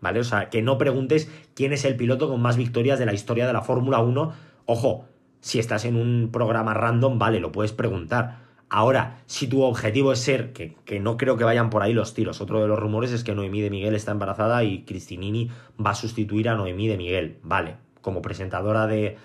¿Vale? 0.00 0.20
O 0.20 0.24
sea, 0.24 0.48
que 0.48 0.62
no 0.62 0.78
preguntes 0.78 1.30
quién 1.54 1.72
es 1.72 1.84
el 1.84 1.96
piloto 1.96 2.28
con 2.28 2.40
más 2.40 2.56
victorias 2.56 2.98
de 2.98 3.06
la 3.06 3.12
historia 3.12 3.46
de 3.46 3.52
la 3.52 3.60
Fórmula 3.60 4.00
1. 4.00 4.32
Ojo, 4.64 5.04
si 5.40 5.58
estás 5.58 5.84
en 5.84 5.96
un 5.96 6.30
programa 6.32 6.72
random, 6.72 7.18
vale, 7.18 7.40
lo 7.40 7.52
puedes 7.52 7.72
preguntar. 7.72 8.38
Ahora, 8.70 9.18
si 9.26 9.48
tu 9.48 9.62
objetivo 9.62 10.12
es 10.12 10.20
ser, 10.20 10.52
que, 10.52 10.76
que, 10.84 10.98
no 10.98 11.18
creo 11.18 11.36
que 11.36 11.44
vayan 11.44 11.70
por 11.70 11.82
ahí 11.82 11.92
los 11.92 12.14
tiros, 12.14 12.40
otro 12.40 12.60
de 12.60 12.68
los 12.68 12.78
rumores 12.78 13.12
es 13.12 13.22
que 13.22 13.34
Noemí 13.34 13.60
de 13.60 13.70
Miguel 13.70 13.94
está 13.94 14.12
embarazada 14.12 14.64
y 14.64 14.84
Cristinini 14.84 15.50
va 15.84 15.90
a 15.90 15.94
sustituir 15.94 16.48
a 16.48 16.56
Noemí 16.56 16.88
de 16.88 16.96
Miguel, 16.96 17.38
vale, 17.42 17.76
como 18.06 18.22
presentadora 18.22 18.86
de, 18.86 19.16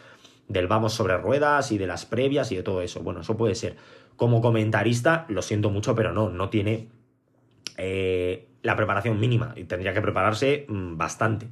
del 0.47 0.65
Vamos 0.65 0.93
sobre 0.93 1.15
Ruedas 1.15 1.71
y 1.71 1.77
de 1.77 1.85
las 1.85 2.07
previas 2.07 2.51
y 2.51 2.55
de 2.55 2.63
todo 2.63 2.81
eso. 2.81 3.01
Bueno, 3.01 3.21
eso 3.21 3.37
puede 3.37 3.53
ser. 3.53 3.75
Como 4.15 4.41
comentarista, 4.41 5.25
lo 5.29 5.43
siento 5.43 5.69
mucho, 5.69 5.93
pero 5.93 6.13
no, 6.13 6.29
no 6.29 6.49
tiene 6.49 6.87
eh, 7.77 8.47
la 8.63 8.75
preparación 8.75 9.19
mínima 9.19 9.53
y 9.55 9.65
tendría 9.65 9.93
que 9.93 10.01
prepararse 10.01 10.65
mm, 10.67 10.97
bastante, 10.97 11.47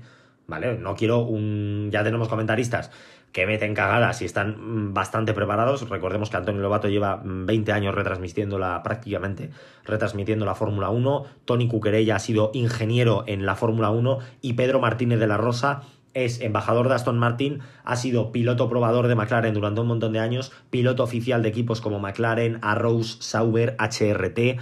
¿vale? 0.47 0.75
No 0.79 0.95
quiero 0.95 1.19
un... 1.19 1.89
Ya 1.91 2.03
tenemos 2.03 2.29
comentaristas 2.29 2.89
que 3.31 3.45
meten 3.45 3.75
cagadas 3.75 4.23
y 4.23 4.25
están 4.25 4.87
mm, 4.89 4.93
bastante 4.95 5.35
preparados. 5.35 5.87
Recordemos 5.87 6.31
que 6.31 6.37
Antonio 6.37 6.63
Lobato 6.63 6.87
lleva 6.87 7.21
20 7.23 7.71
mm, 7.71 7.75
años 7.75 7.93
retransmitiéndola, 7.93 8.81
prácticamente 8.81 9.51
retransmitiendo 9.85 10.47
la 10.47 10.55
Fórmula 10.55 10.89
1. 10.89 11.25
Tony 11.45 11.67
Cuquerella 11.67 12.15
ha 12.15 12.19
sido 12.19 12.49
ingeniero 12.55 13.23
en 13.27 13.45
la 13.45 13.53
Fórmula 13.53 13.91
1 13.91 14.17
y 14.41 14.53
Pedro 14.53 14.79
Martínez 14.79 15.19
de 15.19 15.27
la 15.27 15.37
Rosa 15.37 15.83
es 16.13 16.41
embajador 16.41 16.89
de 16.89 16.95
Aston 16.95 17.17
Martin, 17.17 17.59
ha 17.83 17.95
sido 17.95 18.31
piloto 18.31 18.69
probador 18.69 19.07
de 19.07 19.15
McLaren 19.15 19.53
durante 19.53 19.81
un 19.81 19.87
montón 19.87 20.13
de 20.13 20.19
años, 20.19 20.51
piloto 20.69 21.03
oficial 21.03 21.43
de 21.43 21.49
equipos 21.49 21.81
como 21.81 21.99
McLaren, 21.99 22.59
Arrows, 22.61 23.17
Sauber, 23.19 23.75
HRT. 23.79 24.59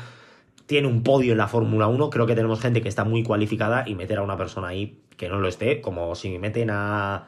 Tiene 0.65 0.87
un 0.87 1.03
podio 1.03 1.31
en 1.31 1.37
la 1.37 1.47
Fórmula 1.47 1.87
1, 1.87 2.09
creo 2.09 2.25
que 2.25 2.35
tenemos 2.35 2.59
gente 2.59 2.81
que 2.81 2.89
está 2.89 3.03
muy 3.03 3.23
cualificada 3.23 3.87
y 3.87 3.95
meter 3.95 4.17
a 4.17 4.23
una 4.23 4.37
persona 4.37 4.67
ahí 4.67 4.99
que 5.15 5.29
no 5.29 5.39
lo 5.39 5.47
esté, 5.47 5.81
como 5.81 6.13
si 6.15 6.37
meten 6.37 6.69
a 6.71 7.27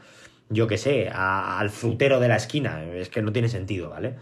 yo 0.49 0.67
qué 0.67 0.78
sé, 0.78 1.09
al 1.09 1.70
frutero 1.70 2.20
de 2.20 2.28
la 2.28 2.36
esquina. 2.36 2.84
Es 2.84 3.09
que 3.09 3.22
no 3.22 3.32
tiene 3.32 3.49
sentido, 3.49 3.89
¿vale? 3.89 4.15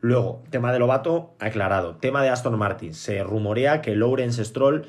Luego, 0.00 0.42
tema 0.50 0.72
de 0.72 0.78
Lobato, 0.78 1.34
aclarado. 1.40 1.96
Tema 1.96 2.22
de 2.22 2.28
Aston 2.28 2.58
Martin. 2.58 2.94
Se 2.94 3.22
rumorea 3.22 3.82
que 3.82 3.96
Lawrence 3.96 4.44
Stroll 4.44 4.86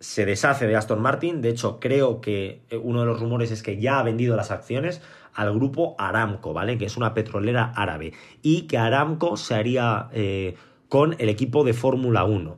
se 0.00 0.26
deshace 0.26 0.66
de 0.66 0.76
Aston 0.76 1.00
Martin. 1.00 1.40
De 1.42 1.48
hecho, 1.48 1.80
creo 1.80 2.20
que 2.20 2.62
eh, 2.70 2.76
uno 2.76 3.00
de 3.00 3.06
los 3.06 3.20
rumores 3.20 3.50
es 3.50 3.62
que 3.62 3.80
ya 3.80 3.98
ha 3.98 4.02
vendido 4.02 4.36
las 4.36 4.50
acciones 4.50 5.02
al 5.34 5.52
grupo 5.54 5.94
Aramco, 5.98 6.52
¿vale? 6.52 6.78
Que 6.78 6.86
es 6.86 6.96
una 6.96 7.14
petrolera 7.14 7.72
árabe. 7.76 8.12
Y 8.42 8.62
que 8.62 8.78
Aramco 8.78 9.36
se 9.36 9.54
haría 9.54 10.08
eh, 10.12 10.56
con 10.88 11.14
el 11.18 11.28
equipo 11.28 11.64
de 11.64 11.74
Fórmula 11.74 12.24
1. 12.24 12.56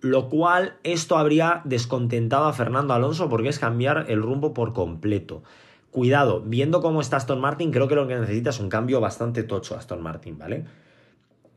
Lo 0.00 0.28
cual 0.28 0.76
esto 0.82 1.18
habría 1.18 1.60
descontentado 1.64 2.46
a 2.46 2.52
Fernando 2.52 2.94
Alonso 2.94 3.28
porque 3.28 3.48
es 3.48 3.58
cambiar 3.58 4.06
el 4.08 4.22
rumbo 4.22 4.54
por 4.54 4.72
completo. 4.72 5.42
Cuidado, 5.90 6.40
viendo 6.40 6.80
cómo 6.80 7.00
está 7.00 7.16
Aston 7.16 7.40
Martin, 7.40 7.72
creo 7.72 7.88
que 7.88 7.96
lo 7.96 8.06
que 8.06 8.16
necesita 8.16 8.50
es 8.50 8.60
un 8.60 8.68
cambio 8.68 9.00
bastante 9.00 9.42
tocho 9.42 9.76
Aston 9.76 10.00
Martin, 10.00 10.38
¿vale? 10.38 10.64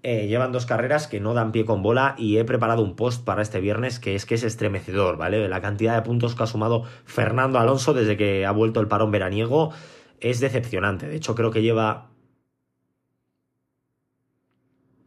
Eh, 0.06 0.28
llevan 0.28 0.52
dos 0.52 0.66
carreras 0.66 1.08
que 1.08 1.22
no 1.22 1.34
dan 1.34 1.54
pie 1.54 1.64
con 1.64 1.82
bola 1.82 2.16
y 2.18 2.38
he 2.38 2.44
preparado 2.44 2.84
un 2.84 2.98
post 2.98 3.24
para 3.24 3.42
este 3.42 3.62
viernes 3.62 4.00
que 4.00 4.16
es 4.16 4.26
que 4.26 4.36
es 4.36 4.44
estremecedor, 4.44 5.16
¿vale? 5.16 5.48
La 5.48 5.62
cantidad 5.62 5.96
de 5.96 6.02
puntos 6.02 6.36
que 6.36 6.44
ha 6.44 6.48
sumado 6.48 6.84
Fernando 7.06 7.58
Alonso 7.58 7.94
desde 7.94 8.18
que 8.18 8.46
ha 8.46 8.52
vuelto 8.52 8.82
el 8.82 8.90
parón 8.90 9.12
veraniego 9.12 9.72
es 10.20 10.42
decepcionante. 10.42 11.08
De 11.08 11.16
hecho, 11.16 11.36
creo 11.36 11.52
que 11.52 11.62
lleva 11.62 12.10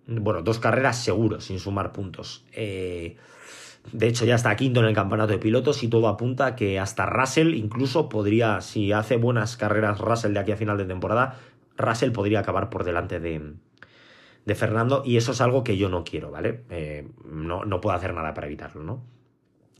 bueno, 0.07 0.41
dos 0.41 0.59
carreras 0.59 0.97
seguros 1.03 1.45
sin 1.45 1.59
sumar 1.59 1.93
puntos. 1.93 2.47
Eh, 2.53 3.17
de 3.93 4.09
hecho, 4.09 4.25
ya 4.25 4.35
está 4.35 4.57
quinto 4.57 4.81
en 4.81 4.87
el 4.87 4.95
campeonato 4.95 5.33
de 5.33 5.39
pilotos 5.39 5.83
y 5.83 5.89
todo 5.89 6.09
apunta 6.09 6.57
que 6.57 6.79
hasta 6.79 7.05
Russell 7.05 7.55
incluso 7.55 8.09
podría, 8.09 8.63
si 8.63 8.93
hace 8.93 9.17
buenas 9.17 9.59
carreras 9.59 9.99
Russell 9.99 10.33
de 10.33 10.41
aquí 10.41 10.53
a 10.53 10.57
final 10.57 10.79
de 10.79 10.87
temporada, 10.87 11.39
Russell 11.77 12.13
podría 12.13 12.41
acabar 12.41 12.71
por 12.71 12.85
delante 12.85 13.21
de, 13.21 13.57
de 14.47 14.55
Fernando 14.55 15.03
y 15.05 15.19
eso 15.19 15.33
es 15.33 15.41
algo 15.43 15.63
que 15.63 15.77
yo 15.77 15.91
no 15.91 16.05
quiero, 16.05 16.31
¿vale? 16.31 16.65
Eh, 16.71 17.07
no, 17.25 17.65
no 17.65 17.81
puedo 17.81 17.95
hacer 17.95 18.15
nada 18.15 18.33
para 18.33 18.47
evitarlo, 18.47 18.83
¿no? 18.83 19.05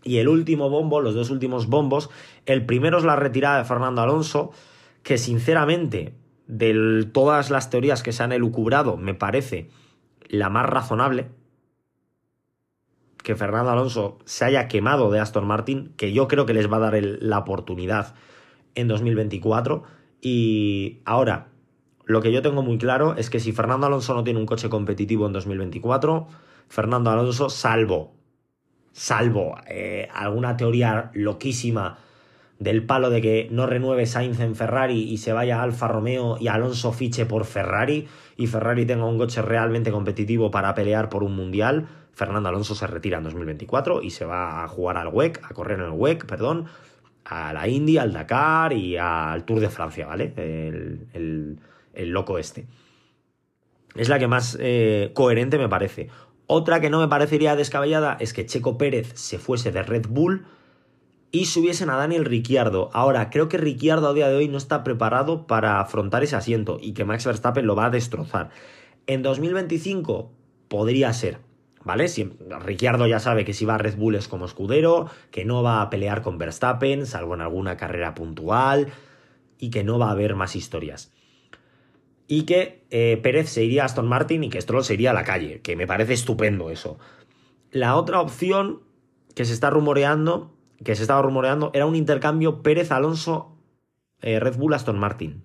Y 0.03 0.19
el 0.19 0.29
último 0.29 0.69
bombo, 0.69 1.01
los 1.01 1.15
dos 1.15 1.31
últimos 1.31 1.69
bombos, 1.69 2.11
el 2.45 2.67
primero 2.67 2.99
es 2.99 3.05
la 3.05 3.17
retirada 3.17 3.59
de 3.59 3.65
Fernando 3.65 4.03
Alonso, 4.03 4.51
que 5.03 5.19
sinceramente, 5.19 6.15
de 6.47 7.09
todas 7.13 7.51
las 7.51 7.71
teorías 7.71 8.03
que 8.03 8.13
se 8.13 8.23
han 8.23 8.33
elucubrado, 8.33 8.97
me 8.97 9.15
parece 9.15 9.71
la 10.29 10.51
más 10.51 10.67
razonable, 10.67 11.29
que 13.23 13.35
Fernando 13.35 13.71
Alonso 13.71 14.19
se 14.25 14.45
haya 14.45 14.69
quemado 14.69 15.11
de 15.11 15.19
Aston 15.19 15.47
Martin, 15.47 15.93
que 15.97 16.13
yo 16.13 16.29
creo 16.29 16.47
que 16.47 16.55
les 16.55 16.71
va 16.71 16.77
a 16.77 16.91
dar 16.91 16.95
la 17.03 17.39
oportunidad 17.39 18.15
en 18.77 18.87
2024. 18.87 19.83
Y 20.21 21.01
ahora, 21.05 21.49
lo 22.07 22.23
que 22.23 22.33
yo 22.33 22.41
tengo 22.41 22.63
muy 22.63 22.79
claro 22.79 23.17
es 23.17 23.29
que 23.31 23.41
si 23.41 23.53
Fernando 23.53 23.87
Alonso 23.87 24.15
no 24.15 24.25
tiene 24.25 24.41
un 24.41 24.47
coche 24.47 24.69
competitivo 24.69 25.27
en 25.27 25.33
2024, 25.33 26.29
Fernando 26.69 27.11
Alonso, 27.11 27.51
salvo, 27.51 28.15
salvo 28.93 29.57
eh, 29.69 30.09
alguna 30.15 30.57
teoría 30.57 31.11
loquísima 31.15 31.99
del 32.59 32.87
palo 32.87 33.11
de 33.11 33.21
que 33.21 33.49
no 33.51 33.67
renueve 33.67 34.07
Sainz 34.07 34.41
en 34.41 34.55
Ferrari 34.55 35.03
y 35.03 35.19
se 35.19 35.33
vaya 35.33 35.63
Alfa 35.63 35.89
Romeo 35.89 36.39
y 36.41 36.49
Alonso 36.49 36.93
fiche 36.93 37.27
por 37.27 37.45
Ferrari 37.45 38.09
y 38.37 38.47
Ferrari 38.47 38.87
tenga 38.87 39.05
un 39.05 39.19
coche 39.19 39.43
realmente 39.43 39.91
competitivo 39.91 40.51
para 40.51 40.75
pelear 40.75 41.11
por 41.11 41.23
un 41.23 41.37
mundial, 41.37 41.89
Fernando 42.13 42.49
Alonso 42.49 42.75
se 42.75 42.87
retira 42.87 43.19
en 43.19 43.25
2024 43.25 44.01
y 44.01 44.11
se 44.11 44.25
va 44.25 44.65
a 44.65 44.69
jugar 44.69 44.97
al 44.97 45.09
WEC, 45.09 45.43
a 45.45 45.49
correr 45.53 45.81
en 45.81 45.87
el 45.87 45.91
WEC, 45.91 46.25
perdón, 46.25 46.67
a 47.27 47.53
la 47.53 47.69
Indy, 47.69 47.99
al 47.99 48.13
Dakar 48.13 48.73
y 48.73 48.97
al 48.97 49.45
Tour 49.45 49.61
de 49.61 49.69
Francia, 49.69 50.07
¿vale? 50.07 50.33
El, 50.37 51.59
loco 51.97 52.39
este. 52.39 52.67
Es 53.95 54.09
la 54.09 54.19
que 54.19 54.29
más 54.29 54.57
eh, 54.61 55.11
coherente 55.15 55.59
me 55.59 55.69
parece. 55.69 56.09
Otra 56.47 56.81
que 56.81 56.91
no 56.91 57.01
me 57.01 57.09
parecería 57.09 57.57
descabellada 57.57 58.17
es 58.21 58.33
que 58.33 58.47
Checo 58.47 58.79
Pérez 58.79 59.13
se 59.15 59.39
fuese 59.39 59.73
de 59.73 59.83
Red 59.83 60.07
Bull 60.09 60.47
y 61.33 61.47
subiesen 61.47 61.91
a 61.91 61.97
Daniel 61.97 62.25
Ricciardo. 62.25 62.91
Ahora, 62.93 63.31
creo 63.31 63.49
que 63.49 63.59
Ricciardo 63.59 64.09
a 64.09 64.15
día 64.15 64.29
de 64.29 64.37
hoy 64.37 64.49
no 64.49 64.59
está 64.59 64.85
preparado 64.85 65.47
para 65.47 65.81
afrontar 65.81 66.23
ese 66.23 66.37
asiento 66.37 66.79
y 66.81 66.93
que 66.93 67.05
Max 67.05 67.27
Verstappen 67.27 67.67
lo 67.67 67.75
va 67.75 67.87
a 67.87 67.91
destrozar. 67.91 68.51
En 69.07 69.23
2025 69.23 70.31
podría 70.69 71.13
ser, 71.13 71.39
¿vale? 71.85 72.09
Si, 72.09 72.33
Ricciardo 72.61 73.07
ya 73.07 73.19
sabe 73.19 73.45
que 73.45 73.53
si 73.53 73.65
va 73.65 73.75
a 73.75 73.79
Red 73.79 73.97
Bull 73.97 74.15
es 74.15 74.29
como 74.29 74.45
escudero, 74.47 75.11
que 75.31 75.45
no 75.45 75.63
va 75.63 75.83
a 75.83 75.91
pelear 75.91 76.23
con 76.23 76.39
Verstappen, 76.39 77.07
salvo 77.07 77.35
en 77.35 77.41
alguna 77.41 77.77
carrera 77.77 78.15
puntual, 78.15 78.89
y 79.59 79.71
que 79.71 79.85
no 79.85 79.99
va 79.99 80.09
a 80.09 80.13
haber 80.13 80.37
más 80.37 80.55
historias. 80.55 81.13
Y 82.29 82.43
que 82.43 82.85
eh, 82.91 83.19
Pérez 83.23 83.49
se 83.49 83.65
iría 83.65 83.83
a 83.83 83.87
Aston 83.87 84.09
Martin 84.09 84.45
y 84.45 84.51
que 84.51 84.61
Stroll 84.61 84.85
se 84.85 84.95
iría 84.95 85.11
a 85.11 85.15
la 85.15 85.25
calle, 85.25 85.61
que 85.61 85.77
me 85.77 85.87
parece 85.87 86.13
estupendo 86.13 86.71
eso. 86.71 86.99
La 87.71 87.97
otra 87.97 88.21
opción 88.21 88.83
que 89.35 89.45
se 89.45 89.53
está 89.53 89.71
rumoreando, 89.71 90.57
que 90.85 90.97
se 90.97 91.03
estaba 91.03 91.23
rumoreando, 91.23 91.71
era 91.75 91.87
un 91.87 91.97
intercambio 91.97 92.63
Pérez-Alonso 92.63 93.57
eh, 94.23 94.41
Red 94.41 94.57
Bull 94.57 94.75
Aston 94.75 94.99
Martin. 94.99 95.43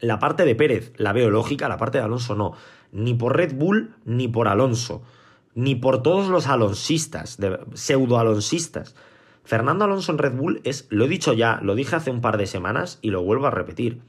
La 0.00 0.18
parte 0.18 0.44
de 0.44 0.54
Pérez 0.54 0.92
la 0.96 1.12
veo 1.12 1.30
lógica, 1.30 1.68
la 1.68 1.78
parte 1.78 1.98
de 1.98 2.04
Alonso 2.04 2.34
no. 2.34 2.52
Ni 2.92 3.14
por 3.14 3.36
Red 3.36 3.54
Bull 3.54 3.94
ni 4.04 4.28
por 4.28 4.48
Alonso 4.48 5.02
ni 5.54 5.74
por 5.76 6.02
todos 6.02 6.28
los 6.28 6.46
alonsistas, 6.48 7.38
pseudo 7.74 8.18
alonsistas. 8.18 8.94
Fernando 9.44 9.84
Alonso 9.84 10.12
en 10.12 10.18
Red 10.18 10.34
Bull 10.34 10.60
es, 10.64 10.86
lo 10.90 11.04
he 11.04 11.08
dicho 11.08 11.32
ya, 11.32 11.60
lo 11.62 11.74
dije 11.74 11.96
hace 11.96 12.10
un 12.10 12.20
par 12.20 12.38
de 12.38 12.46
semanas 12.46 12.98
y 13.02 13.10
lo 13.10 13.22
vuelvo 13.22 13.46
a 13.46 13.50
repetir. 13.50 14.00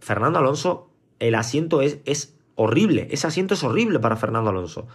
Fernando 0.00 0.38
Alonso, 0.38 0.90
el 1.18 1.34
asiento 1.34 1.82
es, 1.82 1.98
es 2.04 2.36
horrible, 2.54 3.08
ese 3.10 3.26
asiento 3.26 3.54
es 3.54 3.64
horrible 3.64 3.98
para 3.98 4.16
Fernando 4.16 4.50
Alonso. 4.50 4.86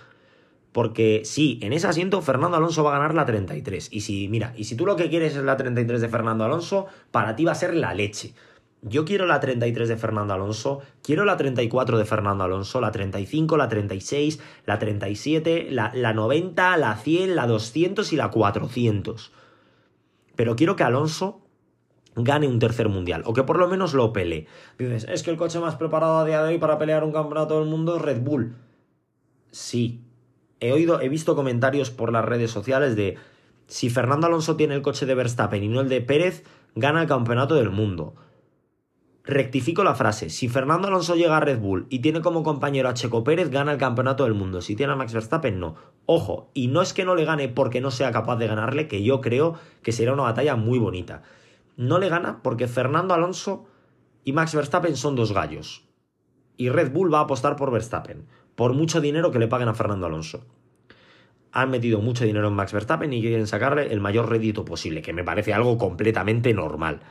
Porque 0.72 1.22
sí, 1.24 1.60
en 1.62 1.72
ese 1.72 1.88
asiento 1.88 2.22
Fernando 2.22 2.58
Alonso 2.58 2.84
va 2.84 2.96
a 2.96 2.98
ganar 2.98 3.14
la 3.14 3.26
33. 3.26 3.90
Y 3.92 4.02
si, 4.02 4.28
mira, 4.28 4.54
y 4.58 4.64
si 4.64 4.76
tú 4.76 4.88
lo 4.88 4.96
que 4.96 5.10
quieres 5.10 5.36
es 5.36 5.44
la 5.44 5.56
33 5.56 6.02
de 6.02 6.10
Fernando 6.10 6.44
Alonso, 6.44 6.88
para 7.12 7.36
ti 7.36 7.46
va 7.46 7.52
a 7.52 7.56
ser 7.56 7.76
la 7.76 7.94
leche. 7.94 8.34
Yo 8.82 9.06
quiero 9.06 9.26
la 9.28 9.40
33 9.40 9.88
de 9.88 9.96
Fernando 9.96 10.34
Alonso, 10.34 10.82
quiero 11.04 11.24
la 11.24 11.38
34 11.38 11.98
de 11.98 12.04
Fernando 12.04 12.44
Alonso, 12.44 12.82
la 12.82 12.92
35, 12.92 13.56
la 13.56 13.70
36, 13.70 14.42
la 14.66 14.78
37, 14.78 15.68
la, 15.70 15.92
la 15.94 16.14
90, 16.14 16.76
la 16.76 16.98
100, 16.98 17.36
la 17.36 17.48
200 17.48 18.12
y 18.12 18.16
la 18.18 18.30
400. 18.30 19.32
Pero 20.36 20.56
quiero 20.58 20.76
que 20.76 20.84
Alonso 20.84 21.43
gane 22.16 22.48
un 22.48 22.60
tercer 22.60 22.90
mundial, 22.90 23.24
o 23.26 23.34
que 23.34 23.44
por 23.44 23.58
lo 23.58 23.68
menos 23.68 23.94
lo 23.94 24.14
pelee. 24.14 24.48
Dices, 24.78 25.08
es 25.10 25.24
que 25.24 25.32
el 25.32 25.38
coche 25.38 25.60
más 25.60 25.76
preparado 25.76 26.18
a 26.18 26.26
día 26.26 26.44
de 26.44 26.54
hoy 26.54 26.58
para 26.60 26.78
pelear 26.78 27.04
un 27.04 27.12
campeonato 27.12 27.60
del 27.60 27.70
mundo 27.70 27.96
es 27.96 28.02
Red 28.02 28.22
Bull. 28.22 28.56
Sí. 29.52 30.02
He 30.60 30.72
oído, 30.72 31.02
he 31.02 31.10
visto 31.10 31.36
comentarios 31.36 31.92
por 31.92 32.12
las 32.12 32.24
redes 32.24 32.52
sociales 32.52 32.96
de 32.96 33.18
si 33.68 33.90
Fernando 33.90 34.28
Alonso 34.28 34.56
tiene 34.56 34.76
el 34.76 34.82
coche 34.82 35.06
de 35.06 35.16
Verstappen 35.16 35.64
y 35.64 35.68
no 35.68 35.82
el 35.82 35.90
de 35.90 36.02
Pérez, 36.02 36.44
gana 36.76 37.02
el 37.02 37.08
campeonato 37.08 37.56
del 37.56 37.70
mundo 37.70 38.16
rectifico 39.24 39.84
la 39.84 39.96
frase, 39.96 40.30
si 40.30 40.50
Fernando 40.50 40.88
Alonso 40.88 41.16
llega 41.16 41.38
a 41.38 41.40
Red 41.40 41.60
Bull 41.60 41.88
y 41.90 42.00
tiene 42.00 42.22
como 42.22 42.44
compañero 42.44 42.90
a 42.90 42.94
Checo 42.94 43.24
Pérez, 43.24 43.50
gana 43.50 43.72
el 43.72 43.78
campeonato 43.78 44.26
del 44.26 44.34
mundo. 44.34 44.62
Si 44.62 44.76
tiene 44.76 44.94
a 44.94 44.96
Max 44.96 45.14
Verstappen, 45.14 45.60
no. 45.60 45.76
Ojo, 46.06 46.52
y 46.54 46.68
no 46.68 46.82
es 46.82 46.94
que 46.94 47.06
no 47.06 47.16
le 47.16 47.26
gane 47.26 47.48
porque 47.48 47.80
no 47.80 47.90
sea 47.90 48.12
capaz 48.12 48.36
de 48.38 48.48
ganarle, 48.48 48.88
que 48.88 49.04
yo 49.04 49.22
creo 49.22 49.56
que 49.82 49.94
será 49.94 50.14
una 50.14 50.24
batalla 50.24 50.56
muy 50.56 50.78
bonita. 50.78 51.24
No 51.76 52.00
le 52.00 52.10
gana 52.10 52.42
porque 52.44 52.68
Fernando 52.68 53.14
Alonso 53.14 53.66
y 54.24 54.34
Max 54.34 54.56
Verstappen 54.56 54.96
son 54.96 55.16
dos 55.16 55.34
gallos. 55.34 55.86
Y 56.58 56.70
Red 56.70 56.92
Bull 56.92 57.14
va 57.14 57.20
a 57.20 57.24
apostar 57.24 57.56
por 57.56 57.72
Verstappen, 57.72 58.28
por 58.56 58.74
mucho 58.74 59.02
dinero 59.02 59.32
que 59.32 59.40
le 59.40 59.48
paguen 59.48 59.70
a 59.70 59.74
Fernando 59.74 60.06
Alonso. 60.06 60.46
Han 61.52 61.70
metido 61.70 62.00
mucho 62.00 62.26
dinero 62.26 62.48
en 62.48 62.54
Max 62.54 62.74
Verstappen 62.74 63.12
y 63.14 63.22
quieren 63.22 63.48
sacarle 63.48 63.92
el 63.92 64.00
mayor 64.00 64.30
rédito 64.30 64.66
posible, 64.66 65.02
que 65.02 65.14
me 65.14 65.24
parece 65.24 65.54
algo 65.54 65.78
completamente 65.78 66.54
normal. 66.54 67.02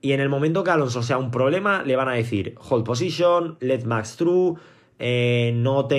Y 0.00 0.12
en 0.12 0.20
el 0.20 0.28
momento 0.28 0.64
que 0.64 0.70
Alonso 0.70 1.02
sea 1.02 1.18
un 1.18 1.30
problema, 1.30 1.82
le 1.82 1.96
van 1.96 2.08
a 2.08 2.12
decir 2.12 2.54
hold 2.70 2.84
position, 2.84 3.56
let 3.60 3.84
Max 3.84 4.16
through, 4.16 4.58
eh, 4.98 5.52
no, 5.54 5.86
te, 5.86 5.98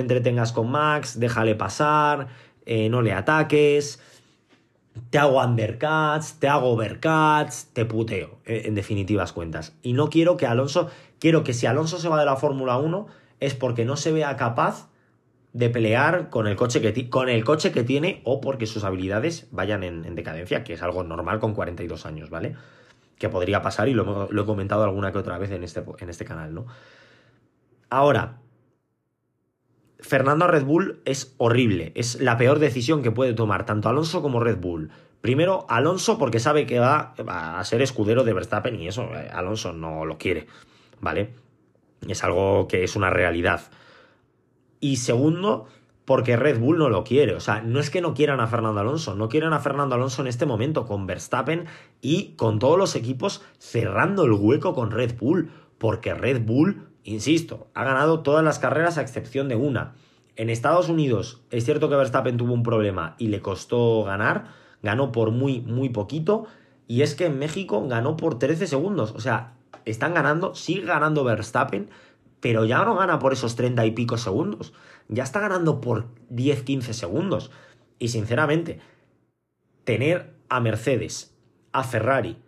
entretengas 0.00 0.52
con 0.52 0.70
Max, 0.70 1.18
déjale 1.18 1.54
pasar, 1.54 2.28
eh, 2.66 2.88
no 2.88 3.02
le 3.02 3.12
ataques, 3.12 4.00
te 5.10 5.18
hago 5.18 5.42
undercuts, 5.42 6.38
te 6.38 6.48
hago 6.48 6.70
overcuts, 6.70 7.70
te 7.72 7.84
puteo, 7.84 8.38
eh, 8.44 8.62
en 8.66 8.74
definitivas 8.74 9.32
cuentas. 9.32 9.74
Y 9.82 9.92
no 9.92 10.10
quiero 10.10 10.36
que 10.36 10.46
Alonso, 10.46 10.90
quiero 11.18 11.44
que 11.44 11.54
si 11.54 11.66
Alonso 11.66 11.98
se 11.98 12.08
va 12.08 12.18
de 12.18 12.26
la 12.26 12.36
Fórmula 12.36 12.76
1 12.76 13.06
es 13.40 13.54
porque 13.54 13.84
no 13.84 13.96
se 13.96 14.12
vea 14.12 14.36
capaz 14.36 14.88
de 15.52 15.70
pelear 15.70 16.30
con 16.30 16.46
el 16.46 16.56
coche 16.56 16.80
que, 16.80 17.10
con 17.10 17.28
el 17.28 17.44
coche 17.44 17.72
que 17.72 17.82
tiene 17.82 18.20
o 18.24 18.40
porque 18.40 18.66
sus 18.66 18.84
habilidades 18.84 19.48
vayan 19.50 19.82
en, 19.82 20.04
en 20.04 20.14
decadencia, 20.14 20.62
que 20.62 20.74
es 20.74 20.82
algo 20.82 21.02
normal 21.02 21.40
con 21.40 21.54
42 21.54 22.06
años, 22.06 22.30
¿vale? 22.30 22.54
que 23.20 23.28
podría 23.28 23.60
pasar 23.60 23.86
y 23.88 23.92
lo, 23.92 24.30
he 24.30 24.46
comentado 24.46 24.82
alguna 24.82 25.12
que 25.12 25.18
otra 25.18 25.36
vez 25.36 25.50
en 25.50 25.62
este, 25.62 25.84
en 25.98 26.08
este 26.08 26.24
canal, 26.24 26.54
¿no? 26.54 26.66
Ahora, 27.90 28.38
Fernando 30.02 30.44
a 30.44 30.48
Red 30.48 30.64
Bull 30.64 31.00
es 31.04 31.34
horrible, 31.38 31.92
es 31.94 32.20
la 32.20 32.36
peor 32.36 32.58
decisión 32.58 33.02
que 33.02 33.10
puede 33.10 33.32
tomar 33.32 33.66
tanto 33.66 33.88
Alonso 33.88 34.22
como 34.22 34.40
Red 34.40 34.58
Bull. 34.58 34.90
Primero, 35.20 35.66
Alonso 35.68 36.18
porque 36.18 36.40
sabe 36.40 36.66
que 36.66 36.78
va, 36.78 37.14
a 37.26 37.64
ser 37.64 37.82
escudero 37.82 38.24
de 38.24 38.32
Verstappen 38.32 38.80
y 38.80 38.88
eso 38.88 39.04
eh, 39.14 39.28
Alonso 39.32 39.72
no 39.72 40.06
lo 40.06 40.16
quiere, 40.16 40.46
¿vale? 41.00 41.34
Es 42.08 42.24
algo 42.24 42.66
que 42.68 42.84
es 42.84 42.96
una 42.96 43.10
realidad. 43.10 43.60
Y 44.80 44.96
segundo, 44.96 45.66
porque 46.06 46.36
Red 46.36 46.58
Bull 46.58 46.78
no 46.78 46.88
lo 46.88 47.04
quiere. 47.04 47.34
O 47.34 47.40
sea, 47.40 47.60
no 47.60 47.78
es 47.78 47.90
que 47.90 48.00
no 48.00 48.14
quieran 48.14 48.40
a 48.40 48.46
Fernando 48.46 48.80
Alonso, 48.80 49.14
no 49.14 49.28
quieren 49.28 49.52
a 49.52 49.60
Fernando 49.60 49.94
Alonso 49.94 50.22
en 50.22 50.28
este 50.28 50.46
momento 50.46 50.86
con 50.86 51.06
Verstappen 51.06 51.66
y 52.00 52.34
con 52.36 52.58
todos 52.58 52.78
los 52.78 52.96
equipos 52.96 53.42
cerrando 53.58 54.24
el 54.24 54.32
hueco 54.32 54.74
con 54.74 54.90
Red 54.90 55.18
Bull, 55.20 55.50
porque 55.78 56.14
Red 56.14 56.42
Bull, 56.44 56.88
insisto, 57.04 57.68
ha 57.74 57.84
ganado 57.84 58.20
todas 58.20 58.44
las 58.44 58.58
carreras 58.58 58.98
a 58.98 59.02
excepción 59.02 59.48
de 59.48 59.56
una. 59.56 59.94
En 60.36 60.50
Estados 60.50 60.88
Unidos 60.88 61.42
es 61.50 61.64
cierto 61.64 61.88
que 61.88 61.96
Verstappen 61.96 62.36
tuvo 62.36 62.52
un 62.52 62.62
problema 62.62 63.14
y 63.18 63.28
le 63.28 63.40
costó 63.40 64.04
ganar, 64.04 64.46
ganó 64.82 65.12
por 65.12 65.30
muy, 65.30 65.60
muy 65.60 65.88
poquito, 65.88 66.46
y 66.86 67.02
es 67.02 67.14
que 67.14 67.26
en 67.26 67.38
México 67.38 67.86
ganó 67.86 68.16
por 68.16 68.38
13 68.38 68.66
segundos. 68.66 69.12
O 69.12 69.20
sea, 69.20 69.54
están 69.84 70.14
ganando, 70.14 70.54
sigue 70.54 70.86
ganando 70.86 71.24
Verstappen, 71.24 71.90
pero 72.40 72.64
ya 72.64 72.84
no 72.84 72.96
gana 72.96 73.18
por 73.18 73.32
esos 73.32 73.54
30 73.54 73.84
y 73.86 73.90
pico 73.92 74.16
segundos 74.16 74.72
ya 75.10 75.24
está 75.24 75.40
ganando 75.40 75.80
por 75.80 76.06
10-15 76.30 76.92
segundos. 76.92 77.50
Y 77.98 78.08
sinceramente, 78.08 78.78
tener 79.84 80.34
a 80.48 80.60
Mercedes, 80.60 81.36
a 81.72 81.82
Ferrari 81.82 82.38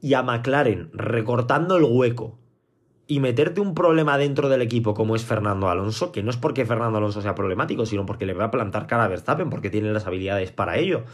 y 0.00 0.14
a 0.14 0.22
McLaren 0.22 0.90
recortando 0.92 1.76
el 1.76 1.84
hueco 1.84 2.38
y 3.08 3.18
meterte 3.18 3.60
un 3.60 3.74
problema 3.74 4.16
dentro 4.18 4.48
del 4.48 4.62
equipo 4.62 4.94
como 4.94 5.16
es 5.16 5.24
Fernando 5.24 5.68
Alonso, 5.68 6.12
que 6.12 6.22
no 6.22 6.30
es 6.30 6.36
porque 6.36 6.64
Fernando 6.64 6.98
Alonso 6.98 7.20
sea 7.22 7.34
problemático, 7.34 7.86
sino 7.86 8.06
porque 8.06 8.26
le 8.26 8.34
va 8.34 8.44
a 8.44 8.50
plantar 8.52 8.86
cara 8.86 9.04
a 9.04 9.08
Verstappen, 9.08 9.50
porque 9.50 9.70
tiene 9.70 9.90
las 9.92 10.06
habilidades 10.06 10.52
para 10.52 10.78
ello. 10.78 11.04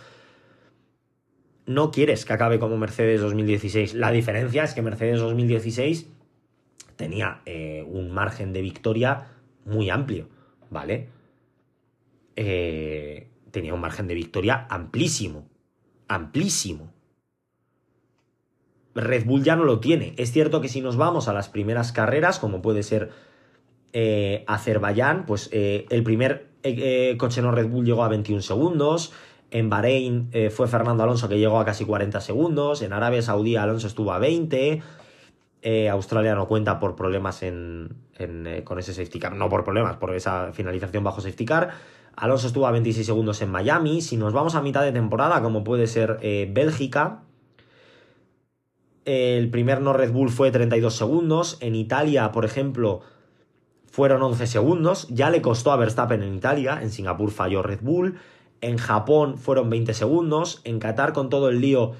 No 1.65 1.91
quieres 1.91 2.27
que 2.27 2.33
acabe 2.35 2.59
como 2.59 2.77
Mercedes 2.77 3.23
2016. 3.23 3.95
La 3.95 4.11
diferencia 4.11 4.65
es 4.65 4.75
que 4.75 4.83
Mercedes 4.83 5.21
2016 5.21 6.11
tenía 6.97 7.41
eh, 7.47 7.87
un 7.89 8.11
margen 8.13 8.53
de 8.53 8.61
victoria 8.61 9.29
muy 9.65 9.89
amplio. 9.89 10.29
¿vale? 10.71 11.09
Eh, 12.37 13.29
tenía 13.51 13.73
un 13.73 13.81
margen 13.81 14.09
de 14.09 14.15
victoria 14.15 14.67
amplísimo, 14.69 15.49
amplísimo. 16.09 16.93
Red 18.95 19.27
Bull 19.27 19.43
ya 19.43 19.57
no 19.57 19.65
lo 19.65 19.81
tiene. 19.81 20.15
Es 20.17 20.33
cierto 20.33 20.61
que 20.61 20.69
si 20.69 20.81
nos 20.81 20.97
vamos 20.97 21.29
a 21.29 21.33
las 21.33 21.49
primeras 21.49 21.93
carreras, 21.93 22.39
como 22.39 22.63
puede 22.63 22.83
ser 22.83 23.11
eh, 23.93 24.45
Azerbaiyán, 24.47 25.27
pues 25.27 25.49
eh, 25.53 25.87
el 25.91 26.03
primer 26.03 26.49
coche 27.19 27.43
no 27.43 27.51
Red 27.51 27.69
Bull 27.69 27.85
llegó 27.85 28.05
a 28.05 28.09
21 28.09 28.41
segundos. 28.41 29.13
En 29.51 29.69
Bahrein 29.69 30.31
fue 30.51 30.67
Fernando 30.67 31.03
Alonso 31.03 31.29
que 31.29 31.39
llegó 31.39 31.61
a 31.61 31.65
casi 31.65 31.85
40 31.85 32.21
segundos. 32.21 32.81
En 32.81 32.95
Arabia 32.95 33.21
Saudí 33.21 33.57
Alonso 33.57 33.87
estuvo 33.87 34.13
a 34.13 34.19
20. 34.19 34.83
Eh, 35.67 35.89
Australia 35.89 36.35
no 36.35 36.47
cuenta 36.47 36.79
por 36.79 36.95
problemas 36.95 37.43
en, 37.43 37.97
eh, 38.19 38.61
con 38.65 38.79
ese 38.79 38.93
safety 38.93 39.19
car, 39.19 39.35
no 39.35 39.49
por 39.49 39.65
problemas, 39.65 39.97
por 39.97 40.15
esa 40.15 40.53
finalización 40.53 41.03
bajo 41.03 41.23
safety 41.23 41.47
car. 41.47 41.71
Alonso 42.17 42.49
estuvo 42.49 42.67
a 42.67 42.71
26 42.71 43.07
segundos 43.07 43.41
en 43.41 43.51
Miami. 43.51 44.03
Si 44.03 44.19
nos 44.19 44.35
vamos 44.35 44.57
a 44.57 44.61
mitad 44.61 44.83
de 44.83 44.93
temporada, 44.93 45.41
como 45.41 45.65
puede 45.65 45.87
ser 45.87 46.19
eh, 46.21 46.51
Bélgica, 46.53 47.23
el 49.05 49.51
primer 49.51 49.81
no 49.81 49.93
Red 49.93 50.13
Bull 50.13 50.31
fue 50.31 50.51
32 50.51 50.95
segundos. 50.95 51.59
En 51.61 51.75
Italia, 51.75 52.33
por 52.33 52.45
ejemplo, 52.45 53.01
fueron 53.91 54.23
11 54.23 54.47
segundos. 54.47 55.09
Ya 55.11 55.31
le 55.31 55.43
costó 55.43 55.73
a 55.73 55.77
Verstappen 55.77 56.23
en 56.23 56.35
Italia. 56.35 56.79
En 56.83 56.91
Singapur 56.91 57.31
falló 57.31 57.63
Red 57.63 57.81
Bull. 57.83 58.17
En 58.61 58.79
Japón 58.79 59.39
fueron 59.39 59.71
20 59.71 59.95
segundos. 59.95 60.61
En 60.65 60.79
Qatar, 60.79 61.13
con 61.13 61.29
todo 61.29 61.49
el 61.49 61.61
lío, 61.61 61.93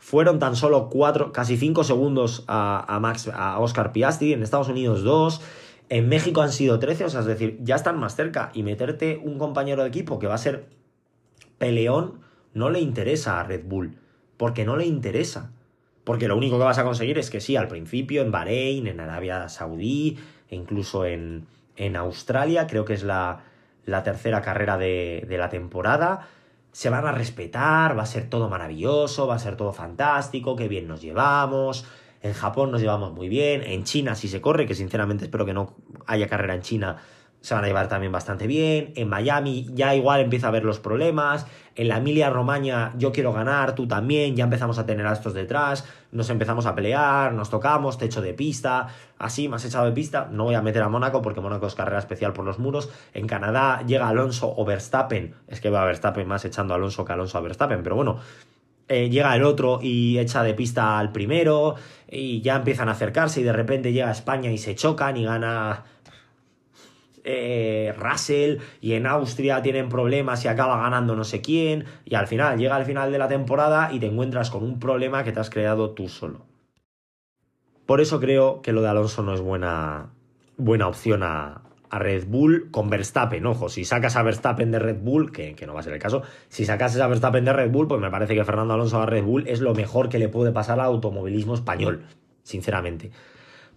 fueron 0.00 0.38
tan 0.38 0.56
solo 0.56 0.88
cuatro, 0.88 1.30
casi 1.30 1.56
cinco 1.56 1.84
segundos 1.84 2.44
a, 2.48 2.98
Max, 3.00 3.28
a 3.32 3.60
Oscar 3.60 3.92
Piastri, 3.92 4.32
en 4.32 4.42
Estados 4.42 4.68
Unidos 4.68 5.02
dos, 5.02 5.42
en 5.90 6.08
México 6.08 6.40
han 6.40 6.52
sido 6.52 6.78
13, 6.78 7.04
o 7.04 7.10
sea, 7.10 7.20
es 7.20 7.26
decir, 7.26 7.58
ya 7.62 7.76
están 7.76 7.98
más 7.98 8.16
cerca 8.16 8.50
y 8.54 8.62
meterte 8.62 9.20
un 9.22 9.38
compañero 9.38 9.82
de 9.82 9.88
equipo 9.88 10.18
que 10.18 10.26
va 10.26 10.34
a 10.34 10.38
ser 10.38 10.68
peleón 11.58 12.20
no 12.54 12.70
le 12.70 12.80
interesa 12.80 13.38
a 13.38 13.44
Red 13.44 13.64
Bull, 13.66 13.98
porque 14.36 14.64
no 14.64 14.76
le 14.76 14.86
interesa. 14.86 15.52
Porque 16.10 16.26
lo 16.26 16.36
único 16.36 16.58
que 16.58 16.64
vas 16.64 16.78
a 16.78 16.82
conseguir 16.82 17.18
es 17.18 17.30
que 17.30 17.40
sí, 17.40 17.54
al 17.54 17.68
principio 17.68 18.22
en 18.22 18.32
Bahrein, 18.32 18.88
en 18.88 18.98
Arabia 18.98 19.48
Saudí, 19.48 20.18
e 20.48 20.56
incluso 20.56 21.04
en, 21.04 21.46
en 21.76 21.94
Australia, 21.94 22.66
creo 22.66 22.84
que 22.84 22.94
es 22.94 23.04
la, 23.04 23.44
la 23.86 24.02
tercera 24.02 24.42
carrera 24.42 24.76
de, 24.76 25.24
de 25.28 25.38
la 25.38 25.48
temporada, 25.50 26.26
se 26.72 26.90
van 26.90 27.06
a 27.06 27.12
respetar, 27.12 27.96
va 27.96 28.02
a 28.02 28.06
ser 28.06 28.28
todo 28.28 28.48
maravilloso, 28.48 29.28
va 29.28 29.36
a 29.36 29.38
ser 29.38 29.54
todo 29.56 29.72
fantástico, 29.72 30.56
qué 30.56 30.66
bien 30.66 30.88
nos 30.88 31.00
llevamos. 31.00 31.86
En 32.22 32.32
Japón 32.32 32.72
nos 32.72 32.80
llevamos 32.80 33.12
muy 33.12 33.28
bien, 33.28 33.62
en 33.62 33.84
China 33.84 34.16
sí 34.16 34.26
se 34.26 34.40
corre, 34.40 34.66
que 34.66 34.74
sinceramente 34.74 35.26
espero 35.26 35.46
que 35.46 35.54
no 35.54 35.76
haya 36.08 36.26
carrera 36.26 36.56
en 36.56 36.62
China 36.62 36.96
se 37.40 37.54
van 37.54 37.64
a 37.64 37.66
llevar 37.66 37.88
también 37.88 38.12
bastante 38.12 38.46
bien. 38.46 38.92
En 38.96 39.08
Miami 39.08 39.66
ya 39.72 39.94
igual 39.94 40.20
empieza 40.20 40.48
a 40.48 40.50
ver 40.50 40.64
los 40.64 40.78
problemas. 40.78 41.46
En 41.74 41.88
la 41.88 41.96
Emilia 41.96 42.28
Romagna 42.28 42.92
yo 42.98 43.12
quiero 43.12 43.32
ganar, 43.32 43.74
tú 43.74 43.88
también. 43.88 44.36
Ya 44.36 44.44
empezamos 44.44 44.78
a 44.78 44.84
tener 44.84 45.06
a 45.06 45.12
estos 45.12 45.32
detrás. 45.32 45.86
Nos 46.12 46.28
empezamos 46.28 46.66
a 46.66 46.74
pelear, 46.74 47.32
nos 47.32 47.48
tocamos, 47.48 47.96
techo 47.96 48.20
de 48.20 48.34
pista. 48.34 48.88
Así, 49.18 49.48
más 49.48 49.64
echado 49.64 49.86
de 49.86 49.92
pista. 49.92 50.28
No 50.30 50.44
voy 50.44 50.54
a 50.54 50.62
meter 50.62 50.82
a 50.82 50.88
Mónaco 50.88 51.22
porque 51.22 51.40
Mónaco 51.40 51.66
es 51.66 51.74
carrera 51.74 51.98
especial 51.98 52.34
por 52.34 52.44
los 52.44 52.58
muros. 52.58 52.90
En 53.14 53.26
Canadá 53.26 53.82
llega 53.86 54.08
Alonso 54.08 54.52
o 54.54 54.64
Verstappen. 54.66 55.34
Es 55.48 55.60
que 55.60 55.70
va 55.70 55.82
a 55.82 55.86
Verstappen 55.86 56.28
más 56.28 56.44
echando 56.44 56.74
a 56.74 56.76
Alonso 56.76 57.04
que 57.06 57.12
Alonso 57.14 57.38
a 57.38 57.40
Verstappen, 57.40 57.82
pero 57.82 57.96
bueno. 57.96 58.18
Eh, 58.88 59.08
llega 59.08 59.36
el 59.36 59.44
otro 59.44 59.78
y 59.80 60.18
echa 60.18 60.42
de 60.42 60.52
pista 60.52 60.98
al 60.98 61.12
primero 61.12 61.76
y 62.10 62.40
ya 62.40 62.56
empiezan 62.56 62.88
a 62.88 62.92
acercarse 62.92 63.40
y 63.40 63.44
de 63.44 63.52
repente 63.52 63.92
llega 63.92 64.08
a 64.08 64.10
España 64.10 64.50
y 64.50 64.58
se 64.58 64.74
chocan 64.74 65.16
y 65.16 65.24
gana 65.24 65.84
eh, 67.24 67.94
Russell 67.98 68.58
y 68.80 68.94
en 68.94 69.06
Austria 69.06 69.62
tienen 69.62 69.88
problemas 69.88 70.44
y 70.44 70.48
acaba 70.48 70.80
ganando 70.80 71.16
no 71.16 71.24
sé 71.24 71.40
quién 71.40 71.84
y 72.04 72.14
al 72.14 72.26
final 72.26 72.58
llega 72.58 72.76
al 72.76 72.84
final 72.84 73.12
de 73.12 73.18
la 73.18 73.28
temporada 73.28 73.90
y 73.92 74.00
te 74.00 74.06
encuentras 74.06 74.50
con 74.50 74.62
un 74.62 74.78
problema 74.78 75.24
que 75.24 75.32
te 75.32 75.40
has 75.40 75.50
creado 75.50 75.90
tú 75.90 76.08
solo. 76.08 76.46
Por 77.86 78.00
eso 78.00 78.20
creo 78.20 78.62
que 78.62 78.72
lo 78.72 78.82
de 78.82 78.88
Alonso 78.88 79.22
no 79.22 79.34
es 79.34 79.40
buena, 79.40 80.10
buena 80.56 80.86
opción 80.86 81.22
a, 81.22 81.62
Red 81.92 82.26
Bull 82.28 82.70
con 82.70 82.88
Verstappen. 82.88 83.44
Ojo, 83.46 83.68
si 83.68 83.84
sacas 83.84 84.14
a 84.14 84.22
Verstappen 84.22 84.70
de 84.70 84.78
Red 84.78 84.98
Bull, 85.00 85.32
que, 85.32 85.56
que, 85.56 85.66
no 85.66 85.74
va 85.74 85.80
a 85.80 85.82
ser 85.82 85.94
el 85.94 85.98
caso, 85.98 86.22
si 86.48 86.64
sacas 86.64 86.96
a 86.96 87.08
Verstappen 87.08 87.44
de 87.44 87.52
Red 87.52 87.72
Bull, 87.72 87.88
pues 87.88 88.00
me 88.00 88.12
parece 88.12 88.36
que 88.36 88.44
Fernando 88.44 88.74
Alonso 88.74 89.02
a 89.02 89.06
Red 89.06 89.24
Bull 89.24 89.48
es 89.48 89.60
lo 89.60 89.74
mejor 89.74 90.08
que 90.08 90.20
le 90.20 90.28
puede 90.28 90.52
pasar 90.52 90.78
al 90.78 90.86
automovilismo 90.86 91.54
español, 91.54 92.04
sinceramente. 92.44 93.10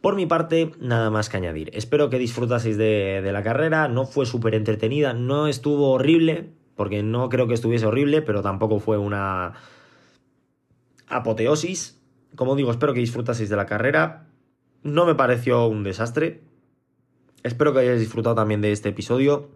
Por 0.04 0.18
mi 0.18 0.26
parte, 0.26 0.74
nada 0.82 1.10
más 1.12 1.30
que 1.30 1.38
añadir. 1.38 1.72
Espero 1.74 2.10
que 2.10 2.20
disfrutaseis 2.20 2.76
de, 2.76 3.22
la 3.32 3.41
carrera. 3.41 3.88
No 3.88 4.06
fue 4.06 4.26
súper 4.26 4.54
entretenida, 4.54 5.14
no 5.14 5.47
estuvo 5.47 5.91
horrible, 5.91 6.49
porque 6.76 7.01
no 7.04 7.30
creo 7.30 7.47
que 7.47 7.54
estuviese 7.54 7.86
horrible, 7.86 8.22
pero 8.22 8.41
tampoco 8.41 8.82
fue 8.82 8.97
una 8.97 9.54
apoteosis. 11.08 12.01
como 12.36 12.58
digo, 12.58 12.70
espero 12.70 12.93
que 12.93 12.99
disfrutaseis 12.99 13.47
de 13.47 13.56
la 13.56 13.66
carrera. 13.66 14.26
No 14.82 15.06
me 15.06 15.16
pareció 15.16 15.68
un 15.68 15.86
desastre. 15.86 16.41
Espero 17.43 17.72
que 17.72 17.80
hayáis 17.80 18.01
disfrutado 18.01 18.36
también 18.36 18.60
de 18.60 18.74
este 18.74 18.89
episodio. 18.89 19.51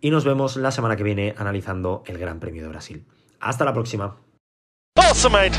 Y 0.00 0.08
nos 0.08 0.24
vemos 0.24 0.56
la 0.56 0.70
semana 0.70 0.96
que 0.96 1.02
viene 1.02 1.34
analizando 1.36 2.04
el 2.06 2.16
Gran 2.16 2.40
Premio 2.40 2.62
de 2.62 2.68
Brasil. 2.70 3.04
Hasta 3.38 3.66
la 3.66 3.74
próxima. 3.74 4.16
Awesome, 4.96 5.50
mate. 5.50 5.58